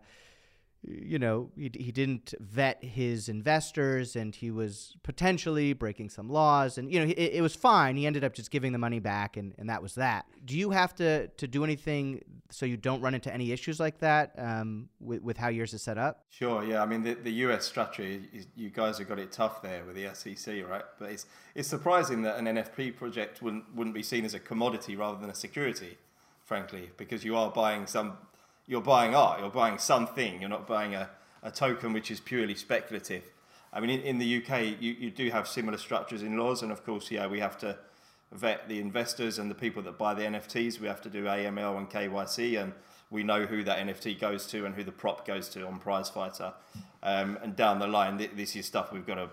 you 0.87 1.19
know, 1.19 1.51
he, 1.57 1.71
he 1.75 1.93
didn't 1.93 2.35
vet 2.41 2.83
his 2.85 3.29
investors 3.29 4.17
and 4.17 4.35
he 4.35 4.51
was 4.51 4.97
potentially 5.03 5.73
breaking 5.73 6.11
some 6.11 6.29
laws. 6.29 6.77
And, 6.77 6.93
you 6.93 7.01
know, 7.01 7.07
it, 7.07 7.19
it, 7.19 7.43
was 7.43 7.55
fine. 7.55 7.97
He 7.97 8.07
ended 8.07 8.25
up 8.25 8.35
just 8.35 8.51
giving 8.51 8.73
the 8.73 8.79
money 8.79 8.99
back 8.99 9.37
and, 9.37 9.55
and 9.59 9.69
that 9.71 9.83
was 9.83 9.95
that. 9.95 10.27
Do 10.45 10.57
you 10.59 10.71
have 10.71 10.95
to, 10.97 11.29
to 11.29 11.49
do 11.49 11.65
anything 11.65 12.23
so 12.51 12.67
you 12.67 12.77
don't 12.77 13.01
run 13.01 13.15
into 13.15 13.33
any 13.33 13.51
issues 13.53 13.81
like 13.81 13.99
that 14.01 14.35
um, 14.37 14.89
with, 15.01 15.23
with 15.23 15.37
how 15.37 15.49
yours 15.49 15.73
is 15.73 15.83
set 15.83 15.97
up? 15.97 16.25
Sure, 16.29 16.63
yeah. 16.65 16.83
I 16.83 16.87
mean, 16.87 17.03
the, 17.03 17.15
the 17.15 17.33
US 17.33 17.65
strategy, 17.65 18.47
you 18.55 18.71
guys 18.71 18.99
have 18.99 19.09
got 19.09 19.19
it 19.19 19.33
tough 19.33 19.63
there 19.63 19.85
with 19.85 19.97
the 19.97 20.09
SEC, 20.13 20.65
right? 20.69 20.85
But 20.99 21.11
it's, 21.11 21.27
it's 21.55 21.69
surprising 21.69 22.23
that 22.23 22.37
an 22.39 22.45
NFT 22.45 22.97
project 22.97 23.41
wouldn't, 23.43 23.75
wouldn't 23.75 23.95
be 23.95 24.03
seen 24.03 24.25
as 24.25 24.35
a 24.35 24.41
commodity 24.41 24.97
rather 24.97 25.19
than 25.19 25.31
a 25.31 25.35
security, 25.35 25.97
frankly, 26.45 26.91
because 26.99 27.25
you 27.25 27.37
are 27.37 27.51
buying 27.51 27.87
some 27.87 28.19
you're 28.67 28.81
buying 28.81 29.15
art, 29.15 29.41
you're 29.41 29.51
buying 29.51 29.79
something, 29.79 30.41
you're 30.41 30.51
not 30.51 30.67
buying 30.67 30.95
a, 30.95 31.11
a 31.43 31.51
token 31.51 31.93
which 31.93 32.11
is 32.11 32.21
purely 32.21 32.55
speculative. 32.55 33.25
I 33.73 33.81
mean, 33.81 33.91
in, 33.91 34.01
in 34.03 34.19
the 34.19 34.37
UK, 34.39 34.81
you, 34.81 34.93
you 34.93 35.11
do 35.11 35.31
have 35.31 35.49
similar 35.49 35.79
structures 35.79 36.23
in 36.23 36.39
laws, 36.39 36.63
and 36.63 36.71
of 36.71 36.85
course, 36.85 37.11
yeah, 37.11 37.27
we 37.27 37.41
have 37.41 37.59
to 37.59 37.77
vet 38.33 38.69
the 38.69 38.81
investors 38.81 39.39
and 39.39 39.51
the 39.51 39.55
people 39.55 39.83
that 39.83 39.99
buy 39.99 40.15
the 40.15 40.23
NFTs. 40.23 40.81
We 40.81 40.87
have 40.87 41.03
to 41.03 41.11
do 41.11 41.25
AML 41.25 41.77
and 41.77 41.91
KYC, 41.91 42.63
and 42.63 42.73
we 43.11 43.23
know 43.23 43.47
who 43.47 43.63
that 43.65 43.79
NFT 43.79 44.21
goes 44.21 44.47
to 44.49 44.65
and 44.65 44.75
who 44.75 44.85
the 44.85 44.93
prop 44.93 45.27
goes 45.27 45.49
to 45.51 45.67
on 45.67 45.81
Prizefighter. 45.81 46.53
Um, 47.03 47.39
and 47.43 47.55
down 47.55 47.79
the 47.79 47.87
line, 47.87 48.17
this 48.35 48.57
is 48.57 48.67
stuff 48.67 48.93
we've 48.93 49.07
got 49.07 49.17
to 49.17 49.29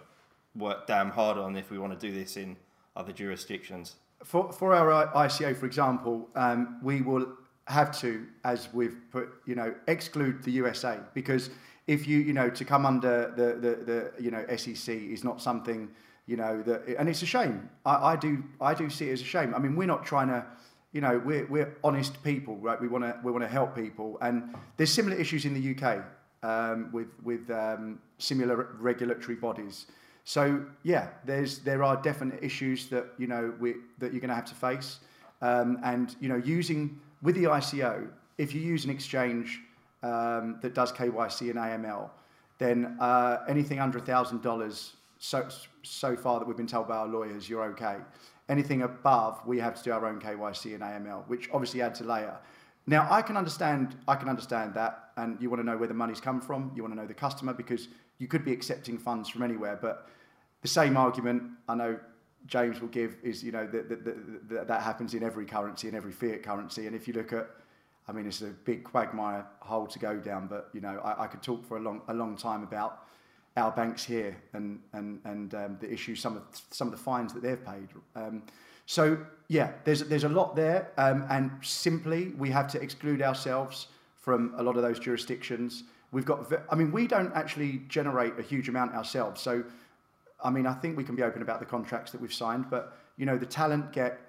work 0.56 0.88
damn 0.88 1.12
hard 1.12 1.38
on 1.38 1.56
if 1.56 1.72
we 1.72 1.80
want 1.80 1.98
to 1.98 2.08
do 2.08 2.14
this 2.14 2.36
in 2.36 2.58
other 2.96 3.14
jurisdictions. 3.14 3.96
For, 4.24 4.52
for 4.52 4.74
our 4.74 5.08
ICO, 5.14 5.56
for 5.56 5.66
example, 5.66 6.30
um, 6.36 6.80
we 6.84 7.02
will 7.02 7.28
have 7.72 7.98
to, 8.00 8.26
as 8.44 8.70
we've 8.74 8.98
put, 9.12 9.30
you 9.46 9.56
know, 9.56 9.74
exclude 9.88 10.44
the 10.44 10.52
USA 10.52 11.00
because 11.14 11.50
if 11.88 12.08
you, 12.08 12.20
you 12.20 12.34
know, 12.34 12.50
to 12.50 12.64
come 12.64 12.86
under 12.86 13.34
the, 13.36 13.56
the, 13.56 13.76
the 13.86 14.12
you 14.24 14.32
know, 14.32 14.46
SEC 14.56 14.94
is 14.96 15.24
not 15.24 15.42
something, 15.42 15.90
you 16.28 16.38
know, 16.38 16.62
that, 16.64 16.88
and 17.00 17.10
it's 17.10 17.22
a 17.22 17.26
shame. 17.26 17.70
I, 17.86 18.14
I 18.14 18.16
do, 18.16 18.44
I 18.60 18.74
do 18.74 18.90
see 18.90 19.10
it 19.10 19.14
as 19.14 19.22
a 19.22 19.26
shame. 19.26 19.56
I 19.56 19.60
mean, 19.60 19.76
we're 19.76 19.88
not 19.88 20.06
trying 20.06 20.28
to, 20.28 20.46
you 20.92 21.02
know, 21.02 21.22
we're, 21.24 21.48
we're 21.48 21.76
honest 21.84 22.22
people, 22.24 22.58
right? 22.58 22.80
We 22.80 22.88
want 22.88 23.04
to, 23.04 23.18
we 23.24 23.32
want 23.32 23.44
to 23.44 23.50
help 23.50 23.76
people. 23.76 24.18
And 24.22 24.56
there's 24.78 24.92
similar 24.92 25.16
issues 25.16 25.46
in 25.46 25.54
the 25.54 25.76
UK 25.76 26.04
um, 26.44 26.90
with, 26.92 27.08
with 27.24 27.50
um, 27.50 28.00
similar 28.18 28.76
regulatory 28.80 29.36
bodies. 29.36 29.88
So 30.24 30.64
yeah, 30.84 31.08
there's, 31.26 31.60
there 31.60 31.84
are 31.84 31.96
definite 32.02 32.44
issues 32.44 32.88
that, 32.90 33.08
you 33.18 33.28
know, 33.28 33.54
we, 33.60 33.76
that 34.00 34.12
you're 34.12 34.22
going 34.22 34.30
to 34.30 34.36
have 34.36 34.46
to 34.46 34.56
face. 34.56 35.00
Um, 35.42 35.80
and, 35.84 36.16
you 36.20 36.30
know, 36.30 36.36
using, 36.36 37.00
with 37.22 37.36
the 37.36 37.44
ICO, 37.44 38.08
if 38.38 38.54
you 38.54 38.62
use 38.62 38.86
an 38.86 38.92
exchange 38.92 39.62
um, 40.04 40.60
that 40.62 40.74
does 40.74 40.92
KYC 40.92 41.50
and 41.52 41.60
AML, 41.60 42.10
then 42.58 42.98
uh, 43.00 43.38
anything 43.48 43.80
under 43.80 44.00
$1,000 44.00 44.92
so, 45.20 45.48
so 45.84 46.16
far 46.16 46.40
that 46.40 46.48
we've 46.48 46.58
been 46.58 46.68
told 46.68 46.88
by 46.88 46.98
our 46.98 47.08
lawyers, 47.08 47.48
you're 47.48 47.64
okay. 47.66 47.98
Anything 48.50 48.82
above, 48.82 49.40
we 49.46 49.60
have 49.60 49.76
to 49.76 49.84
do 49.84 49.92
our 49.92 50.06
own 50.06 50.20
KYC 50.20 50.74
and 50.74 50.82
AML, 50.82 51.28
which 51.28 51.50
obviously 51.54 51.82
adds 51.82 52.02
a 52.02 52.04
layer. 52.04 52.38
Now, 52.88 53.08
I 53.10 53.22
can 53.22 53.38
understand, 53.38 53.96
I 54.08 54.16
can 54.16 54.28
understand 54.28 54.74
that, 54.74 55.12
and 55.18 55.40
you 55.40 55.50
want 55.50 55.62
to 55.62 55.66
know 55.66 55.78
where 55.78 55.88
the 55.88 55.94
money's 55.94 56.20
come 56.20 56.42
from. 56.42 56.72
You 56.76 56.82
want 56.82 56.96
to 56.96 57.00
know 57.00 57.06
the 57.06 57.14
customer 57.14 57.54
because 57.54 57.88
you 58.18 58.28
could 58.28 58.44
be 58.44 58.52
accepting 58.52 58.98
funds 58.98 59.30
from 59.30 59.44
anywhere. 59.44 59.78
But 59.80 60.08
the 60.62 60.68
same 60.68 60.98
argument, 60.98 61.44
I 61.68 61.76
know 61.76 62.00
James 62.48 62.82
will 62.82 62.90
give 62.90 63.16
is 63.24 63.44
you 63.44 63.52
know 63.52 63.68
that 63.68 63.90
that, 63.90 64.50
that 64.50 64.68
that 64.68 64.82
happens 64.82 65.14
in 65.14 65.24
every 65.24 65.46
currency 65.46 65.88
in 65.88 65.96
every 65.96 66.12
fiat 66.12 66.44
currency 66.44 66.88
and 66.88 66.96
if 66.96 67.08
you 67.08 67.14
look 67.14 67.34
at 67.34 67.48
I 68.08 68.12
mean 68.12 68.26
it's 68.26 68.42
a 68.42 68.48
big 68.48 68.84
quagmire 68.84 69.46
hole 69.60 69.88
to 69.88 70.00
go 70.00 70.18
down 70.18 70.48
but 70.48 70.70
you 70.74 70.82
know 70.82 71.00
I, 71.04 71.24
I 71.24 71.28
could 71.28 71.42
talk 71.42 71.66
for 71.66 71.78
a 71.78 71.80
long 71.82 72.02
a 72.08 72.14
long 72.14 72.36
time 72.36 72.64
about 72.64 73.06
our 73.58 73.72
banks 73.72 74.04
here 74.04 74.36
and 74.54 74.80
and 74.94 75.20
and 75.26 75.54
um, 75.56 75.78
the 75.80 75.92
issue 75.92 76.16
some 76.16 76.38
of 76.38 76.44
some 76.72 76.88
of 76.88 76.92
the 76.92 77.04
fines 77.04 77.34
that 77.34 77.44
they've 77.44 77.64
paid 77.66 77.90
um, 78.16 78.44
So 78.86 79.26
yeah, 79.48 79.72
there's 79.86 80.04
there's 80.04 80.26
a 80.26 80.30
lot 80.30 80.56
there, 80.56 80.92
um, 80.98 81.26
and 81.30 81.52
simply 81.62 82.34
we 82.38 82.50
have 82.50 82.68
to 82.70 82.82
exclude 82.82 83.22
ourselves 83.22 83.88
from 84.18 84.54
a 84.58 84.64
lot 84.64 84.76
of 84.76 84.82
those 84.82 85.00
jurisdictions. 85.00 85.84
We've 86.12 86.26
got, 86.26 86.52
I 86.70 86.76
mean, 86.76 86.92
we 86.92 87.08
don't 87.08 87.34
actually 87.34 87.84
generate 87.88 88.38
a 88.38 88.42
huge 88.42 88.68
amount 88.68 88.94
ourselves. 88.94 89.42
So, 89.42 89.64
I 90.44 90.50
mean, 90.50 90.66
I 90.66 90.74
think 90.74 90.98
we 90.98 91.04
can 91.04 91.16
be 91.16 91.24
open 91.24 91.42
about 91.42 91.60
the 91.60 91.66
contracts 91.66 92.12
that 92.12 92.22
we've 92.22 92.34
signed, 92.34 92.70
but 92.70 92.98
you 93.18 93.26
know, 93.26 93.38
the 93.38 93.46
talent 93.46 93.92
get, 93.92 94.20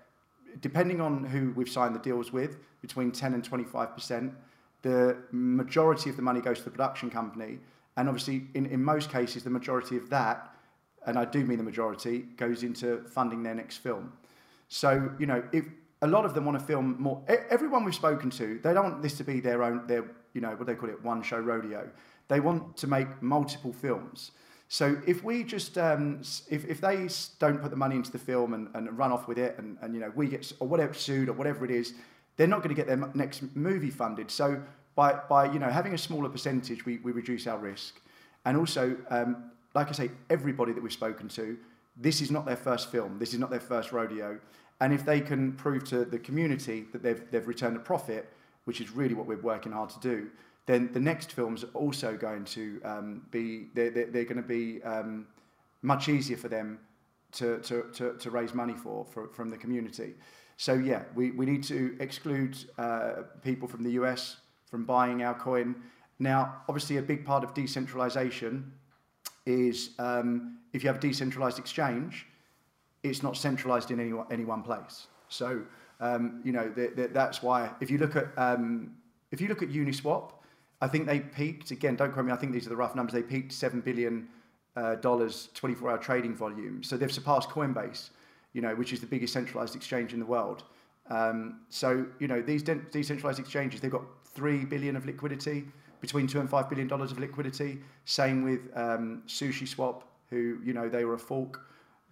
depending 0.60 1.00
on 1.00 1.24
who 1.24 1.52
we've 1.52 1.68
signed 1.68 1.94
the 1.94 2.00
deals 2.00 2.32
with, 2.32 2.58
between 2.80 3.12
10 3.12 3.34
and 3.34 3.44
25 3.44 3.94
percent. 3.94 4.34
The 4.82 5.16
majority 5.30 6.10
of 6.10 6.16
the 6.16 6.22
money 6.22 6.40
goes 6.40 6.58
to 6.58 6.64
the 6.64 6.70
production 6.70 7.08
company, 7.08 7.60
and 7.96 8.08
obviously, 8.08 8.48
in, 8.54 8.66
in 8.66 8.82
most 8.82 9.10
cases, 9.10 9.44
the 9.44 9.50
majority 9.50 9.96
of 9.96 10.10
that, 10.10 10.54
and 11.06 11.18
I 11.18 11.24
do 11.24 11.44
mean 11.44 11.58
the 11.58 11.64
majority, 11.64 12.20
goes 12.36 12.62
into 12.62 13.04
funding 13.04 13.42
their 13.42 13.54
next 13.54 13.78
film. 13.78 14.12
So, 14.68 15.12
you 15.18 15.26
know, 15.26 15.42
if 15.52 15.66
a 16.00 16.06
lot 16.06 16.24
of 16.24 16.34
them 16.34 16.44
want 16.44 16.58
to 16.58 16.64
film 16.64 16.96
more, 16.98 17.22
everyone 17.50 17.84
we've 17.84 17.94
spoken 17.94 18.30
to, 18.30 18.58
they 18.62 18.74
don't 18.74 18.84
want 18.84 19.02
this 19.02 19.16
to 19.18 19.24
be 19.24 19.40
their 19.40 19.62
own, 19.62 19.86
their, 19.86 20.04
you 20.32 20.40
know, 20.40 20.50
what 20.50 20.66
they 20.66 20.74
call 20.74 20.88
it, 20.88 21.02
one 21.02 21.22
show 21.22 21.38
rodeo. 21.38 21.88
They 22.28 22.40
want 22.40 22.76
to 22.78 22.86
make 22.86 23.22
multiple 23.22 23.72
films. 23.72 24.32
So 24.72 24.96
if 25.06 25.22
we 25.22 25.44
just, 25.44 25.76
um, 25.76 26.22
if, 26.48 26.64
if 26.64 26.80
they 26.80 27.06
don't 27.38 27.60
put 27.60 27.70
the 27.70 27.76
money 27.76 27.94
into 27.94 28.10
the 28.10 28.18
film 28.18 28.54
and, 28.54 28.68
and 28.72 28.96
run 28.96 29.12
off 29.12 29.28
with 29.28 29.36
it 29.36 29.54
and, 29.58 29.76
and, 29.82 29.92
you 29.92 30.00
know, 30.00 30.10
we 30.16 30.28
get, 30.28 30.50
or 30.60 30.66
whatever, 30.66 30.94
sued 30.94 31.28
or 31.28 31.34
whatever 31.34 31.66
it 31.66 31.70
is, 31.70 31.92
they're 32.38 32.46
not 32.46 32.62
going 32.62 32.70
to 32.70 32.74
get 32.74 32.86
their 32.86 32.96
next 33.12 33.42
movie 33.54 33.90
funded. 33.90 34.30
So 34.30 34.62
by, 34.94 35.20
by 35.28 35.52
you 35.52 35.58
know, 35.58 35.68
having 35.68 35.92
a 35.92 35.98
smaller 35.98 36.30
percentage, 36.30 36.86
we, 36.86 36.96
we 37.04 37.12
reduce 37.12 37.46
our 37.46 37.58
risk. 37.58 38.00
And 38.46 38.56
also, 38.56 38.96
um, 39.10 39.50
like 39.74 39.88
I 39.88 39.92
say, 39.92 40.10
everybody 40.30 40.72
that 40.72 40.82
we've 40.82 40.90
spoken 40.90 41.28
to, 41.28 41.58
this 41.98 42.22
is 42.22 42.30
not 42.30 42.46
their 42.46 42.56
first 42.56 42.90
film. 42.90 43.18
This 43.18 43.34
is 43.34 43.38
not 43.38 43.50
their 43.50 43.60
first 43.60 43.92
rodeo. 43.92 44.40
And 44.80 44.94
if 44.94 45.04
they 45.04 45.20
can 45.20 45.52
prove 45.52 45.84
to 45.90 46.06
the 46.06 46.18
community 46.18 46.86
that 46.92 47.02
they've, 47.02 47.22
they've 47.30 47.46
returned 47.46 47.76
a 47.76 47.80
profit, 47.80 48.32
which 48.64 48.80
is 48.80 48.90
really 48.90 49.12
what 49.12 49.26
we're 49.26 49.36
working 49.36 49.72
hard 49.72 49.90
to 49.90 50.00
do, 50.00 50.30
then 50.66 50.92
the 50.92 51.00
next 51.00 51.32
films 51.32 51.64
are 51.64 51.74
also 51.74 52.16
going 52.16 52.44
to 52.44 52.80
um, 52.84 53.26
be, 53.30 53.66
they're, 53.74 53.90
they're, 53.90 54.06
they're, 54.06 54.24
going 54.24 54.36
to 54.36 54.42
be 54.42 54.82
um, 54.84 55.26
much 55.82 56.08
easier 56.08 56.36
for 56.36 56.48
them 56.48 56.78
to, 57.32 57.58
to, 57.60 57.84
to, 57.94 58.14
to 58.18 58.30
raise 58.30 58.54
money 58.54 58.74
for, 58.74 59.04
for, 59.04 59.28
from 59.28 59.50
the 59.50 59.56
community. 59.56 60.14
So 60.56 60.74
yeah, 60.74 61.02
we, 61.14 61.32
we 61.32 61.46
need 61.46 61.64
to 61.64 61.96
exclude 61.98 62.56
uh, 62.78 63.22
people 63.42 63.66
from 63.66 63.82
the 63.82 63.92
US 63.92 64.36
from 64.66 64.84
buying 64.84 65.22
our 65.22 65.34
coin. 65.34 65.74
Now, 66.18 66.62
obviously, 66.68 66.98
a 66.98 67.02
big 67.02 67.24
part 67.24 67.42
of 67.42 67.52
decentralization 67.52 68.72
is 69.44 69.90
um, 69.98 70.58
if 70.72 70.82
you 70.82 70.88
have 70.88 70.96
a 70.96 71.00
decentralized 71.00 71.58
exchange, 71.58 72.26
it's 73.02 73.22
not 73.22 73.36
centralized 73.36 73.90
in 73.90 73.98
any, 73.98 74.12
any 74.30 74.44
one 74.44 74.62
place. 74.62 75.08
So, 75.28 75.62
um, 76.00 76.40
you 76.44 76.52
know, 76.52 76.68
the, 76.68 76.92
the, 76.94 77.08
that's 77.08 77.42
why 77.42 77.70
if 77.80 77.90
you 77.90 77.98
look 77.98 78.16
at 78.16 78.26
um, 78.36 78.92
if 79.30 79.40
you 79.40 79.48
look 79.48 79.62
at 79.62 79.70
Uniswap, 79.70 80.32
I 80.82 80.88
think 80.88 81.06
they 81.06 81.20
peaked 81.20 81.70
again. 81.70 81.96
Don't 81.96 82.12
quote 82.12 82.26
me. 82.26 82.32
I 82.32 82.36
think 82.36 82.52
these 82.52 82.66
are 82.66 82.70
the 82.70 82.76
rough 82.76 82.94
numbers. 82.94 83.14
They 83.14 83.22
peaked 83.22 83.52
seven 83.52 83.80
billion 83.80 84.28
uh, 84.76 84.96
dollars, 84.96 85.48
24-hour 85.54 85.98
trading 85.98 86.34
volume. 86.34 86.82
So 86.82 86.96
they've 86.96 87.12
surpassed 87.12 87.48
Coinbase, 87.48 88.10
you 88.52 88.60
know, 88.60 88.74
which 88.74 88.92
is 88.92 89.00
the 89.00 89.06
biggest 89.06 89.32
centralized 89.32 89.76
exchange 89.76 90.12
in 90.12 90.18
the 90.18 90.26
world. 90.26 90.64
Um, 91.08 91.60
so 91.70 92.04
you 92.18 92.28
know, 92.28 92.42
these 92.42 92.62
de- 92.62 92.82
decentralized 92.90 93.38
exchanges, 93.38 93.80
they've 93.80 93.90
got 93.90 94.04
three 94.24 94.64
billion 94.64 94.96
of 94.96 95.06
liquidity, 95.06 95.64
between 96.00 96.26
two 96.26 96.40
and 96.40 96.50
five 96.50 96.68
billion 96.68 96.88
dollars 96.88 97.12
of 97.12 97.18
liquidity. 97.18 97.78
Same 98.04 98.42
with 98.42 98.60
um, 98.74 99.22
Sushi 99.26 99.66
Swap, 99.66 100.04
who 100.30 100.58
you 100.64 100.74
know 100.74 100.88
they 100.88 101.04
were 101.04 101.14
a 101.14 101.18
fork 101.18 101.60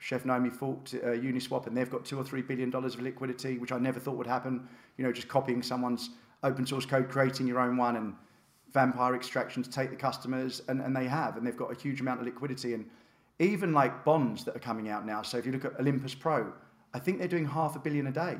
Chef 0.00 0.24
Nomi 0.24 0.50
forked 0.50 0.94
uh, 0.94 1.08
Uniswap, 1.08 1.66
and 1.66 1.76
they've 1.76 1.90
got 1.90 2.04
two 2.04 2.18
or 2.18 2.24
three 2.24 2.40
billion 2.42 2.70
dollars 2.70 2.94
of 2.94 3.02
liquidity, 3.02 3.58
which 3.58 3.70
I 3.70 3.78
never 3.78 4.00
thought 4.00 4.16
would 4.16 4.26
happen. 4.26 4.66
You 4.96 5.04
know, 5.04 5.12
just 5.12 5.28
copying 5.28 5.62
someone's 5.62 6.10
open 6.42 6.66
source 6.66 6.86
code, 6.86 7.10
creating 7.10 7.46
your 7.46 7.60
own 7.60 7.76
one, 7.76 7.96
and 7.96 8.14
vampire 8.72 9.14
extraction 9.14 9.62
to 9.62 9.70
take 9.70 9.90
the 9.90 9.96
customers, 9.96 10.62
and, 10.68 10.80
and 10.80 10.94
they 10.94 11.06
have, 11.06 11.36
and 11.36 11.46
they've 11.46 11.56
got 11.56 11.72
a 11.72 11.80
huge 11.80 12.00
amount 12.00 12.20
of 12.20 12.26
liquidity, 12.26 12.74
and 12.74 12.88
even 13.38 13.72
like 13.72 14.04
bonds 14.04 14.44
that 14.44 14.54
are 14.54 14.60
coming 14.60 14.88
out 14.88 15.06
now. 15.06 15.22
So 15.22 15.38
if 15.38 15.46
you 15.46 15.52
look 15.52 15.64
at 15.64 15.78
Olympus 15.80 16.14
Pro, 16.14 16.52
I 16.92 16.98
think 16.98 17.18
they're 17.18 17.28
doing 17.28 17.46
half 17.46 17.76
a 17.76 17.78
billion 17.78 18.06
a 18.06 18.12
day. 18.12 18.36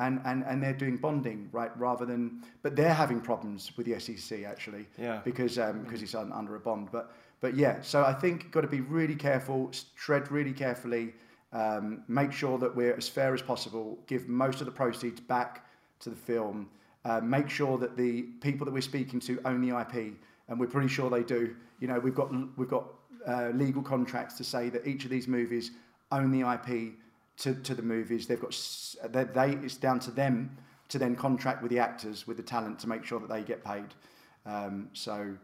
And, 0.00 0.20
and, 0.24 0.42
and 0.44 0.60
they're 0.60 0.72
doing 0.72 0.96
bonding, 0.96 1.48
right, 1.52 1.70
rather 1.78 2.04
than, 2.04 2.42
but 2.62 2.74
they're 2.74 2.92
having 2.92 3.20
problems 3.20 3.70
with 3.76 3.86
the 3.86 4.00
SEC 4.00 4.42
actually, 4.42 4.86
yeah. 4.98 5.20
because 5.24 5.56
um, 5.56 5.84
because 5.84 6.02
it's 6.02 6.16
under 6.16 6.56
a 6.56 6.58
bond. 6.58 6.88
But 6.90 7.14
but 7.40 7.54
yeah, 7.54 7.80
so 7.80 8.02
I 8.02 8.12
think 8.12 8.50
got 8.50 8.62
to 8.62 8.66
be 8.66 8.80
really 8.80 9.14
careful, 9.14 9.70
tread 9.94 10.32
really 10.32 10.52
carefully, 10.52 11.12
um, 11.52 12.02
make 12.08 12.32
sure 12.32 12.58
that 12.58 12.74
we're 12.74 12.96
as 12.96 13.08
fair 13.08 13.34
as 13.34 13.40
possible, 13.40 13.96
give 14.08 14.28
most 14.28 14.60
of 14.60 14.66
the 14.66 14.72
proceeds 14.72 15.20
back 15.20 15.64
to 16.00 16.10
the 16.10 16.16
film, 16.16 16.68
uh, 17.04 17.20
make 17.20 17.50
sure 17.50 17.78
that 17.78 17.96
the 17.96 18.22
people 18.40 18.64
that 18.64 18.72
we're 18.72 18.80
speaking 18.80 19.20
to 19.20 19.40
own 19.44 19.60
the 19.60 19.78
IP, 19.78 20.14
and 20.48 20.58
we're 20.58 20.66
pretty 20.66 20.88
sure 20.88 21.10
they 21.10 21.22
do. 21.22 21.54
You 21.80 21.88
know, 21.88 21.98
we've 21.98 22.14
got 22.14 22.30
we've 22.56 22.68
got 22.68 22.86
uh, 23.26 23.50
legal 23.54 23.82
contracts 23.82 24.36
to 24.38 24.44
say 24.44 24.68
that 24.70 24.86
each 24.86 25.04
of 25.04 25.10
these 25.10 25.28
movies 25.28 25.72
own 26.12 26.30
the 26.30 26.50
IP 26.50 26.94
to, 27.38 27.54
to 27.54 27.74
the 27.74 27.82
movies. 27.82 28.26
They've 28.26 28.40
got 28.40 28.56
they, 29.10 29.24
they 29.24 29.50
it's 29.64 29.76
down 29.76 30.00
to 30.00 30.10
them 30.10 30.56
to 30.88 30.98
then 30.98 31.16
contract 31.16 31.62
with 31.62 31.70
the 31.70 31.78
actors, 31.78 32.26
with 32.26 32.36
the 32.36 32.42
talent 32.42 32.78
to 32.80 32.88
make 32.88 33.04
sure 33.04 33.18
that 33.20 33.28
they 33.28 33.42
get 33.42 33.64
paid. 33.64 33.86
Um, 34.46 34.90
so 34.92 35.36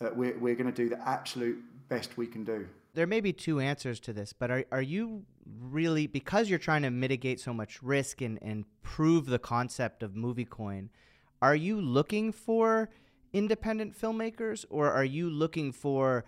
that 0.00 0.16
we're, 0.16 0.36
we're 0.38 0.56
going 0.56 0.72
to 0.72 0.72
do 0.72 0.88
the 0.88 1.00
absolute 1.08 1.62
best 1.88 2.16
we 2.16 2.26
can 2.26 2.44
do. 2.44 2.66
There 2.94 3.06
may 3.06 3.20
be 3.20 3.32
two 3.32 3.60
answers 3.60 4.00
to 4.00 4.12
this, 4.12 4.32
but 4.32 4.50
are, 4.50 4.64
are 4.72 4.82
you 4.82 5.24
really, 5.58 6.06
because 6.06 6.48
you're 6.48 6.58
trying 6.58 6.82
to 6.82 6.90
mitigate 6.90 7.40
so 7.40 7.52
much 7.52 7.82
risk 7.82 8.20
and, 8.20 8.38
and 8.42 8.64
prove 8.82 9.26
the 9.26 9.38
concept 9.38 10.02
of 10.02 10.12
MovieCoin, 10.12 10.88
are 11.42 11.54
you 11.54 11.80
looking 11.80 12.32
for 12.32 12.90
independent 13.32 13.98
filmmakers 13.98 14.64
or 14.70 14.90
are 14.90 15.04
you 15.04 15.30
looking 15.30 15.72
for 15.72 16.24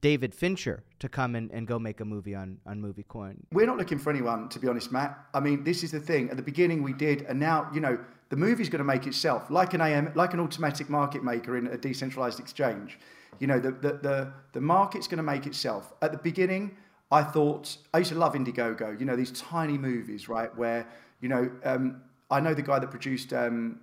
David 0.00 0.34
Fincher 0.34 0.82
to 0.98 1.08
come 1.08 1.34
and, 1.34 1.50
and 1.52 1.66
go 1.66 1.78
make 1.78 2.00
a 2.00 2.04
movie 2.04 2.34
on, 2.34 2.58
on 2.66 2.80
MovieCoin? 2.82 3.36
We're 3.52 3.66
not 3.66 3.78
looking 3.78 3.98
for 3.98 4.10
anyone, 4.10 4.48
to 4.50 4.58
be 4.58 4.68
honest, 4.68 4.92
Matt. 4.92 5.18
I 5.32 5.40
mean, 5.40 5.64
this 5.64 5.82
is 5.82 5.92
the 5.92 6.00
thing. 6.00 6.30
At 6.30 6.36
the 6.36 6.42
beginning, 6.42 6.82
we 6.82 6.92
did, 6.92 7.22
and 7.22 7.38
now, 7.38 7.70
you 7.72 7.80
know, 7.80 7.98
the 8.28 8.36
movie's 8.36 8.68
going 8.68 8.78
to 8.78 8.84
make 8.84 9.06
itself, 9.06 9.50
like 9.50 9.74
an 9.74 9.80
AM, 9.80 10.10
like 10.14 10.34
an 10.34 10.40
automatic 10.40 10.88
market 10.88 11.22
maker 11.22 11.56
in 11.56 11.66
a 11.68 11.76
decentralized 11.76 12.40
exchange. 12.40 12.98
You 13.40 13.46
know, 13.46 13.60
the, 13.60 13.72
the, 13.72 13.92
the, 14.02 14.32
the 14.52 14.60
market's 14.60 15.06
going 15.06 15.18
to 15.18 15.22
make 15.22 15.46
itself. 15.46 15.92
At 16.02 16.12
the 16.12 16.18
beginning, 16.18 16.76
I 17.12 17.22
thought, 17.22 17.76
I 17.92 17.98
used 17.98 18.10
to 18.10 18.18
love 18.18 18.32
Indiegogo, 18.32 18.98
you 18.98 19.04
know, 19.04 19.16
these 19.16 19.32
tiny 19.32 19.76
movies, 19.76 20.30
right, 20.30 20.54
where, 20.56 20.86
you 21.20 21.28
know, 21.28 21.50
um, 21.62 22.00
I 22.30 22.40
know 22.40 22.54
the 22.54 22.62
guy 22.62 22.78
that 22.78 22.90
produced 22.90 23.34
um, 23.34 23.80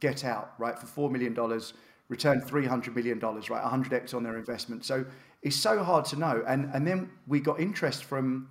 Get 0.00 0.24
Out, 0.24 0.54
right, 0.58 0.78
for 0.78 0.86
$4 0.86 1.12
million, 1.12 1.34
returned 2.08 2.42
$300 2.44 2.94
million, 2.94 3.18
right, 3.20 3.44
100x 3.44 4.14
on 4.14 4.22
their 4.22 4.38
investment. 4.38 4.86
So 4.86 5.04
it's 5.42 5.54
so 5.54 5.84
hard 5.84 6.06
to 6.06 6.16
know. 6.16 6.42
And, 6.48 6.70
and 6.72 6.86
then 6.86 7.10
we 7.26 7.40
got 7.40 7.60
interest 7.60 8.04
from, 8.04 8.48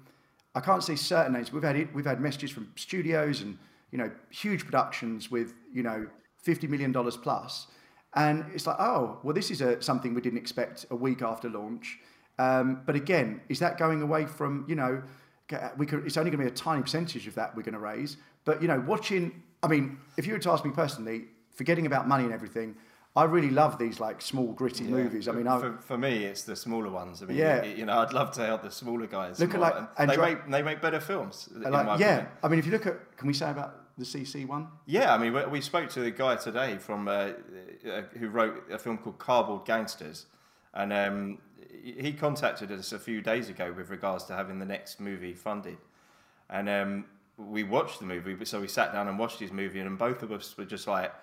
I 0.54 0.60
can't 0.60 0.84
say 0.84 0.96
certain 0.96 1.34
names, 1.34 1.52
we've 1.52 1.64
had, 1.64 1.94
we've 1.96 2.06
had 2.06 2.22
messages 2.22 2.52
from 2.52 2.72
studios 2.76 3.42
and, 3.42 3.58
you 3.92 3.98
know, 3.98 4.12
huge 4.30 4.66
productions 4.66 5.32
with, 5.32 5.54
you 5.74 5.82
know, 5.82 6.06
$50 6.46 6.70
million 6.70 6.94
plus. 6.94 7.68
And 8.14 8.46
it's 8.54 8.68
like, 8.68 8.78
oh, 8.80 9.18
well, 9.24 9.34
this 9.34 9.50
is 9.50 9.62
a, 9.62 9.82
something 9.82 10.14
we 10.14 10.22
didn't 10.22 10.38
expect 10.40 10.86
a 10.92 10.96
week 10.96 11.24
after 11.24 11.50
launch. 11.50 11.98
Um, 12.38 12.82
but 12.86 12.96
again, 12.96 13.42
is 13.50 13.60
that 13.60 13.78
going 13.78 14.02
away 14.02 14.26
from, 14.26 14.66
you 14.68 14.76
know, 14.76 15.02
we 15.78 15.86
could, 15.86 16.06
it's 16.06 16.18
only 16.18 16.32
going 16.32 16.44
to 16.44 16.50
be 16.50 16.52
a 16.52 16.56
tiny 16.56 16.82
percentage 16.82 17.28
of 17.28 17.36
that 17.36 17.56
we're 17.56 17.64
going 17.64 17.74
to 17.74 17.80
raise. 17.80 18.18
But, 18.44 18.62
you 18.62 18.68
know, 18.68 18.80
watching, 18.80 19.44
I 19.64 19.68
mean, 19.68 19.98
if 20.18 20.28
you 20.28 20.34
were 20.34 20.40
to 20.40 20.52
ask 20.52 20.66
me 20.66 20.72
personally, 20.72 21.26
forgetting 21.52 21.86
about 21.86 22.08
money 22.08 22.26
and 22.26 22.34
everything, 22.34 22.76
I 23.16 23.24
really 23.24 23.50
love 23.50 23.80
these 23.80 24.00
like 24.02 24.22
small 24.22 24.52
gritty 24.52 24.84
yeah. 24.84 24.90
movies. 24.90 25.28
I 25.30 25.32
mean, 25.32 25.46
for, 25.46 25.78
for, 25.82 25.98
me, 25.98 26.26
it's 26.26 26.44
the 26.44 26.56
smaller 26.56 26.90
ones. 26.90 27.24
I 27.24 27.28
mean, 27.28 27.38
yeah. 27.38 27.64
you 27.64 27.86
know, 27.86 28.00
I'd 28.00 28.12
love 28.12 28.32
to 28.32 28.46
help 28.46 28.64
the 28.64 28.72
smaller 28.72 29.08
guys. 29.08 29.40
Look 29.40 29.54
at 29.54 29.62
like, 29.62 29.76
and 29.98 30.10
they 30.10 30.18
make 30.18 30.50
they 30.50 30.62
make 30.62 30.82
better 30.82 31.00
films. 31.00 31.48
Like, 31.54 31.72
yeah, 31.74 31.94
opinion. 31.94 32.28
I 32.44 32.48
mean, 32.50 32.60
if 32.60 32.66
you 32.66 32.74
look 32.74 32.86
at, 32.86 33.16
can 33.16 33.28
we 33.28 33.34
say 33.34 33.50
about 33.50 33.98
the 33.98 34.04
CC 34.04 34.46
one? 34.46 34.68
Yeah, 34.86 35.14
I 35.14 35.18
mean, 35.18 35.32
we, 35.32 35.46
we 35.46 35.62
spoke 35.62 35.90
to 35.92 36.02
the 36.02 36.12
guy 36.12 36.36
today 36.36 36.78
from 36.78 37.08
uh, 37.08 37.12
uh, 37.12 38.02
who 38.20 38.28
wrote 38.28 38.70
a 38.70 38.78
film 38.78 38.98
called 38.98 39.18
Cardboard 39.18 39.66
Gangsters, 39.66 40.26
and 40.74 40.92
um, 40.92 41.38
he 41.84 42.14
contacted 42.14 42.72
us 42.72 42.92
a 42.92 43.00
few 43.00 43.22
days 43.22 43.50
ago 43.50 43.74
with 43.76 43.90
regards 43.90 44.26
to 44.26 44.34
having 44.34 44.60
the 44.60 44.66
next 44.66 45.00
movie 45.00 45.34
funded, 45.34 45.78
and 46.50 46.70
um, 46.70 47.06
we 47.38 47.64
watched 47.64 48.00
the 48.00 48.06
movie. 48.06 48.44
So 48.46 48.62
we 48.62 48.68
sat 48.68 48.94
down 48.94 49.08
and 49.08 49.20
watched 49.20 49.40
his 49.40 49.52
movie, 49.52 49.80
and 49.80 49.98
both 49.98 50.24
of 50.24 50.32
us 50.32 50.56
were 50.58 50.66
just 50.66 50.88
like 50.88 51.14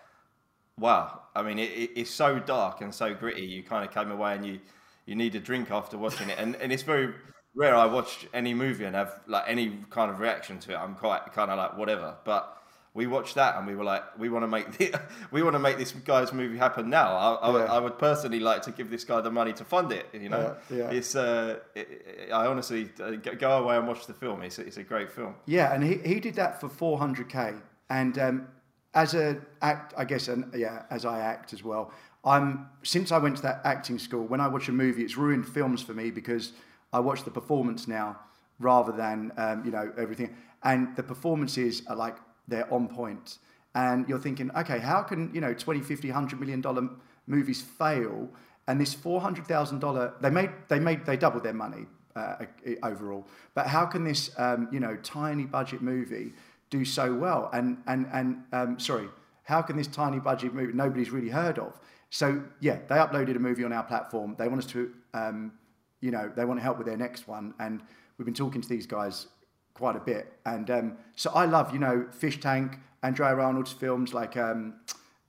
wow. 0.78 1.22
I 1.34 1.42
mean, 1.42 1.58
it, 1.58 1.90
it's 1.96 2.10
so 2.10 2.38
dark 2.38 2.80
and 2.80 2.94
so 2.94 3.14
gritty. 3.14 3.42
You 3.44 3.62
kind 3.62 3.86
of 3.86 3.94
came 3.94 4.10
away 4.10 4.34
and 4.34 4.46
you 4.46 4.60
you 5.06 5.14
need 5.14 5.34
a 5.34 5.40
drink 5.40 5.70
after 5.70 5.98
watching 5.98 6.30
it, 6.30 6.38
and 6.38 6.56
and 6.56 6.72
it's 6.72 6.82
very 6.82 7.14
rare 7.54 7.74
I 7.74 7.86
watch 7.86 8.26
any 8.32 8.54
movie 8.54 8.84
and 8.84 8.94
have 8.96 9.20
like 9.26 9.44
any 9.46 9.78
kind 9.90 10.10
of 10.10 10.20
reaction 10.20 10.58
to 10.60 10.72
it. 10.72 10.76
I'm 10.76 10.94
quite 10.94 11.32
kind 11.32 11.50
of 11.50 11.58
like 11.58 11.76
whatever, 11.76 12.16
but. 12.24 12.58
We 12.94 13.06
watched 13.06 13.36
that 13.36 13.56
and 13.56 13.66
we 13.66 13.74
were 13.74 13.84
like, 13.84 14.02
we 14.18 14.28
want 14.28 14.42
to 14.42 14.48
make 14.48 14.76
the, 14.76 14.94
we 15.30 15.42
want 15.42 15.54
to 15.54 15.58
make 15.58 15.78
this 15.78 15.92
guy's 15.92 16.32
movie 16.32 16.58
happen 16.58 16.90
now. 16.90 17.16
I, 17.16 17.34
I, 17.34 17.50
would, 17.50 17.58
Yeah. 17.64 17.72
I 17.72 17.78
would 17.78 17.98
personally 17.98 18.38
like 18.40 18.60
to 18.62 18.70
give 18.70 18.90
this 18.90 19.04
guy 19.04 19.20
the 19.22 19.30
money 19.30 19.52
to 19.54 19.64
fund 19.64 19.92
it. 19.92 20.06
You 20.12 20.28
know, 20.28 20.56
Yeah, 20.70 20.76
yeah. 20.76 20.90
it's 20.90 21.14
uh, 21.16 21.60
it, 21.74 22.28
I 22.32 22.46
honestly 22.46 22.90
uh, 23.02 23.12
go- 23.12 23.58
away 23.62 23.76
and 23.78 23.88
watch 23.88 24.06
the 24.06 24.12
film. 24.14 24.42
It's 24.42 24.58
a, 24.58 24.66
it's 24.66 24.76
a 24.76 24.82
great 24.82 25.10
film. 25.10 25.34
Yeah, 25.46 25.72
and 25.72 25.82
he, 25.82 25.94
he 26.04 26.20
did 26.20 26.34
that 26.34 26.60
for 26.60 26.68
400k. 26.68 27.60
And 27.88 28.18
um, 28.18 28.48
as 28.94 29.14
a 29.14 29.38
act, 29.62 29.94
I 29.96 30.04
guess, 30.04 30.28
and 30.28 30.52
yeah, 30.54 30.82
as 30.90 31.04
I 31.06 31.20
act 31.20 31.52
as 31.54 31.64
well. 31.64 31.92
I'm 32.24 32.68
since 32.82 33.10
I 33.10 33.18
went 33.18 33.36
to 33.36 33.42
that 33.42 33.62
acting 33.64 33.98
school. 33.98 34.24
When 34.26 34.40
I 34.40 34.48
watch 34.48 34.68
a 34.68 34.72
movie, 34.72 35.02
it's 35.02 35.16
ruined 35.16 35.46
films 35.48 35.82
for 35.82 35.92
me 35.94 36.10
because 36.10 36.52
I 36.92 37.00
watch 37.00 37.24
the 37.24 37.30
performance 37.30 37.88
now 37.88 38.18
rather 38.60 38.92
than 38.92 39.32
um, 39.38 39.64
you 39.64 39.70
know 39.72 39.92
everything. 39.98 40.36
And 40.62 40.94
the 40.94 41.02
performances 41.02 41.82
are 41.88 41.96
like 41.96 42.16
they're 42.52 42.72
on 42.72 42.88
point. 42.88 43.38
And 43.74 44.08
you're 44.08 44.18
thinking, 44.18 44.50
okay, 44.56 44.78
how 44.78 45.02
can 45.02 45.30
you 45.34 45.40
know 45.40 45.54
20, 45.54 45.80
50, 45.80 46.08
100 46.08 46.38
million 46.38 46.60
dollar 46.60 46.88
movies 47.26 47.62
fail? 47.62 48.28
And 48.68 48.80
this 48.80 48.94
400 48.94 49.46
thousand 49.46 49.80
dollar, 49.80 50.14
they 50.20 50.30
made 50.30 50.50
they 50.68 50.78
made 50.78 51.04
they 51.06 51.16
doubled 51.16 51.42
their 51.42 51.54
money 51.54 51.86
uh, 52.14 52.44
overall. 52.82 53.26
But 53.54 53.66
how 53.66 53.86
can 53.86 54.04
this 54.04 54.30
um, 54.36 54.68
you 54.70 54.78
know 54.78 54.96
tiny 55.02 55.44
budget 55.44 55.82
movie 55.82 56.32
do 56.70 56.84
so 56.84 57.14
well? 57.14 57.50
And 57.52 57.78
and 57.86 58.06
and 58.12 58.42
um, 58.52 58.78
sorry, 58.78 59.08
how 59.44 59.62
can 59.62 59.76
this 59.76 59.88
tiny 59.88 60.20
budget 60.20 60.54
movie 60.54 60.74
nobody's 60.74 61.10
really 61.10 61.30
heard 61.30 61.58
of? 61.58 61.80
So 62.10 62.42
yeah, 62.60 62.78
they 62.88 62.96
uploaded 62.96 63.36
a 63.36 63.40
movie 63.40 63.64
on 63.64 63.72
our 63.72 63.84
platform. 63.84 64.36
They 64.38 64.48
want 64.48 64.64
us 64.64 64.70
to 64.72 64.92
um, 65.14 65.52
you 66.00 66.10
know 66.10 66.30
they 66.36 66.44
want 66.44 66.60
to 66.60 66.62
help 66.62 66.76
with 66.76 66.86
their 66.86 66.98
next 66.98 67.26
one, 67.26 67.54
and 67.58 67.82
we've 68.18 68.26
been 68.26 68.34
talking 68.34 68.60
to 68.60 68.68
these 68.68 68.86
guys 68.86 69.28
quite 69.74 69.96
a 69.96 70.00
bit. 70.00 70.32
And 70.46 70.70
um, 70.70 70.96
so 71.16 71.30
I 71.34 71.46
love 71.46 71.72
you 71.72 71.78
know 71.78 72.06
Fish 72.12 72.40
Tank, 72.40 72.78
Andrea 73.02 73.34
Arnold's 73.34 73.72
films 73.72 74.14
like. 74.14 74.36
Um, 74.36 74.74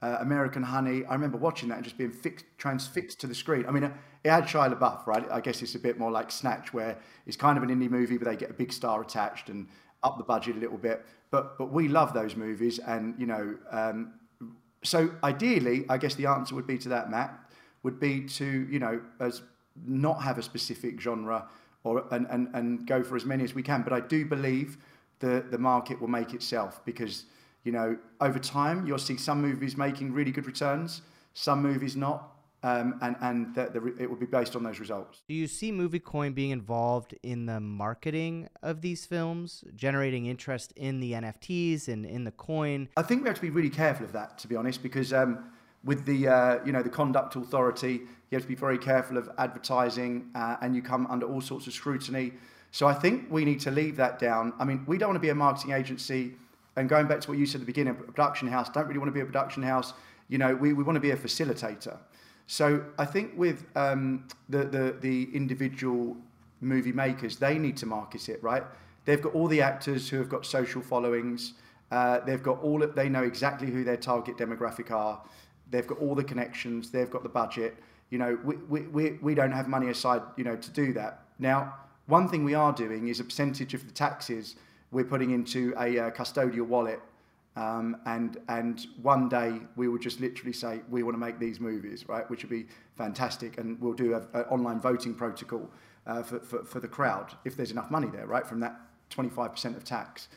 uh, 0.03 0.17
American 0.19 0.61
Honey. 0.61 1.05
I 1.05 1.13
remember 1.13 1.37
watching 1.37 1.69
that 1.69 1.75
and 1.75 1.83
just 1.85 1.97
being 1.97 2.11
fixed, 2.11 2.43
transfixed 2.57 3.21
to 3.21 3.27
the 3.27 3.33
screen. 3.33 3.65
I 3.65 3.71
mean, 3.71 3.83
it 3.85 4.29
had 4.29 4.43
Shia 4.43 4.77
LaBeouf, 4.77 5.07
right? 5.07 5.25
I 5.31 5.39
guess 5.39 5.61
it's 5.61 5.75
a 5.75 5.79
bit 5.79 5.97
more 5.97 6.11
like 6.11 6.29
Snatch, 6.29 6.73
where 6.73 6.97
it's 7.25 7.37
kind 7.37 7.57
of 7.57 7.63
an 7.63 7.69
indie 7.69 7.89
movie, 7.89 8.17
but 8.17 8.27
they 8.27 8.35
get 8.35 8.49
a 8.49 8.53
big 8.53 8.73
star 8.73 9.01
attached 9.01 9.47
and 9.47 9.65
up 10.03 10.17
the 10.17 10.23
budget 10.25 10.57
a 10.57 10.59
little 10.59 10.77
bit. 10.77 11.05
But 11.31 11.57
but 11.57 11.71
we 11.71 11.87
love 11.87 12.13
those 12.13 12.35
movies, 12.35 12.79
and 12.79 13.15
you 13.17 13.25
know, 13.25 13.55
um, 13.71 14.15
so 14.83 15.09
ideally, 15.23 15.85
I 15.87 15.97
guess 15.97 16.15
the 16.15 16.25
answer 16.25 16.53
would 16.53 16.67
be 16.67 16.77
to 16.79 16.89
that, 16.89 17.09
Matt, 17.09 17.39
would 17.83 17.97
be 17.97 18.25
to 18.25 18.67
you 18.69 18.79
know, 18.79 19.01
as 19.21 19.41
not 19.85 20.21
have 20.21 20.37
a 20.37 20.43
specific 20.43 20.99
genre 20.99 21.47
or 21.83 22.05
and, 22.11 22.27
and, 22.29 22.49
and 22.53 22.87
go 22.87 23.03
for 23.03 23.15
as 23.15 23.25
many 23.25 23.43
as 23.43 23.53
we 23.53 23.63
can. 23.63 23.81
But 23.81 23.93
I 23.93 23.99
do 23.99 24.25
believe 24.25 24.77
the 25.19 25.45
the 25.49 25.57
market 25.57 25.99
will 26.01 26.09
make 26.09 26.33
itself 26.33 26.81
because 26.85 27.25
you 27.63 27.71
know, 27.71 27.97
over 28.19 28.39
time, 28.39 28.85
you'll 28.85 28.97
see 28.97 29.17
some 29.17 29.41
movies 29.41 29.77
making 29.77 30.11
really 30.11 30.31
good 30.31 30.45
returns, 30.45 31.01
some 31.33 31.61
movies 31.61 31.95
not, 31.95 32.33
um, 32.61 32.97
and 33.01 33.15
and 33.21 33.55
the, 33.55 33.65
the, 33.65 34.03
it 34.03 34.09
will 34.09 34.17
be 34.17 34.25
based 34.25 34.55
on 34.55 34.63
those 34.63 34.79
results. 34.79 35.21
Do 35.27 35.33
you 35.33 35.47
see 35.47 35.71
MovieCoin 35.71 36.35
being 36.35 36.51
involved 36.51 37.15
in 37.23 37.45
the 37.45 37.59
marketing 37.59 38.49
of 38.61 38.81
these 38.81 39.05
films, 39.05 39.63
generating 39.75 40.25
interest 40.25 40.73
in 40.75 40.99
the 40.99 41.13
NFTs 41.13 41.87
and 41.87 42.05
in 42.05 42.23
the 42.23 42.31
coin? 42.31 42.89
I 42.97 43.01
think 43.01 43.23
we 43.23 43.27
have 43.27 43.35
to 43.35 43.41
be 43.41 43.49
really 43.49 43.69
careful 43.69 44.05
of 44.05 44.11
that, 44.13 44.37
to 44.39 44.47
be 44.47 44.55
honest, 44.55 44.83
because 44.83 45.13
um, 45.13 45.51
with 45.83 46.05
the 46.05 46.27
uh, 46.27 46.59
you 46.65 46.73
know 46.73 46.83
the 46.83 46.89
conduct 46.89 47.35
authority, 47.35 48.01
you 48.33 48.37
have 48.37 48.43
to 48.43 48.49
be 48.49 48.55
very 48.55 48.79
careful 48.79 49.15
of 49.17 49.29
advertising, 49.37 50.31
uh, 50.33 50.57
and 50.61 50.75
you 50.75 50.81
come 50.81 51.05
under 51.07 51.27
all 51.27 51.39
sorts 51.39 51.67
of 51.67 51.73
scrutiny. 51.73 52.33
So 52.71 52.87
I 52.87 52.93
think 52.95 53.27
we 53.29 53.45
need 53.45 53.59
to 53.59 53.71
leave 53.71 53.95
that 53.97 54.17
down. 54.17 54.53
I 54.57 54.65
mean, 54.65 54.83
we 54.87 54.97
don't 54.97 55.09
want 55.09 55.17
to 55.17 55.21
be 55.21 55.29
a 55.29 55.35
marketing 55.35 55.73
agency 55.73 56.33
and 56.75 56.89
going 56.89 57.07
back 57.07 57.21
to 57.21 57.29
what 57.29 57.37
you 57.37 57.45
said 57.45 57.55
at 57.55 57.59
the 57.61 57.65
beginning, 57.67 57.91
a 57.91 57.95
production 57.95 58.47
house, 58.47 58.69
don't 58.69 58.87
really 58.87 58.97
want 58.97 59.09
to 59.09 59.13
be 59.13 59.19
a 59.19 59.25
production 59.25 59.61
house. 59.61 59.93
You 60.29 60.39
know, 60.39 60.55
we, 60.55 60.73
we 60.73 60.83
want 60.83 60.95
to 60.95 60.99
be 60.99 61.11
a 61.11 61.15
facilitator. 61.15 61.97
So 62.47 62.83
I 62.97 63.05
think 63.05 63.33
with 63.37 63.65
um, 63.75 64.27
the, 64.49 64.63
the, 64.63 64.97
the 64.99 65.29
individual 65.35 66.17
movie 66.61 66.91
makers, 66.91 67.37
they 67.37 67.59
need 67.59 67.77
to 67.77 67.85
market 67.85 68.27
it, 68.29 68.41
right? 68.41 68.63
They've 69.05 69.21
got 69.21 69.35
all 69.35 69.47
the 69.47 69.61
actors 69.61 70.09
who 70.09 70.17
have 70.17 70.29
got 70.29 70.45
social 70.45 70.81
followings. 70.81 71.53
Uh, 71.91 72.21
they've 72.21 72.41
got 72.41 72.59
all, 72.63 72.79
they 72.79 73.07
know 73.07 73.23
exactly 73.23 73.69
who 73.69 73.83
their 73.83 73.97
target 73.97 74.37
demographic 74.37 74.89
are. 74.89 75.21
They've 75.69 75.85
got 75.85 75.99
all 75.99 76.15
the 76.15 76.23
connections. 76.23 76.89
They've 76.89 77.09
got 77.09 77.23
the 77.23 77.29
budget. 77.29 77.75
You 78.13 78.19
know, 78.19 78.37
we, 78.43 78.81
we, 78.81 79.17
we, 79.23 79.33
don't 79.33 79.53
have 79.53 79.67
money 79.67 79.89
aside, 79.89 80.21
you 80.37 80.43
know, 80.43 80.55
to 80.55 80.69
do 80.69 80.93
that. 80.93 81.23
Now, 81.39 81.73
one 82.05 82.27
thing 82.27 82.43
we 82.43 82.53
are 82.53 82.71
doing 82.71 83.07
is 83.07 83.19
a 83.19 83.23
percentage 83.23 83.73
of 83.73 83.87
the 83.87 83.91
taxes 83.91 84.55
we're 84.91 85.03
putting 85.03 85.31
into 85.31 85.73
a 85.79 85.97
uh, 85.97 86.11
custodial 86.11 86.67
wallet. 86.67 86.99
Um, 87.55 87.97
and 88.05 88.37
and 88.49 88.85
one 89.01 89.29
day 89.29 89.61
we 89.75 89.87
will 89.87 89.97
just 89.97 90.19
literally 90.19 90.53
say 90.53 90.81
we 90.91 91.01
want 91.01 91.15
to 91.15 91.19
make 91.19 91.39
these 91.39 91.59
movies, 91.59 92.07
right? 92.07 92.29
Which 92.29 92.43
would 92.43 92.51
be 92.51 92.67
fantastic, 92.95 93.57
and 93.57 93.81
we'll 93.81 93.93
do 93.93 94.13
an 94.13 94.41
online 94.43 94.79
voting 94.79 95.15
protocol 95.15 95.67
uh, 96.05 96.21
for, 96.21 96.39
for 96.39 96.63
for 96.65 96.79
the 96.79 96.87
crowd 96.87 97.35
if 97.45 97.57
there's 97.57 97.71
enough 97.71 97.89
money 97.89 98.09
there, 98.13 98.27
right? 98.27 98.45
From 98.45 98.59
that 98.59 98.79
25% 99.09 99.75
of 99.75 99.83
tax. 99.83 100.27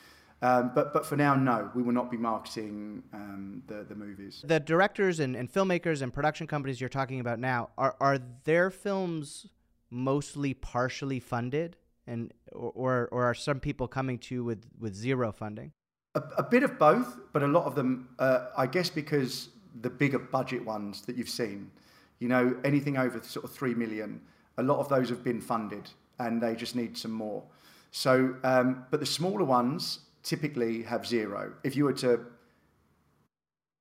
Um, 0.42 0.72
but 0.74 0.92
but 0.92 1.06
for 1.06 1.16
now, 1.16 1.34
no, 1.34 1.70
we 1.74 1.82
will 1.82 1.94
not 1.94 2.10
be 2.10 2.16
marketing 2.16 3.02
um, 3.12 3.62
the 3.66 3.84
the 3.84 3.94
movies. 3.94 4.42
The 4.44 4.60
directors 4.60 5.20
and, 5.20 5.34
and 5.34 5.50
filmmakers 5.50 6.02
and 6.02 6.12
production 6.12 6.46
companies 6.46 6.80
you're 6.80 6.90
talking 6.90 7.20
about 7.20 7.38
now 7.38 7.70
are 7.78 7.96
are 8.00 8.18
their 8.44 8.70
films 8.70 9.46
mostly 9.90 10.52
partially 10.52 11.20
funded, 11.20 11.76
and 12.06 12.34
or 12.52 13.08
or 13.10 13.24
are 13.24 13.34
some 13.34 13.60
people 13.60 13.88
coming 13.88 14.18
to 14.18 14.34
you 14.34 14.44
with 14.44 14.66
with 14.78 14.94
zero 14.94 15.32
funding? 15.32 15.72
A, 16.14 16.22
a 16.38 16.42
bit 16.42 16.62
of 16.62 16.78
both, 16.78 17.18
but 17.32 17.42
a 17.42 17.46
lot 17.46 17.64
of 17.64 17.74
them, 17.74 18.08
uh, 18.18 18.46
I 18.56 18.66
guess, 18.66 18.90
because 18.90 19.50
the 19.80 19.90
bigger 19.90 20.18
budget 20.18 20.64
ones 20.64 21.02
that 21.02 21.16
you've 21.16 21.28
seen, 21.28 21.70
you 22.18 22.28
know, 22.28 22.56
anything 22.64 22.96
over 22.96 23.22
sort 23.22 23.44
of 23.44 23.52
three 23.52 23.74
million, 23.74 24.20
a 24.58 24.62
lot 24.62 24.78
of 24.80 24.88
those 24.88 25.08
have 25.08 25.24
been 25.24 25.40
funded, 25.40 25.88
and 26.18 26.42
they 26.42 26.54
just 26.54 26.76
need 26.76 26.96
some 26.96 27.12
more. 27.12 27.42
So, 27.90 28.34
um, 28.44 28.84
but 28.90 29.00
the 29.00 29.06
smaller 29.06 29.44
ones 29.44 30.00
typically 30.26 30.82
have 30.82 31.06
zero. 31.06 31.54
If 31.64 31.76
you 31.76 31.84
were 31.84 31.92
to, 31.94 32.20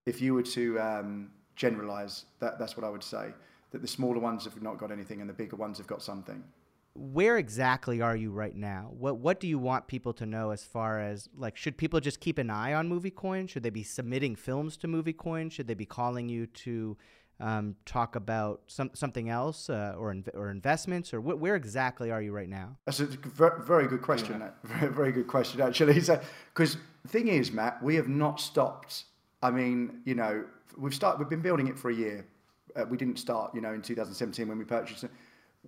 if 0.05 0.21
you 0.21 0.33
were 0.33 0.43
to 0.43 0.79
um, 0.79 1.31
generalize, 1.55 2.25
that 2.39 2.59
that's 2.59 2.77
what 2.77 2.85
I 2.85 2.89
would 2.89 3.03
say. 3.03 3.33
That 3.71 3.81
the 3.81 3.87
smaller 3.87 4.19
ones 4.19 4.45
have 4.45 4.61
not 4.61 4.77
got 4.77 4.91
anything, 4.91 5.19
and 5.21 5.29
the 5.29 5.33
bigger 5.33 5.57
ones 5.57 5.77
have 5.79 5.87
got 5.87 6.01
something 6.01 6.43
where 6.95 7.37
exactly 7.37 8.01
are 8.01 8.15
you 8.15 8.31
right 8.31 8.55
now? 8.55 8.89
What 8.97 9.17
what 9.17 9.41
do 9.41 9.47
you 9.47 9.59
want 9.59 9.87
people 9.87 10.13
to 10.13 10.25
know 10.25 10.51
as 10.51 10.63
far 10.63 11.01
as 11.01 11.27
like 11.37 11.57
should 11.57 11.77
people 11.77 11.99
just 11.99 12.21
keep 12.21 12.37
an 12.37 12.49
eye 12.49 12.73
on 12.73 12.89
MovieCoin? 12.89 13.49
Should 13.49 13.63
they 13.63 13.69
be 13.69 13.83
submitting 13.83 14.35
films 14.35 14.77
to 14.77 14.87
MovieCoin? 14.87 15.51
Should 15.51 15.67
they 15.67 15.73
be 15.73 15.85
calling 15.85 16.29
you 16.29 16.47
to 16.47 16.97
um, 17.39 17.75
talk 17.85 18.15
about 18.15 18.61
some 18.67 18.91
something 18.93 19.29
else 19.29 19.69
uh, 19.69 19.95
or 19.97 20.13
inv- 20.13 20.33
or 20.35 20.49
investments 20.49 21.13
or 21.13 21.19
wh- 21.19 21.39
where 21.39 21.55
exactly 21.55 22.11
are 22.11 22.21
you 22.21 22.31
right 22.31 22.49
now? 22.49 22.77
That's 22.85 22.99
a 22.99 23.05
very, 23.05 23.61
very 23.63 23.87
good 23.87 24.01
question. 24.01 24.39
Yeah. 24.39 24.49
Very, 24.63 24.91
very 24.93 25.11
good 25.11 25.27
question 25.27 25.61
actually. 25.61 26.01
Because 26.53 26.77
the 27.03 27.09
thing 27.09 27.27
is, 27.27 27.51
Matt, 27.51 27.83
we 27.83 27.95
have 27.95 28.07
not 28.07 28.39
stopped. 28.39 29.03
I 29.43 29.51
mean, 29.51 30.01
you 30.05 30.15
know, 30.15 30.45
we've 30.77 30.95
started. 30.95 31.19
We've 31.19 31.29
been 31.29 31.41
building 31.41 31.67
it 31.67 31.77
for 31.77 31.89
a 31.89 31.93
year. 31.95 32.25
Uh, 32.75 32.85
we 32.89 32.97
didn't 32.97 33.19
start, 33.19 33.53
you 33.53 33.61
know, 33.61 33.73
in 33.73 33.81
2017 33.81 34.47
when 34.47 34.57
we 34.57 34.65
purchased 34.65 35.03
it 35.03 35.11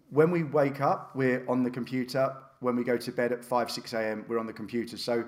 when 0.10 0.32
we 0.32 0.44
wake 0.44 0.82
up, 0.82 1.16
we're 1.16 1.46
on 1.48 1.64
the 1.64 1.70
computer. 1.70 2.36
When 2.60 2.76
we 2.76 2.84
go 2.84 2.98
to 2.98 3.12
bed 3.12 3.32
at 3.32 3.44
5, 3.44 3.72
6 3.72 3.94
a.m., 3.94 4.26
we're 4.28 4.40
on 4.40 4.48
the 4.48 4.54
computer. 4.54 4.98
So 4.98 5.26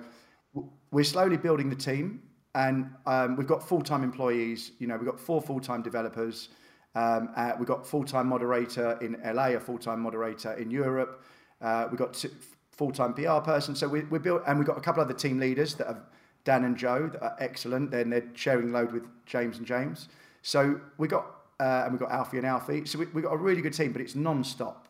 we're 0.90 1.04
slowly 1.04 1.36
building 1.36 1.70
the 1.70 1.76
team. 1.76 2.22
And 2.54 2.90
um, 3.06 3.36
we've 3.36 3.46
got 3.46 3.66
full 3.66 3.82
time 3.82 4.02
employees. 4.02 4.72
You 4.78 4.86
know, 4.86 4.96
we've 4.96 5.06
got 5.06 5.20
four 5.20 5.40
full 5.40 5.60
time 5.60 5.82
developers. 5.82 6.48
Um, 6.94 7.30
uh, 7.36 7.52
we've 7.58 7.68
got 7.68 7.86
full 7.86 8.04
time 8.04 8.26
moderator 8.26 8.98
in 9.00 9.16
LA, 9.24 9.50
a 9.50 9.60
full 9.60 9.78
time 9.78 10.00
moderator 10.00 10.54
in 10.54 10.70
Europe. 10.70 11.22
Uh, 11.60 11.86
we've 11.90 11.98
got 11.98 12.24
full 12.72 12.90
time 12.90 13.14
PR 13.14 13.38
person. 13.38 13.74
So 13.74 13.86
we, 13.88 14.00
we're 14.04 14.18
built, 14.18 14.42
and 14.46 14.58
we've 14.58 14.66
got 14.66 14.78
a 14.78 14.80
couple 14.80 15.02
other 15.02 15.14
team 15.14 15.38
leaders 15.38 15.74
that 15.74 15.88
are 15.88 16.02
Dan 16.44 16.64
and 16.64 16.76
Joe 16.76 17.08
that 17.12 17.22
are 17.22 17.36
excellent. 17.38 17.90
Then 17.90 18.10
they're 18.10 18.28
sharing 18.34 18.72
load 18.72 18.92
with 18.92 19.04
James 19.26 19.58
and 19.58 19.66
James. 19.66 20.08
So 20.42 20.80
we 20.98 21.06
got 21.06 21.26
uh, 21.60 21.82
and 21.84 21.92
we've 21.92 22.00
got 22.00 22.10
Alfie 22.10 22.38
and 22.38 22.46
Alfie. 22.46 22.86
So 22.86 22.98
we, 22.98 23.04
have 23.04 23.22
got 23.22 23.34
a 23.34 23.36
really 23.36 23.60
good 23.60 23.74
team, 23.74 23.92
but 23.92 24.00
it's 24.00 24.14
non-stop. 24.14 24.88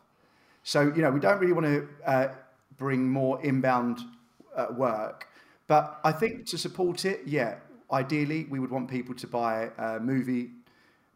So, 0.63 0.81
you 0.81 1.01
know, 1.01 1.11
we 1.11 1.19
don't 1.19 1.39
really 1.39 1.53
want 1.53 1.65
to 1.65 1.87
uh, 2.05 2.27
bring 2.77 3.09
more 3.09 3.41
inbound 3.43 3.99
uh, 4.55 4.67
work. 4.71 5.27
But 5.71 6.01
I 6.03 6.11
think 6.11 6.47
to 6.47 6.57
support 6.57 7.05
it, 7.05 7.21
yeah, 7.25 7.55
ideally 7.93 8.45
we 8.49 8.59
would 8.59 8.71
want 8.71 8.89
people 8.89 9.15
to 9.15 9.25
buy 9.25 9.69
a 9.77 10.01
movie, 10.01 10.49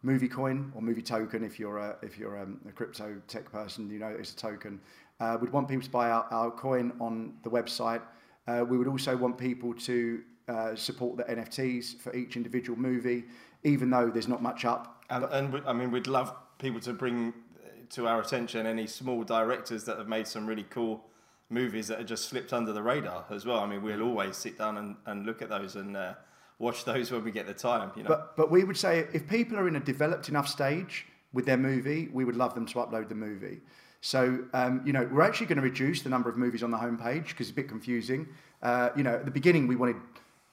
movie 0.02 0.30
coin 0.30 0.72
or 0.74 0.82
movie 0.82 1.02
token 1.02 1.44
if 1.44 1.60
you're 1.60 1.78
a, 1.78 1.98
if 2.02 2.18
you're 2.18 2.40
um, 2.40 2.62
a 2.66 2.72
crypto 2.72 3.18
tech 3.28 3.52
person, 3.52 3.90
you 3.90 4.00
know 4.00 4.08
it's 4.08 4.32
a 4.32 4.36
token. 4.38 4.80
Uh, 5.20 5.38
we'd 5.42 5.52
want 5.52 5.68
people 5.68 5.84
to 5.84 5.90
buy 5.90 6.10
our, 6.10 6.26
our 6.32 6.52
coin 6.52 6.94
on 7.02 7.34
the 7.44 7.50
website. 7.50 8.02
Uh, 8.48 8.64
we 8.66 8.78
would 8.78 8.88
also 8.88 9.18
want 9.18 9.38
people 9.38 9.74
to 9.74 10.22
uh, 10.48 10.74
support 10.74 11.18
the 11.18 11.26
NFTs 11.26 12.00
for 12.00 12.16
each 12.16 12.38
individual 12.38 12.80
movie, 12.80 13.26
even 13.66 13.90
though 13.90 14.10
there's 14.10 14.30
not 14.30 14.42
much 14.42 14.64
up 14.64 15.04
and, 15.10 15.26
and 15.26 15.52
we, 15.52 15.60
I 15.68 15.74
mean, 15.74 15.92
we'd 15.92 16.08
love 16.08 16.34
people 16.60 16.80
to 16.80 16.94
bring 16.94 17.34
to 17.90 18.08
our 18.08 18.22
attention 18.22 18.66
any 18.66 18.88
small 18.88 19.26
directors 19.26 19.84
that 19.84 19.98
have 19.98 20.08
made 20.08 20.28
some 20.28 20.48
really 20.48 20.66
cool 20.70 21.04
movies 21.50 21.88
that 21.88 22.00
have 22.00 22.08
just 22.08 22.26
slipped 22.26 22.54
under 22.54 22.74
the 22.74 22.82
radar 22.82 23.26
as 23.30 23.46
well. 23.46 23.60
I 23.60 23.68
mean, 23.68 23.82
we'll 23.82 24.02
always 24.02 24.38
sit 24.38 24.58
down 24.58 24.78
and, 24.78 24.96
and 25.06 25.26
look 25.26 25.42
at 25.42 25.50
those 25.50 25.76
and 25.76 25.96
uh, 25.96 26.14
watch 26.60 26.86
those 26.86 27.12
when 27.12 27.24
we 27.24 27.32
get 27.32 27.48
the 27.48 27.54
time. 27.54 27.92
You 27.96 28.04
know. 28.04 28.10
But 28.10 28.36
but 28.36 28.52
we 28.52 28.64
would 28.64 28.78
say 28.78 29.08
if 29.14 29.28
people 29.28 29.58
are 29.58 29.68
in 29.68 29.76
a 29.76 29.80
developed 29.80 30.30
enough 30.30 30.48
stage 30.48 31.06
with 31.34 31.46
their 31.46 31.58
movie, 31.58 32.10
we 32.12 32.26
would 32.26 32.36
love 32.36 32.56
them 32.56 32.66
to 32.68 32.76
upload 32.76 33.10
the 33.10 33.16
movie. 33.16 33.60
So 34.02 34.40
um, 34.54 34.82
you 34.86 34.94
know, 34.94 35.08
we're 35.12 35.22
actually 35.22 35.48
going 35.48 35.58
to 35.58 35.64
reduce 35.64 36.02
the 36.02 36.10
number 36.10 36.30
of 36.30 36.38
movies 36.38 36.64
on 36.64 36.72
the 36.72 36.78
homepage 36.78 37.30
because 37.30 37.48
it's 37.48 37.52
a 37.52 37.56
bit 37.56 37.68
confusing. 37.68 38.28
Uh, 38.62 38.90
you 38.96 39.04
know, 39.04 39.16
at 39.16 39.26
the 39.26 39.32
beginning 39.32 39.68
we 39.68 39.76
wanted 39.76 39.98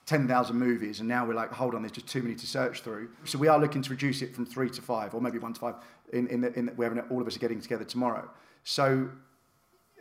10,000 0.06 0.56
movies, 0.56 0.98
and 1.00 1.08
now 1.08 1.24
we're 1.24 1.34
like, 1.34 1.52
hold 1.52 1.74
on, 1.74 1.82
there's 1.82 1.92
just 1.92 2.08
too 2.08 2.22
many 2.22 2.34
to 2.34 2.46
search 2.46 2.80
through. 2.80 3.08
So 3.24 3.38
we 3.38 3.46
are 3.46 3.58
looking 3.58 3.82
to 3.82 3.90
reduce 3.90 4.20
it 4.20 4.34
from 4.34 4.44
three 4.44 4.68
to 4.70 4.82
five, 4.82 5.14
or 5.14 5.20
maybe 5.20 5.38
one 5.38 5.52
to 5.52 5.60
five. 5.60 5.74
In 6.12 6.26
in 6.28 6.40
the, 6.40 6.52
in 6.58 6.66
the, 6.66 6.72
where 6.72 7.06
all 7.08 7.20
of 7.20 7.26
us 7.26 7.36
are 7.36 7.38
getting 7.38 7.60
together 7.60 7.84
tomorrow. 7.84 8.28
So 8.64 9.08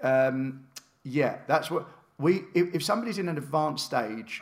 um, 0.01 0.65
yeah, 1.03 1.39
that's 1.47 1.71
what 1.71 1.87
we. 2.17 2.43
If, 2.53 2.75
if 2.75 2.83
somebody's 2.83 3.17
in 3.17 3.29
an 3.29 3.37
advanced 3.37 3.85
stage, 3.85 4.41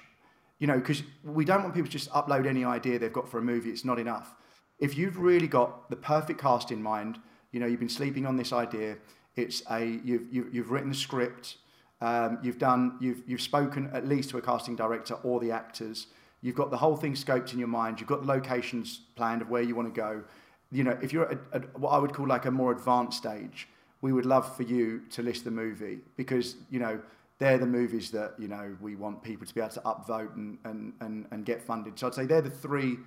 you 0.60 0.68
know, 0.68 0.78
because 0.78 1.04
we 1.24 1.46
don't 1.46 1.64
want 1.64 1.74
people 1.74 1.88
to 1.88 1.98
just 1.98 2.10
upload 2.12 2.46
any 2.46 2.66
idea 2.66 3.00
they've 3.00 3.14
got 3.14 3.30
for 3.30 3.40
a 3.40 3.42
movie. 3.42 3.70
It's 3.70 3.86
not 3.86 4.00
enough. 4.00 4.36
If 4.80 4.98
you've 4.98 5.18
really 5.18 5.48
got 5.48 5.90
the 5.90 5.96
perfect 5.96 6.40
cast 6.40 6.72
in 6.72 6.82
mind, 6.82 7.20
you 7.52 7.60
know, 7.60 7.66
you've 7.66 7.80
been 7.80 7.90
sleeping 7.90 8.26
on 8.26 8.38
this 8.38 8.54
idea. 8.54 8.98
It's 9.36 9.62
a 9.70 9.86
you've 10.04 10.32
you've, 10.32 10.54
you've 10.54 10.72
written 10.72 10.90
the 10.90 10.96
script 10.96 11.58
um, 12.02 12.40
you've 12.42 12.58
done, 12.58 12.98
you've, 13.00 13.24
you've 13.28 13.42
spoken 13.42 13.90
at 13.94 14.08
least 14.08 14.30
to 14.30 14.38
a 14.38 14.42
casting 14.42 14.76
director 14.76 15.16
or 15.16 15.40
the 15.40 15.52
actors. 15.52 16.08
You've 16.42 16.56
got 16.56 16.72
the 16.72 16.78
whole 16.78 16.96
thing 16.96 17.14
scoped 17.14 17.52
in 17.52 17.60
your 17.60 17.68
mind. 17.68 18.00
You've 18.00 18.08
got 18.08 18.22
the 18.22 18.28
locations 18.28 19.02
planned 19.16 19.42
of 19.42 19.50
where 19.50 19.62
you 19.62 19.76
want 19.76 19.94
to 19.94 19.98
go. 20.00 20.24
You 20.72 20.86
know, 20.86 20.98
if 21.02 21.12
you're 21.12 21.30
at, 21.30 21.40
at 21.52 21.80
what 21.80 21.90
I 21.90 21.98
would 21.98 22.14
call 22.14 22.28
like 22.28 22.46
a 22.46 22.52
more 22.52 22.72
advanced 22.72 23.18
stage, 23.18 23.68
we 24.02 24.14
would 24.14 24.26
love 24.26 24.56
for 24.56 24.64
you 24.64 25.02
to 25.12 25.22
list 25.22 25.44
the 25.44 25.52
movie 25.52 26.00
because 26.16 26.56
you 26.70 26.80
know 26.80 27.00
they're 27.38 27.58
the 27.58 27.66
movies 27.66 28.12
that 28.12 28.34
you 28.38 28.48
know 28.48 28.76
we 28.82 28.96
want 28.96 29.22
people 29.24 29.46
to 29.46 29.54
be 29.54 29.62
able 29.62 29.72
to 29.72 29.82
upvote 29.82 30.36
and 30.36 30.58
and, 30.66 30.94
and, 31.02 31.26
and 31.32 31.46
get 31.46 31.62
funded. 31.62 31.98
So 31.98 32.08
I'd 32.08 32.14
say 32.14 32.26
they're 32.26 32.42
the 32.42 32.50
three 32.50 32.98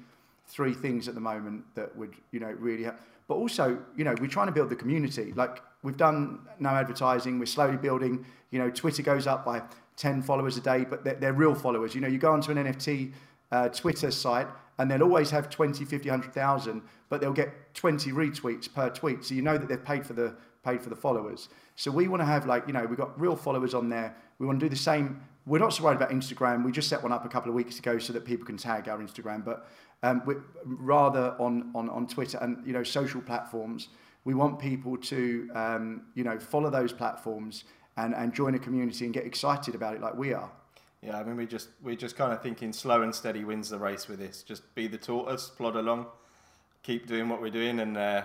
three 0.46 0.74
things 0.74 1.08
at 1.08 1.14
the 1.14 1.20
moment 1.20 1.64
that 1.74 1.96
would 1.96 2.14
you 2.30 2.40
know 2.40 2.50
really 2.58 2.84
help. 2.84 2.96
But 3.28 3.34
also, 3.34 3.78
you 3.96 4.04
know, 4.04 4.14
we're 4.20 4.26
trying 4.26 4.48
to 4.48 4.52
build 4.52 4.68
the 4.68 4.76
community. 4.76 5.32
Like 5.34 5.62
we've 5.82 5.96
done 5.96 6.40
no 6.58 6.70
advertising. 6.70 7.38
We're 7.38 7.46
slowly 7.46 7.76
building. 7.76 8.26
You 8.50 8.58
know, 8.58 8.70
Twitter 8.70 9.02
goes 9.02 9.26
up 9.26 9.44
by 9.44 9.62
10 9.96 10.22
followers 10.22 10.56
a 10.56 10.60
day, 10.60 10.84
but 10.84 11.04
they're, 11.04 11.14
they're 11.14 11.32
real 11.32 11.54
followers. 11.54 11.94
You 11.94 12.00
know, 12.00 12.08
you 12.08 12.18
go 12.18 12.32
onto 12.32 12.50
an 12.50 12.58
NFT 12.58 13.12
uh, 13.50 13.68
Twitter 13.68 14.10
site 14.10 14.48
and 14.78 14.90
they'll 14.90 15.02
always 15.02 15.30
have 15.30 15.48
20, 15.48 15.84
50, 15.84 16.08
100,000, 16.08 16.82
but 17.08 17.20
they'll 17.20 17.32
get 17.32 17.74
20 17.74 18.10
retweets 18.12 18.72
per 18.72 18.90
tweet. 18.90 19.24
So 19.24 19.34
you 19.34 19.42
know 19.42 19.56
that 19.56 19.68
they've 19.68 19.84
paid 19.84 20.04
for 20.04 20.14
the 20.14 20.34
paid 20.62 20.80
for 20.82 20.90
the 20.90 20.96
followers. 20.96 21.48
So 21.76 21.90
we 21.90 22.08
want 22.08 22.20
to 22.20 22.26
have 22.26 22.46
like, 22.46 22.66
you 22.66 22.72
know, 22.72 22.84
we've 22.84 22.98
got 22.98 23.18
real 23.20 23.36
followers 23.36 23.74
on 23.74 23.88
there. 23.88 24.14
We 24.38 24.46
want 24.46 24.60
to 24.60 24.66
do 24.66 24.70
the 24.70 24.76
same. 24.76 25.20
We're 25.46 25.58
not 25.58 25.72
so 25.72 25.84
worried 25.84 25.96
about 25.96 26.10
Instagram. 26.10 26.64
We 26.64 26.72
just 26.72 26.88
set 26.88 27.02
one 27.02 27.12
up 27.12 27.24
a 27.24 27.28
couple 27.28 27.48
of 27.48 27.54
weeks 27.54 27.78
ago 27.78 27.98
so 27.98 28.12
that 28.12 28.24
people 28.24 28.46
can 28.46 28.56
tag 28.56 28.88
our 28.88 28.98
Instagram, 28.98 29.44
but 29.44 29.68
um, 30.04 30.22
rather 30.64 31.34
on, 31.38 31.70
on, 31.74 31.88
on 31.88 32.06
Twitter 32.06 32.38
and, 32.38 32.64
you 32.66 32.72
know, 32.72 32.82
social 32.82 33.20
platforms, 33.20 33.88
we 34.24 34.34
want 34.34 34.58
people 34.58 34.96
to, 34.96 35.50
um, 35.54 36.02
you 36.14 36.24
know, 36.24 36.38
follow 36.38 36.70
those 36.70 36.92
platforms 36.92 37.64
and, 37.96 38.14
and 38.14 38.32
join 38.32 38.54
a 38.54 38.58
community 38.58 39.04
and 39.04 39.14
get 39.14 39.26
excited 39.26 39.74
about 39.74 39.94
it 39.94 40.00
like 40.00 40.14
we 40.14 40.32
are. 40.32 40.50
Yeah, 41.02 41.18
I 41.18 41.24
mean, 41.24 41.36
we 41.36 41.46
just 41.46 41.68
we're 41.82 41.96
just 41.96 42.16
kind 42.16 42.32
of 42.32 42.40
thinking 42.40 42.72
slow 42.72 43.02
and 43.02 43.12
steady 43.12 43.44
wins 43.44 43.68
the 43.68 43.78
race 43.78 44.06
with 44.06 44.20
this. 44.20 44.44
Just 44.44 44.72
be 44.76 44.86
the 44.86 44.98
tortoise, 44.98 45.50
plod 45.50 45.74
along, 45.74 46.06
keep 46.84 47.08
doing 47.08 47.28
what 47.28 47.42
we're 47.42 47.50
doing, 47.50 47.80
and 47.80 47.96
uh, 47.96 48.22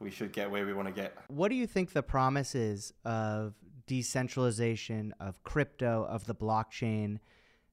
we 0.00 0.10
should 0.10 0.32
get 0.32 0.50
where 0.50 0.66
we 0.66 0.72
want 0.72 0.88
to 0.88 0.94
get. 0.94 1.16
What 1.28 1.48
do 1.48 1.54
you 1.54 1.66
think 1.66 1.92
the 1.92 2.02
promise 2.02 2.54
is 2.54 2.92
of 3.04 3.54
decentralization, 3.86 5.14
of 5.20 5.42
crypto, 5.42 6.06
of 6.08 6.26
the 6.26 6.34
blockchain 6.34 7.18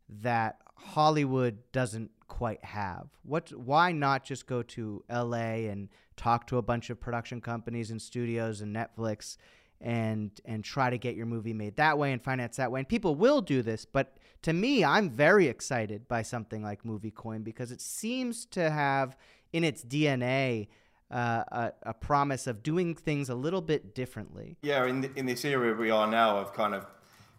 that 0.09 0.57
Hollywood 0.75 1.59
doesn't 1.71 2.11
quite 2.27 2.63
have? 2.63 3.07
What? 3.23 3.51
Why 3.53 3.91
not 3.91 4.23
just 4.23 4.47
go 4.47 4.63
to 4.63 5.03
L.A. 5.09 5.67
and 5.67 5.89
talk 6.15 6.47
to 6.47 6.57
a 6.57 6.61
bunch 6.61 6.89
of 6.89 6.99
production 6.99 7.41
companies 7.41 7.91
and 7.91 8.01
studios 8.01 8.61
and 8.61 8.75
Netflix 8.75 9.37
and 9.79 10.31
and 10.45 10.63
try 10.63 10.89
to 10.89 10.97
get 10.97 11.15
your 11.15 11.25
movie 11.25 11.53
made 11.53 11.75
that 11.77 11.97
way 11.97 12.11
and 12.11 12.23
finance 12.23 12.57
that 12.57 12.71
way. 12.71 12.79
And 12.81 12.87
people 12.87 13.15
will 13.15 13.41
do 13.41 13.61
this, 13.61 13.85
but 13.85 14.17
to 14.43 14.53
me, 14.53 14.83
I'm 14.83 15.09
very 15.09 15.47
excited 15.47 16.07
by 16.07 16.23
something 16.23 16.63
like 16.63 16.83
MovieCoin 16.83 17.43
because 17.43 17.71
it 17.71 17.81
seems 17.81 18.45
to 18.47 18.71
have 18.71 19.15
in 19.53 19.63
its 19.63 19.83
DNA 19.83 20.67
uh, 21.11 21.43
a, 21.51 21.73
a, 21.83 21.93
promise 21.93 22.47
of 22.47 22.63
doing 22.63 22.95
things 22.95 23.29
a 23.29 23.35
little 23.35 23.61
bit 23.61 23.93
differently. 23.93 24.57
Yeah, 24.61 24.85
in 24.85 25.01
the, 25.01 25.11
in 25.15 25.25
this 25.25 25.43
era 25.43 25.75
we 25.75 25.91
are 25.91 26.07
now 26.07 26.37
of 26.37 26.53
kind 26.53 26.73
of 26.73 26.85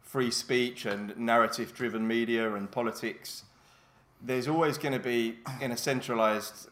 free 0.02 0.30
speech 0.30 0.84
and 0.84 1.16
narrative-driven 1.16 2.06
media 2.06 2.54
and 2.54 2.70
politics, 2.70 3.44
there's 4.20 4.46
always 4.46 4.76
going 4.76 4.92
to 4.92 4.98
be 4.98 5.38
in 5.60 5.72
a 5.72 5.76
centralized 5.76 6.68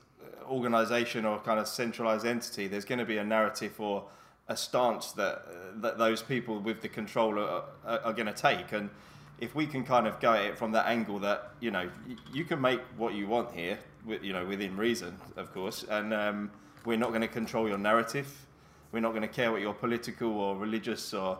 organization 0.50 1.24
or 1.24 1.38
kind 1.38 1.58
of 1.58 1.68
centralized 1.68 2.26
entity, 2.26 2.66
there's 2.66 2.84
going 2.84 2.98
to 2.98 3.04
be 3.04 3.18
a 3.18 3.24
narrative 3.24 3.80
or 3.80 4.04
a 4.48 4.56
stance 4.56 5.12
that 5.12 5.46
uh, 5.48 5.80
that 5.80 5.96
those 5.96 6.22
people 6.22 6.58
with 6.58 6.82
the 6.82 6.88
control 6.88 7.38
are, 7.38 7.62
are, 7.86 8.00
are 8.00 8.12
going 8.12 8.26
to 8.26 8.32
take. 8.32 8.72
And 8.72 8.90
if 9.38 9.54
we 9.54 9.66
can 9.66 9.84
kind 9.84 10.06
of 10.06 10.20
go 10.20 10.32
at 10.34 10.44
it 10.44 10.58
from 10.58 10.72
that 10.72 10.86
angle, 10.86 11.20
that 11.20 11.52
you 11.60 11.70
know 11.70 11.88
you 12.32 12.44
can 12.44 12.60
make 12.60 12.80
what 12.96 13.14
you 13.14 13.26
want 13.26 13.52
here, 13.52 13.78
you 14.06 14.32
know 14.32 14.44
within 14.44 14.76
reason, 14.76 15.16
of 15.36 15.54
course, 15.54 15.84
and 15.88 16.12
um, 16.12 16.50
we're 16.84 16.98
not 16.98 17.10
going 17.10 17.22
to 17.22 17.28
control 17.28 17.68
your 17.68 17.78
narrative. 17.78 18.46
We're 18.92 19.00
not 19.00 19.10
going 19.10 19.22
to 19.22 19.28
care 19.28 19.52
what 19.52 19.60
your 19.60 19.74
political 19.74 20.32
or 20.32 20.56
religious 20.56 21.14
or 21.14 21.38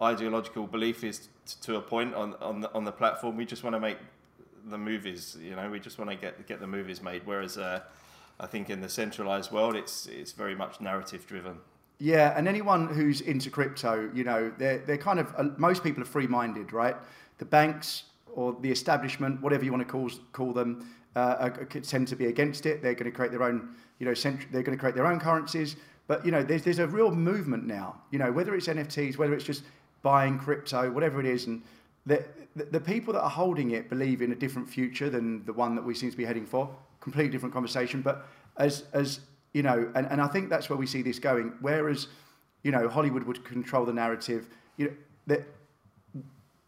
ideological 0.00 0.66
belief 0.66 1.04
is 1.04 1.28
t- 1.46 1.56
to 1.62 1.76
a 1.76 1.80
point 1.80 2.14
on 2.14 2.34
on 2.40 2.60
the, 2.60 2.72
on 2.74 2.84
the 2.84 2.92
platform. 2.92 3.36
We 3.36 3.44
just 3.44 3.64
want 3.64 3.74
to 3.74 3.80
make 3.80 3.98
the 4.66 4.78
movies. 4.78 5.36
You 5.40 5.56
know, 5.56 5.70
we 5.70 5.80
just 5.80 5.98
want 5.98 6.10
to 6.10 6.16
get 6.16 6.46
get 6.46 6.60
the 6.60 6.66
movies 6.66 7.02
made. 7.02 7.22
Whereas 7.24 7.58
uh, 7.58 7.80
I 8.38 8.46
think 8.46 8.70
in 8.70 8.80
the 8.80 8.88
centralized 8.88 9.50
world, 9.52 9.76
it's 9.76 10.06
it's 10.06 10.32
very 10.32 10.54
much 10.54 10.80
narrative 10.80 11.26
driven. 11.26 11.58
Yeah, 11.98 12.36
and 12.36 12.48
anyone 12.48 12.88
who's 12.88 13.20
into 13.20 13.50
crypto, 13.50 14.10
you 14.14 14.24
know, 14.24 14.52
they're 14.58 14.78
they're 14.78 14.98
kind 14.98 15.20
of 15.20 15.32
uh, 15.36 15.44
most 15.56 15.82
people 15.82 16.02
are 16.02 16.06
free 16.06 16.26
minded, 16.26 16.72
right? 16.72 16.96
The 17.38 17.44
banks 17.44 18.04
or 18.34 18.56
the 18.60 18.70
establishment, 18.70 19.40
whatever 19.42 19.64
you 19.64 19.72
want 19.72 19.86
to 19.86 19.92
call 19.92 20.10
call 20.32 20.52
them, 20.52 20.88
uh, 21.14 21.36
are, 21.40 21.64
tend 21.66 22.08
to 22.08 22.16
be 22.16 22.26
against 22.26 22.66
it. 22.66 22.82
They're 22.82 22.94
going 22.94 23.10
to 23.10 23.16
create 23.16 23.30
their 23.30 23.42
own, 23.42 23.74
you 24.02 24.08
know, 24.08 24.14
they're 24.50 24.64
going 24.64 24.76
to 24.76 24.80
create 24.80 24.96
their 24.96 25.06
own 25.06 25.20
currencies. 25.20 25.76
But 26.08 26.26
you 26.26 26.32
know, 26.32 26.42
there's 26.42 26.64
there's 26.64 26.80
a 26.80 26.88
real 26.88 27.12
movement 27.12 27.68
now. 27.68 27.94
You 28.10 28.18
know, 28.18 28.32
whether 28.32 28.52
it's 28.56 28.66
NFTs, 28.66 29.16
whether 29.16 29.32
it's 29.32 29.44
just 29.44 29.62
buying 30.02 30.40
crypto, 30.40 30.90
whatever 30.90 31.20
it 31.20 31.26
is, 31.26 31.46
and 31.46 31.62
the, 32.04 32.24
the, 32.56 32.64
the 32.64 32.80
people 32.80 33.12
that 33.12 33.22
are 33.22 33.30
holding 33.30 33.70
it 33.70 33.88
believe 33.88 34.20
in 34.20 34.32
a 34.32 34.34
different 34.34 34.68
future 34.68 35.08
than 35.08 35.44
the 35.44 35.52
one 35.52 35.76
that 35.76 35.84
we 35.84 35.94
seem 35.94 36.10
to 36.10 36.16
be 36.16 36.24
heading 36.24 36.44
for 36.44 36.68
completely 37.00 37.30
different 37.30 37.52
conversation. 37.52 38.02
But 38.02 38.26
as 38.56 38.86
as 38.92 39.20
you 39.52 39.62
know, 39.62 39.88
and, 39.94 40.08
and 40.10 40.20
I 40.20 40.26
think 40.26 40.50
that's 40.50 40.68
where 40.68 40.76
we 40.76 40.86
see 40.86 41.02
this 41.02 41.20
going. 41.20 41.52
Whereas, 41.60 42.08
you 42.64 42.72
know, 42.72 42.88
Hollywood 42.88 43.22
would 43.22 43.44
control 43.44 43.84
the 43.84 43.92
narrative, 43.92 44.48
you 44.78 44.86
know, 44.86 44.92
that 45.28 45.46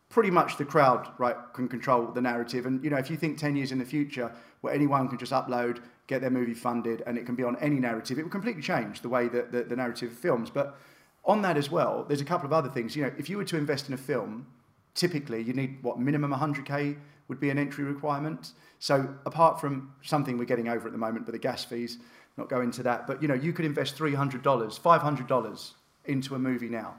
pretty 0.09 0.31
much 0.31 0.57
the 0.57 0.65
crowd 0.65 1.09
right 1.19 1.35
can 1.53 1.67
control 1.67 2.07
the 2.07 2.21
narrative. 2.21 2.67
And 2.67 2.85
you 2.85 2.91
know, 2.91 2.99
if 2.99 3.11
you 3.11 3.17
think 3.17 3.39
ten 3.39 3.57
years 3.57 3.73
in 3.73 3.79
the 3.81 3.85
future, 3.85 4.31
where 4.61 4.73
anyone 4.73 5.09
can 5.09 5.19
just 5.19 5.33
upload, 5.33 5.81
get 6.07 6.21
their 6.21 6.31
movie 6.31 6.55
funded, 6.55 7.03
and 7.07 7.17
it 7.17 7.27
can 7.27 7.35
be 7.35 7.43
on 7.43 7.57
any 7.57 7.81
narrative, 7.81 8.19
it 8.19 8.23
will 8.23 8.31
completely 8.31 8.63
change 8.63 9.01
the 9.01 9.09
way 9.09 9.29
that 9.29 9.53
the, 9.53 9.63
the 9.63 9.77
narrative 9.77 10.13
films. 10.13 10.51
But 10.51 10.77
on 11.25 11.43
that 11.43 11.57
as 11.57 11.71
well, 11.71 12.05
there's 12.07 12.21
a 12.21 12.27
couple 12.27 12.47
of 12.47 12.53
other 12.53 12.69
things. 12.69 12.95
You 12.95 13.05
know, 13.05 13.13
if 13.19 13.31
you 13.31 13.39
were 13.39 13.45
to 13.45 13.57
invest 13.57 13.89
in 13.89 13.95
a 13.95 13.99
film, 13.99 14.47
typically 14.95 15.43
you 15.43 15.53
need 15.53 15.83
what 15.83 15.99
minimum 15.99 16.33
100k 16.33 16.97
would 17.29 17.41
be 17.41 17.51
an 17.51 17.59
entry 17.59 17.85
requirement. 17.85 18.53
So 18.79 19.15
apart 19.25 19.61
from 19.61 19.93
something 20.03 20.37
we're 20.37 20.45
getting 20.45 20.69
over 20.69 20.87
at 20.87 20.93
the 20.93 20.99
moment, 20.99 21.25
but 21.25 21.33
the 21.33 21.39
gas 21.39 21.65
fees, 21.65 21.99
not 22.37 22.49
go 22.49 22.61
into 22.61 22.83
that. 22.83 23.07
But 23.07 23.23
you 23.23 23.29
know, 23.29 23.35
you 23.35 23.53
could 23.53 23.65
invest 23.65 23.95
three 23.95 24.15
hundred 24.15 24.43
dollars, 24.43 24.77
five 24.77 25.01
hundred 25.01 25.27
dollars 25.27 25.75
into 26.05 26.35
a 26.35 26.39
movie 26.39 26.69
now, 26.69 26.95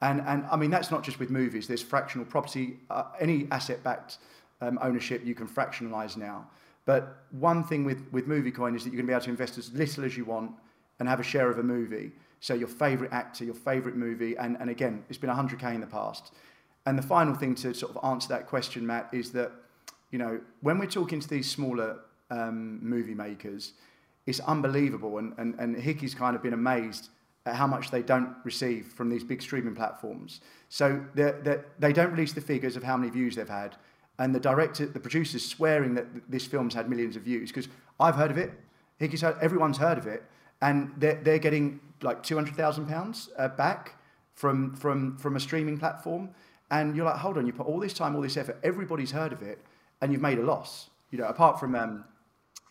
and 0.00 0.20
and 0.22 0.46
I 0.50 0.56
mean 0.56 0.70
that's 0.70 0.90
not 0.90 1.02
just 1.02 1.18
with 1.18 1.28
movies. 1.28 1.66
There's 1.66 1.82
fractional 1.82 2.26
property, 2.26 2.78
uh, 2.88 3.04
any 3.20 3.48
asset-backed 3.50 4.18
um, 4.60 4.78
ownership 4.80 5.22
you 5.24 5.34
can 5.34 5.48
fractionalize 5.48 6.16
now. 6.16 6.46
But 6.86 7.24
one 7.30 7.62
thing 7.62 7.84
with 7.84 8.10
with 8.12 8.26
MovieCoin 8.26 8.74
is 8.74 8.84
that 8.84 8.90
you're 8.90 9.02
going 9.02 9.06
to 9.06 9.10
be 9.10 9.12
able 9.12 9.24
to 9.24 9.30
invest 9.30 9.58
as 9.58 9.72
little 9.74 10.04
as 10.04 10.16
you 10.16 10.24
want 10.24 10.52
and 10.98 11.08
have 11.08 11.20
a 11.20 11.24
share 11.24 11.50
of 11.50 11.58
a 11.58 11.62
movie. 11.62 12.12
So 12.40 12.54
your 12.54 12.68
favorite 12.68 13.12
actor, 13.12 13.44
your 13.44 13.54
favorite 13.54 13.96
movie, 13.96 14.36
and, 14.36 14.56
and 14.60 14.70
again, 14.70 15.04
it's 15.08 15.18
been 15.18 15.30
100k 15.30 15.74
in 15.74 15.80
the 15.80 15.86
past. 15.86 16.32
And 16.86 16.96
the 16.96 17.02
final 17.02 17.34
thing 17.34 17.54
to 17.56 17.74
sort 17.74 17.94
of 17.94 18.04
answer 18.04 18.28
that 18.28 18.46
question, 18.46 18.86
Matt, 18.86 19.08
is 19.12 19.32
that 19.32 19.52
you 20.10 20.18
know, 20.18 20.40
when 20.60 20.78
we're 20.78 20.86
talking 20.86 21.20
to 21.20 21.28
these 21.28 21.50
smaller 21.50 21.98
um, 22.30 22.78
movie 22.82 23.14
makers, 23.14 23.72
it's 24.26 24.40
unbelievable. 24.40 25.18
And, 25.18 25.34
and, 25.38 25.54
and 25.58 25.76
Hickey's 25.76 26.14
kind 26.14 26.36
of 26.36 26.42
been 26.42 26.52
amazed 26.52 27.08
at 27.44 27.54
how 27.54 27.66
much 27.66 27.90
they 27.90 28.02
don't 28.02 28.34
receive 28.44 28.86
from 28.86 29.08
these 29.08 29.24
big 29.24 29.40
streaming 29.40 29.74
platforms. 29.74 30.40
So 30.68 31.04
they're, 31.14 31.40
they're, 31.42 31.64
they 31.78 31.92
do 31.92 32.02
not 32.02 32.12
release 32.12 32.32
the 32.32 32.40
figures 32.40 32.76
of 32.76 32.82
how 32.82 32.96
many 32.96 33.10
views 33.10 33.36
they've 33.36 33.48
had. 33.48 33.76
And 34.18 34.34
the 34.34 34.40
director, 34.40 34.86
the 34.86 35.00
producer's 35.00 35.44
swearing 35.44 35.94
that 35.94 36.06
this 36.28 36.46
film's 36.46 36.74
had 36.74 36.88
millions 36.88 37.16
of 37.16 37.22
views 37.22 37.50
because 37.50 37.68
I've 38.00 38.14
heard 38.14 38.30
of 38.30 38.38
it. 38.38 38.52
Hickey's 38.98 39.20
heard, 39.20 39.36
everyone's 39.42 39.76
heard 39.76 39.98
of 39.98 40.06
it. 40.06 40.24
And 40.62 40.92
they're, 40.96 41.20
they're 41.22 41.38
getting 41.38 41.80
like 42.02 42.22
£200,000 42.22 43.28
uh, 43.38 43.48
back 43.48 43.96
from, 44.34 44.74
from, 44.74 45.16
from 45.18 45.36
a 45.36 45.40
streaming 45.40 45.78
platform. 45.78 46.30
and 46.70 46.96
you're 46.96 47.04
like, 47.04 47.16
hold 47.16 47.38
on, 47.38 47.46
you 47.46 47.52
put 47.52 47.66
all 47.66 47.78
this 47.78 47.92
time, 47.92 48.14
all 48.16 48.22
this 48.22 48.36
effort, 48.36 48.58
everybody's 48.62 49.10
heard 49.10 49.32
of 49.32 49.42
it, 49.42 49.60
and 50.00 50.12
you've 50.12 50.22
made 50.22 50.38
a 50.38 50.42
loss. 50.42 50.90
You 51.10 51.18
know, 51.18 51.26
apart 51.26 51.60
from 51.60 51.74
um, 51.74 52.04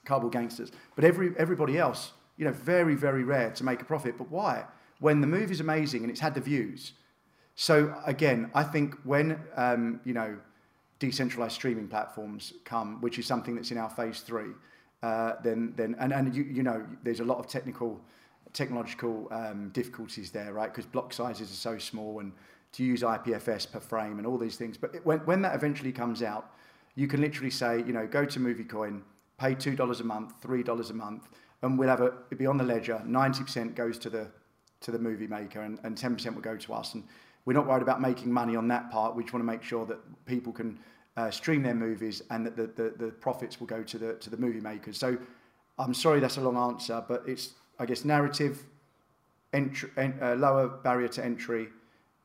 Cardboard 0.05 0.33
Gangsters, 0.33 0.71
but 0.95 1.05
every 1.05 1.33
everybody 1.37 1.77
else, 1.77 2.11
you 2.37 2.45
know, 2.45 2.51
very 2.51 2.95
very 2.95 3.23
rare 3.23 3.49
to 3.51 3.63
make 3.63 3.81
a 3.81 3.85
profit. 3.85 4.17
But 4.17 4.29
why? 4.29 4.65
When 4.99 5.21
the 5.21 5.27
movie's 5.27 5.61
amazing 5.61 6.01
and 6.03 6.11
it's 6.11 6.19
had 6.19 6.35
the 6.35 6.41
views. 6.41 6.91
So 7.55 7.95
again, 8.05 8.51
I 8.53 8.63
think 8.63 8.95
when 9.03 9.39
um, 9.55 10.01
you 10.03 10.13
know 10.13 10.37
decentralized 10.99 11.53
streaming 11.53 11.87
platforms 11.87 12.53
come, 12.63 13.01
which 13.01 13.19
is 13.19 13.25
something 13.25 13.55
that's 13.55 13.71
in 13.71 13.77
our 13.77 13.89
phase 13.89 14.21
three, 14.21 14.51
uh, 15.03 15.33
then 15.43 15.73
then 15.75 15.95
and 15.99 16.13
and 16.13 16.35
you 16.35 16.43
you 16.43 16.63
know 16.63 16.85
there's 17.03 17.19
a 17.19 17.25
lot 17.25 17.37
of 17.37 17.47
technical 17.47 17.99
technological 18.53 19.27
um, 19.31 19.69
difficulties 19.69 20.31
there, 20.31 20.53
right? 20.53 20.71
Because 20.71 20.85
block 20.85 21.13
sizes 21.13 21.51
are 21.51 21.55
so 21.55 21.77
small 21.77 22.19
and 22.19 22.31
to 22.71 22.83
use 22.83 23.03
IPFS 23.03 23.71
per 23.71 23.79
frame 23.79 24.17
and 24.17 24.25
all 24.25 24.37
these 24.37 24.55
things. 24.57 24.77
But 24.77 24.95
it, 24.95 25.05
when, 25.05 25.19
when 25.19 25.41
that 25.43 25.55
eventually 25.55 25.91
comes 25.91 26.23
out, 26.23 26.51
you 26.95 27.07
can 27.07 27.21
literally 27.21 27.49
say, 27.49 27.77
you 27.79 27.93
know, 27.93 28.07
go 28.07 28.25
to 28.25 28.39
MovieCoin, 28.39 29.01
pay 29.37 29.55
$2 29.55 29.99
a 29.99 30.03
month, 30.03 30.41
$3 30.41 30.89
a 30.89 30.93
month, 30.93 31.29
and 31.61 31.77
we'll 31.77 31.89
have 31.89 32.01
a, 32.01 32.13
it'll 32.31 32.37
be 32.37 32.45
on 32.45 32.57
the 32.57 32.63
ledger, 32.63 33.01
90% 33.05 33.75
goes 33.75 33.97
to 33.99 34.09
the, 34.09 34.27
to 34.81 34.91
the 34.91 34.99
movie 34.99 35.27
maker 35.27 35.61
and, 35.61 35.79
and 35.83 35.97
10% 35.97 36.33
will 36.33 36.41
go 36.41 36.57
to 36.57 36.73
us. 36.73 36.93
And 36.93 37.03
we're 37.45 37.53
not 37.53 37.67
worried 37.67 37.83
about 37.83 38.01
making 38.01 38.31
money 38.31 38.55
on 38.55 38.67
that 38.69 38.91
part. 38.91 39.15
We 39.15 39.23
just 39.23 39.33
want 39.33 39.41
to 39.41 39.51
make 39.51 39.63
sure 39.63 39.85
that 39.85 39.99
people 40.25 40.51
can 40.51 40.79
uh, 41.15 41.31
stream 41.31 41.63
their 41.63 41.75
movies 41.75 42.21
and 42.29 42.45
that 42.45 42.57
the, 42.57 42.67
the, 42.67 42.93
the 42.97 43.11
profits 43.11 43.59
will 43.59 43.67
go 43.67 43.83
to 43.83 43.97
the, 43.97 44.13
to 44.15 44.29
the 44.29 44.37
movie 44.37 44.59
makers. 44.59 44.97
So 44.97 45.17
I'm 45.77 45.93
sorry 45.93 46.19
that's 46.19 46.37
a 46.37 46.41
long 46.41 46.57
answer, 46.57 47.03
but 47.07 47.23
it's, 47.27 47.51
I 47.79 47.85
guess, 47.85 48.03
narrative, 48.03 48.63
entry, 49.53 49.89
uh, 49.97 50.35
lower 50.35 50.67
barrier 50.67 51.07
to 51.09 51.23
entry, 51.23 51.69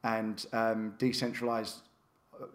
and 0.02 0.46
um, 0.52 0.94
decentralized 0.98 1.76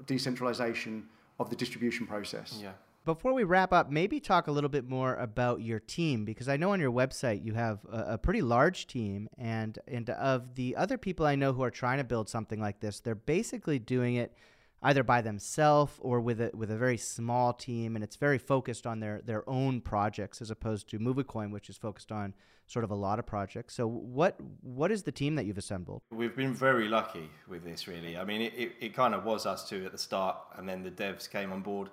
decentralization 0.07 1.05
of 1.39 1.49
the 1.51 1.55
distribution 1.55 2.07
process. 2.07 2.59
Yeah. 2.61 2.71
Before 3.05 3.33
we 3.33 3.43
wrap 3.43 3.71
up, 3.71 3.91
maybe 3.91 4.19
talk 4.19 4.47
a 4.47 4.51
little 4.51 4.69
bit 4.69 4.89
more 4.89 5.13
about 5.15 5.61
your 5.61 5.79
team 5.79 6.25
because 6.25 6.49
I 6.49 6.57
know 6.57 6.71
on 6.71 6.79
your 6.79 6.91
website 6.91 7.45
you 7.45 7.53
have 7.53 7.79
a, 7.91 8.13
a, 8.13 8.17
pretty 8.17 8.41
large 8.41 8.87
team, 8.87 9.29
and 9.37 9.77
and 9.87 10.09
of 10.09 10.55
the 10.55 10.75
other 10.75 10.97
people 10.97 11.27
I 11.27 11.35
know 11.35 11.53
who 11.53 11.61
are 11.61 11.69
trying 11.69 11.99
to 11.99 12.03
build 12.03 12.29
something 12.29 12.59
like 12.59 12.79
this, 12.79 12.99
they're 12.99 13.13
basically 13.13 13.77
doing 13.77 14.15
it 14.15 14.33
either 14.81 15.03
by 15.03 15.21
themselves 15.21 15.93
or 15.99 16.19
with 16.19 16.41
a 16.41 16.49
with 16.55 16.71
a 16.71 16.77
very 16.77 16.97
small 16.97 17.53
team, 17.53 17.95
and 17.95 18.03
it's 18.03 18.15
very 18.15 18.39
focused 18.39 18.87
on 18.87 19.01
their 19.01 19.21
their 19.23 19.47
own 19.47 19.81
projects 19.81 20.41
as 20.41 20.49
opposed 20.49 20.89
to 20.89 20.97
MovieCoin, 20.97 21.51
which 21.51 21.69
is 21.69 21.77
focused 21.77 22.11
on 22.11 22.33
sort 22.65 22.83
of 22.83 22.89
a 22.89 22.95
lot 22.95 23.19
of 23.19 23.27
projects. 23.27 23.75
So 23.75 23.85
what 23.85 24.35
what 24.63 24.91
is 24.91 25.03
the 25.03 25.11
team 25.11 25.35
that 25.35 25.45
you've 25.45 25.59
assembled? 25.59 26.01
We've 26.11 26.35
been 26.35 26.55
very 26.55 26.87
lucky 26.87 27.29
with 27.47 27.63
this, 27.63 27.87
really. 27.87 28.17
I 28.17 28.25
mean, 28.25 28.41
it, 28.41 28.53
it, 28.57 28.71
it 28.79 28.93
kind 28.95 29.13
of 29.13 29.25
was 29.25 29.45
us 29.45 29.69
two 29.69 29.85
at 29.85 29.91
the 29.91 29.99
start, 29.99 30.37
and 30.57 30.67
then 30.67 30.81
the 30.81 30.89
devs 30.89 31.29
came 31.29 31.51
on 31.51 31.61
board, 31.61 31.89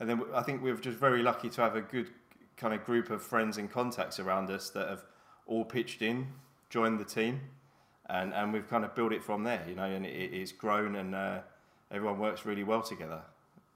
and 0.00 0.08
then 0.08 0.22
I 0.34 0.42
think 0.42 0.62
we're 0.62 0.76
just 0.76 0.98
very 0.98 1.22
lucky 1.22 1.48
to 1.50 1.60
have 1.60 1.76
a 1.76 1.80
good 1.80 2.10
kind 2.56 2.74
of 2.74 2.84
group 2.84 3.10
of 3.10 3.22
friends 3.22 3.58
and 3.58 3.70
contacts 3.70 4.18
around 4.20 4.50
us 4.50 4.70
that 4.70 4.88
have 4.88 5.04
all 5.46 5.64
pitched 5.64 6.02
in, 6.02 6.26
joined 6.70 6.98
the 6.98 7.04
team, 7.04 7.40
and 8.08 8.32
and 8.34 8.52
we've 8.52 8.68
kind 8.68 8.84
of 8.84 8.94
built 8.94 9.12
it 9.12 9.22
from 9.22 9.44
there, 9.44 9.64
you 9.68 9.74
know, 9.74 9.84
and 9.84 10.06
it, 10.06 10.32
it's 10.32 10.52
grown 10.52 10.96
and 10.96 11.14
uh, 11.14 11.40
everyone 11.90 12.18
works 12.18 12.44
really 12.44 12.64
well 12.64 12.82
together. 12.82 13.20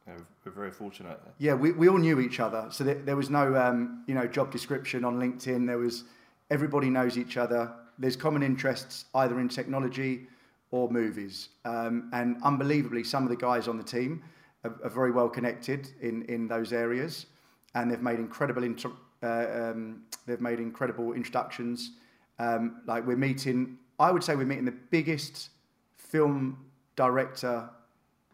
You 0.07 0.14
know, 0.14 0.18
we're 0.45 0.53
very 0.53 0.73
fortunate. 0.73 1.20
Yeah, 1.39 1.55
we, 1.55 1.70
we 1.73 1.89
all 1.89 1.99
knew 1.99 2.18
each 2.20 2.41
other, 2.41 2.66
so 2.70 2.83
there, 2.83 2.97
there 2.97 3.16
was 3.16 3.31
no 3.31 3.57
um, 3.57 4.05
you 4.07 4.14
know 4.14 4.27
job 4.27 4.51
description 4.51 5.05
on 5.05 5.18
LinkedIn. 5.18 5.66
There 5.66 5.79
was 5.79 6.05
everybody 6.51 6.91
knows 6.91 7.16
each 7.18 7.37
other. 7.37 7.73
There's 7.99 8.16
common 8.16 8.43
interests 8.43 9.07
either 9.14 9.39
in 9.39 9.49
technology 9.49 10.27
or 10.70 10.91
movies. 10.91 11.51
Um, 11.64 12.09
and 12.12 12.37
unbelievably, 12.43 13.05
some 13.05 13.23
of 13.23 13.29
the 13.29 13.37
guys 13.37 13.68
on 13.68 13.77
the 13.77 13.85
team 13.85 14.23
are, 14.65 14.75
are, 14.85 14.91
very 14.91 15.11
well 15.11 15.29
connected 15.29 15.89
in, 16.01 16.23
in 16.25 16.49
those 16.49 16.73
areas, 16.73 17.27
and 17.75 17.91
they've 17.91 18.03
made 18.03 18.19
incredible 18.19 18.65
inter- 18.65 18.93
uh, 19.23 19.71
um, 19.71 20.03
they've 20.27 20.41
made 20.41 20.59
incredible 20.59 21.13
introductions. 21.13 21.93
Um, 22.39 22.83
like 22.87 23.07
we're 23.07 23.17
meeting, 23.17 23.79
I 23.99 24.11
would 24.11 24.25
say 24.25 24.35
we're 24.35 24.45
meeting 24.45 24.65
the 24.65 24.79
biggest 24.91 25.51
film 25.97 26.59
director 26.97 27.69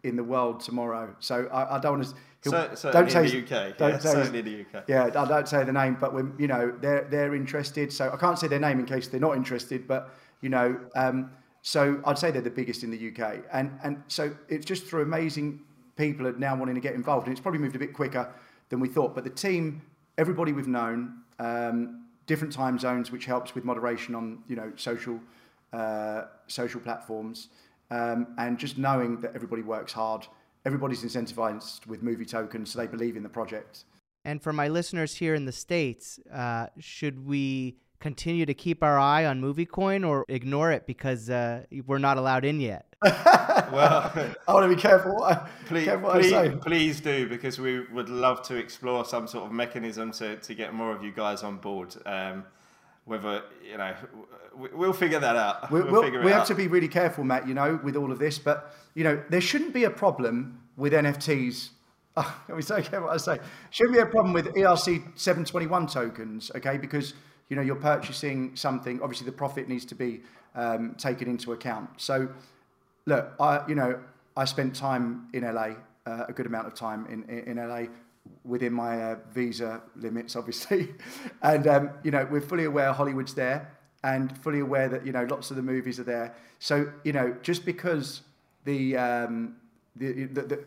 in 0.04 0.16
the 0.16 0.24
world 0.24 0.60
tomorrow. 0.60 1.14
So 1.18 1.48
I, 1.52 1.76
I 1.76 1.80
don't 1.80 1.98
want 1.98 2.08
to 2.08 2.14
so, 2.44 2.92
don't 2.92 3.10
say, 3.10 3.28
the 3.28 3.38
UK. 3.38 3.76
Don't 3.76 4.04
yeah, 4.04 4.26
in 4.26 4.44
the 4.44 4.60
UK. 4.60 4.84
Yeah, 4.86 5.04
I 5.06 5.26
don't 5.26 5.48
say 5.48 5.64
the 5.64 5.72
name, 5.72 5.96
but 6.00 6.14
when 6.14 6.34
you 6.38 6.46
know 6.46 6.72
they're 6.80 7.04
they're 7.10 7.34
interested. 7.34 7.92
So 7.92 8.10
I 8.12 8.16
can't 8.16 8.38
say 8.38 8.46
their 8.46 8.60
name 8.60 8.78
in 8.78 8.86
case 8.86 9.08
they're 9.08 9.20
not 9.20 9.36
interested. 9.36 9.88
But 9.88 10.14
you 10.40 10.48
know, 10.48 10.78
um, 10.94 11.32
so 11.62 12.00
I'd 12.04 12.18
say 12.18 12.30
they're 12.30 12.40
the 12.40 12.50
biggest 12.50 12.84
in 12.84 12.90
the 12.90 13.08
UK, 13.08 13.40
and 13.52 13.78
and 13.82 14.02
so 14.06 14.34
it's 14.48 14.64
just 14.64 14.86
through 14.86 15.02
amazing 15.02 15.60
people 15.98 16.26
are 16.26 16.32
now 16.32 16.56
wanting 16.56 16.74
to 16.74 16.80
get 16.80 16.94
involved, 16.94 17.26
and 17.26 17.32
it's 17.32 17.42
probably 17.42 17.60
moved 17.60 17.76
a 17.76 17.78
bit 17.78 17.92
quicker 17.92 18.32
than 18.70 18.80
we 18.80 18.88
thought. 18.88 19.14
But 19.14 19.24
the 19.24 19.30
team, 19.30 19.82
everybody 20.16 20.52
we've 20.52 20.68
known, 20.68 21.22
um, 21.38 22.06
different 22.26 22.54
time 22.54 22.78
zones, 22.78 23.10
which 23.10 23.26
helps 23.26 23.54
with 23.54 23.64
moderation 23.64 24.14
on 24.14 24.42
you 24.48 24.56
know 24.56 24.72
social 24.76 25.20
uh, 25.74 26.22
social 26.46 26.80
platforms, 26.80 27.48
um, 27.90 28.28
and 28.38 28.58
just 28.58 28.78
knowing 28.78 29.20
that 29.20 29.34
everybody 29.34 29.62
works 29.62 29.92
hard 29.92 30.26
everybody's 30.68 31.02
incentivized 31.02 31.86
with 31.86 32.02
movie 32.02 32.26
tokens, 32.26 32.70
so 32.70 32.78
they 32.78 32.86
believe 32.86 33.16
in 33.16 33.22
the 33.22 33.28
project. 33.28 33.84
And 34.24 34.42
for 34.42 34.52
my 34.52 34.68
listeners 34.68 35.14
here 35.14 35.34
in 35.34 35.46
the 35.46 35.52
States, 35.52 36.20
uh, 36.32 36.66
should 36.78 37.26
we 37.26 37.76
continue 38.00 38.46
to 38.46 38.54
keep 38.54 38.82
our 38.82 38.98
eye 38.98 39.24
on 39.24 39.40
MovieCoin 39.40 40.06
or 40.06 40.24
ignore 40.28 40.70
it 40.72 40.86
because 40.86 41.30
uh, 41.30 41.64
we're 41.86 41.98
not 41.98 42.16
allowed 42.16 42.44
in 42.44 42.60
yet? 42.60 42.86
well, 43.02 44.12
I 44.48 44.52
want 44.52 44.68
to 44.68 44.74
be 44.74 44.80
careful. 44.80 45.14
What 45.14 45.32
I, 45.32 45.48
please, 45.66 45.84
careful 45.84 46.08
what 46.08 46.20
please, 46.20 46.52
please, 46.62 47.00
do 47.00 47.28
because 47.28 47.60
we 47.60 47.80
would 47.80 48.08
love 48.08 48.42
to 48.42 48.56
explore 48.56 49.04
some 49.04 49.28
sort 49.28 49.46
of 49.46 49.52
mechanism 49.52 50.10
to, 50.12 50.36
to 50.36 50.54
get 50.54 50.74
more 50.74 50.94
of 50.94 51.04
you 51.04 51.12
guys 51.12 51.42
on 51.42 51.58
board. 51.58 51.94
Um, 52.04 52.44
whether 53.04 53.42
you 53.64 53.78
know 53.78 53.94
we'll 54.54 54.92
figure 54.92 55.20
that 55.20 55.36
out. 55.36 55.70
We'll, 55.70 55.84
we'll, 55.84 56.10
we'll 56.10 56.24
we 56.24 56.30
have 56.30 56.42
out. 56.42 56.46
to 56.48 56.54
be 56.54 56.66
really 56.66 56.88
careful, 56.88 57.24
Matt. 57.24 57.46
You 57.48 57.54
know, 57.54 57.80
with 57.82 57.96
all 57.96 58.12
of 58.12 58.18
this, 58.18 58.38
but 58.38 58.74
you 58.94 59.04
know, 59.04 59.22
there 59.30 59.40
shouldn't 59.40 59.72
be 59.72 59.84
a 59.84 59.90
problem 59.90 60.60
with 60.76 60.92
NFTs. 60.92 61.70
Oh, 62.16 62.40
let 62.48 62.56
me 62.56 62.62
say 62.62 62.82
what 62.82 63.10
I 63.10 63.16
say. 63.16 63.38
Shouldn't 63.70 63.94
be 63.94 64.00
a 64.00 64.06
problem 64.06 64.32
with 64.34 64.46
ERC 64.54 65.16
721 65.16 65.86
tokens, 65.86 66.50
okay? 66.56 66.76
Because 66.76 67.14
you 67.48 67.56
know 67.56 67.62
you're 67.62 67.76
purchasing 67.76 68.54
something. 68.56 69.00
Obviously, 69.02 69.26
the 69.26 69.32
profit 69.32 69.68
needs 69.68 69.84
to 69.86 69.94
be 69.94 70.22
um, 70.54 70.94
taken 70.98 71.28
into 71.28 71.52
account. 71.52 71.90
So, 71.96 72.28
look, 73.06 73.32
I 73.40 73.66
you 73.68 73.74
know 73.74 74.00
I 74.36 74.44
spent 74.44 74.74
time 74.74 75.28
in 75.32 75.42
LA, 75.42 75.74
uh, 76.06 76.26
a 76.28 76.32
good 76.32 76.46
amount 76.46 76.66
of 76.66 76.74
time 76.74 77.06
in 77.06 77.22
in, 77.24 77.58
in 77.58 77.68
LA 77.68 77.86
within 78.44 78.72
my 78.72 79.02
uh, 79.02 79.16
visa 79.32 79.82
limits, 79.96 80.36
obviously. 80.36 80.88
and, 81.42 81.66
um, 81.66 81.90
you 82.02 82.10
know, 82.10 82.26
we're 82.30 82.40
fully 82.40 82.64
aware 82.64 82.92
Hollywood's 82.92 83.34
there 83.34 83.70
and 84.04 84.36
fully 84.38 84.60
aware 84.60 84.88
that, 84.88 85.04
you 85.04 85.12
know, 85.12 85.24
lots 85.24 85.50
of 85.50 85.56
the 85.56 85.62
movies 85.62 85.98
are 85.98 86.04
there. 86.04 86.34
So, 86.58 86.92
you 87.04 87.12
know, 87.12 87.36
just 87.42 87.64
because 87.64 88.22
the, 88.64 88.96
um, 88.96 89.56
the, 89.96 90.24
the, 90.24 90.42
the, 90.42 90.64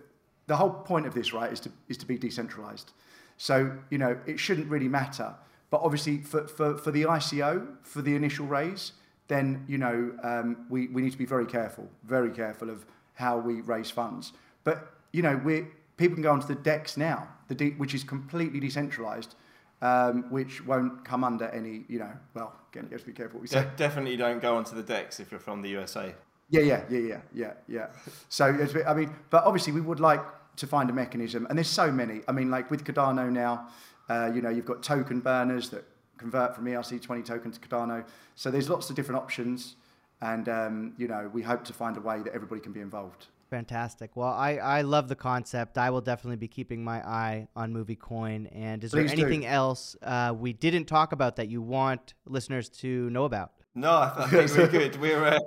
the 0.47 0.55
whole 0.55 0.69
point 0.69 1.05
of 1.05 1.13
this, 1.13 1.33
right, 1.33 1.51
is 1.51 1.59
to, 1.61 1.71
is 1.87 1.97
to 1.97 2.05
be 2.05 2.17
decentralized. 2.17 2.91
So, 3.37 3.75
you 3.89 3.97
know, 3.97 4.17
it 4.25 4.39
shouldn't 4.39 4.69
really 4.69 4.87
matter. 4.87 5.33
But 5.71 5.81
obviously, 5.83 6.17
for, 6.19 6.47
for, 6.47 6.77
for 6.77 6.91
the 6.91 7.03
ICO, 7.03 7.65
for 7.81 8.01
the 8.01 8.15
initial 8.15 8.45
raise, 8.45 8.91
then, 9.29 9.63
you 9.67 9.77
know, 9.77 10.11
um, 10.21 10.65
we, 10.69 10.87
we 10.89 11.01
need 11.01 11.13
to 11.13 11.17
be 11.17 11.25
very 11.25 11.45
careful, 11.45 11.87
very 12.03 12.29
careful 12.29 12.69
of 12.69 12.85
how 13.13 13.37
we 13.37 13.61
raise 13.61 13.89
funds. 13.89 14.33
But, 14.65 14.91
you 15.13 15.21
know, 15.21 15.39
we're, 15.43 15.65
people 15.95 16.15
can 16.15 16.23
go 16.23 16.31
onto 16.33 16.47
the 16.47 16.55
DEX 16.55 16.97
now, 16.97 17.27
the 17.47 17.71
which 17.71 17.93
is 17.93 18.03
completely 18.03 18.59
decentralized, 18.59 19.35
um, 19.81 20.29
which 20.29 20.63
won't 20.65 21.05
come 21.05 21.23
under 21.23 21.47
any, 21.49 21.85
you 21.87 21.99
know, 21.99 22.11
well, 22.33 22.53
again, 22.71 22.87
you 22.89 22.91
have 22.91 23.01
to 23.01 23.07
be 23.07 23.13
careful 23.13 23.39
what 23.39 23.43
we 23.43 23.47
say. 23.47 23.61
De- 23.61 23.71
definitely 23.77 24.17
don't 24.17 24.41
go 24.41 24.57
onto 24.57 24.75
the 24.75 24.83
DEX 24.83 25.21
if 25.21 25.31
you're 25.31 25.39
from 25.39 25.61
the 25.61 25.69
USA. 25.69 26.13
Yeah, 26.49 26.61
yeah, 26.61 26.83
yeah, 26.89 26.99
yeah, 26.99 27.21
yeah, 27.33 27.53
yeah. 27.69 27.87
So, 28.27 28.45
I 28.85 28.93
mean, 28.93 29.15
but 29.29 29.45
obviously 29.45 29.71
we 29.71 29.79
would 29.79 30.01
like 30.01 30.21
to 30.57 30.67
find 30.67 30.89
a 30.89 30.93
mechanism, 30.93 31.47
and 31.47 31.57
there's 31.57 31.69
so 31.69 31.89
many. 31.89 32.23
I 32.27 32.33
mean, 32.33 32.51
like 32.51 32.69
with 32.69 32.83
Cardano 32.83 33.31
now, 33.31 33.69
uh, 34.09 34.31
you 34.33 34.41
know, 34.41 34.49
you've 34.49 34.65
got 34.65 34.83
token 34.83 35.19
burners 35.19 35.69
that 35.69 35.85
convert 36.17 36.55
from 36.55 36.65
ERC20 36.65 37.25
token 37.25 37.51
to 37.51 37.59
Cardano. 37.59 38.05
So 38.35 38.51
there's 38.51 38.69
lots 38.69 38.89
of 38.89 38.95
different 38.95 39.21
options, 39.21 39.75
and 40.21 40.47
um, 40.49 40.93
you 40.97 41.07
know, 41.07 41.29
we 41.33 41.41
hope 41.41 41.63
to 41.65 41.73
find 41.73 41.97
a 41.97 42.01
way 42.01 42.19
that 42.21 42.33
everybody 42.33 42.61
can 42.61 42.71
be 42.71 42.81
involved. 42.81 43.27
Fantastic. 43.51 44.15
Well, 44.15 44.29
I, 44.29 44.55
I 44.55 44.81
love 44.81 45.09
the 45.09 45.15
concept. 45.15 45.77
I 45.77 45.89
will 45.89 45.99
definitely 45.99 46.37
be 46.37 46.47
keeping 46.47 46.85
my 46.85 47.05
eye 47.05 47.49
on 47.53 47.73
MovieCoin. 47.73 48.47
And 48.55 48.81
is 48.81 48.91
Please 48.91 49.11
there 49.11 49.19
anything 49.19 49.41
do. 49.41 49.47
else 49.47 49.97
uh, 50.01 50.33
we 50.37 50.53
didn't 50.53 50.85
talk 50.85 51.11
about 51.11 51.35
that 51.35 51.49
you 51.49 51.61
want 51.61 52.13
listeners 52.25 52.69
to 52.69 53.09
know 53.09 53.25
about? 53.25 53.51
No, 53.73 54.11
I 54.17 54.27
think 54.27 54.51
we're 54.57 54.67
good. 54.67 54.99
We're 54.99 55.23
uh, 55.23 55.39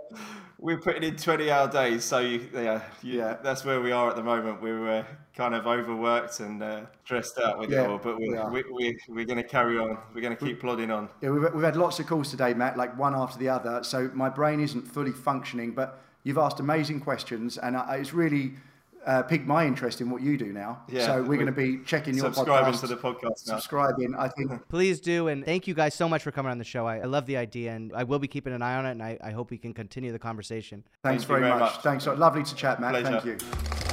we're 0.59 0.81
putting 0.81 1.03
in 1.03 1.17
twenty 1.17 1.51
hour 1.51 1.69
days, 1.71 2.05
so 2.05 2.21
you, 2.21 2.49
yeah, 2.55 2.81
yeah, 3.03 3.37
that's 3.43 3.65
where 3.65 3.81
we 3.81 3.93
are 3.93 4.09
at 4.09 4.17
the 4.17 4.23
moment. 4.23 4.63
We're 4.63 4.89
uh, 4.89 5.05
kind 5.37 5.55
of 5.55 5.67
overworked 5.67 6.41
and 6.41 6.63
uh, 6.63 6.87
stressed 7.05 7.39
out 7.39 7.59
with 7.59 7.71
yeah, 7.71 7.83
it 7.83 7.91
all, 7.91 7.99
but 7.99 8.19
we're 8.19 8.51
we, 8.51 8.65
we, 8.73 8.99
we're 9.09 9.27
going 9.27 9.43
to 9.43 9.49
carry 9.49 9.79
on. 9.79 9.99
We're 10.15 10.23
going 10.23 10.37
to 10.37 10.43
keep 10.43 10.61
plodding 10.61 10.91
on. 10.91 11.11
Yeah, 11.21 11.31
we've, 11.31 11.53
we've 11.53 11.65
had 11.65 11.77
lots 11.77 12.01
of 12.01 12.07
calls 12.07 12.31
today, 12.31 12.55
Matt, 12.55 12.79
like 12.79 12.97
one 12.99 13.15
after 13.15 13.39
the 13.39 13.51
other. 13.51 13.85
So 13.85 14.11
my 14.15 14.31
brain 14.31 14.61
isn't 14.61 14.89
fully 14.89 15.13
functioning, 15.13 15.73
but 15.73 16.01
You've 16.25 16.39
asked 16.39 16.59
amazing 16.59 17.01
questions, 17.01 17.59
and 17.59 17.77
I, 17.77 17.97
it's 17.97 18.15
really 18.15 18.55
uh, 19.07 19.23
piqued 19.23 19.47
my 19.47 19.67
interest 19.67 20.01
in 20.01 20.11
what 20.11 20.23
you 20.23 20.37
do 20.37 20.53
now. 20.53 20.83
Yeah, 20.89 21.07
so 21.07 21.23
we're 21.23 21.37
going 21.37 21.47
to 21.47 21.53
be 21.53 21.79
checking 21.85 22.17
your 22.17 22.27
podcast. 22.27 22.35
Subscribing 22.35 22.75
podcast, 22.75 22.81
to 22.81 22.87
the 22.87 22.97
podcast 22.97 23.23
now. 23.23 23.55
subscribing. 23.57 24.15
I 24.15 24.29
think 24.29 24.69
Please 24.69 25.01
do. 25.01 25.29
And 25.29 25.45
thank 25.45 25.67
you 25.67 25.75
guys 25.75 25.95
so 25.95 26.09
much 26.09 26.23
for 26.23 26.31
coming 26.31 26.51
on 26.51 26.59
the 26.59 26.65
show. 26.65 26.87
I, 26.87 26.99
I 26.99 27.05
love 27.05 27.27
the 27.27 27.37
idea 27.37 27.73
and 27.73 27.93
I 27.95 28.05
will 28.05 28.19
be 28.19 28.29
keeping 28.29 28.53
an 28.53 28.63
eye 28.63 28.77
on 28.77 28.87
it. 28.87 28.93
And 28.93 29.03
I, 29.03 29.19
I 29.23 29.31
hope 29.31 29.51
we 29.51 29.59
can 29.59 29.75
continue 29.75 30.13
the 30.13 30.19
conversation. 30.19 30.85
thanks 31.03 31.25
Thank 31.25 31.29
very, 31.29 31.41
very 31.41 31.61
much. 31.61 31.75
much. 31.75 31.83
Thanks. 31.83 32.07
Lovely 32.07 32.43
to 32.43 32.55
chat, 32.55 32.81
Matt. 32.81 32.93
Pleasure. 32.93 33.21
Thank 33.21 33.25
you. 33.25 33.84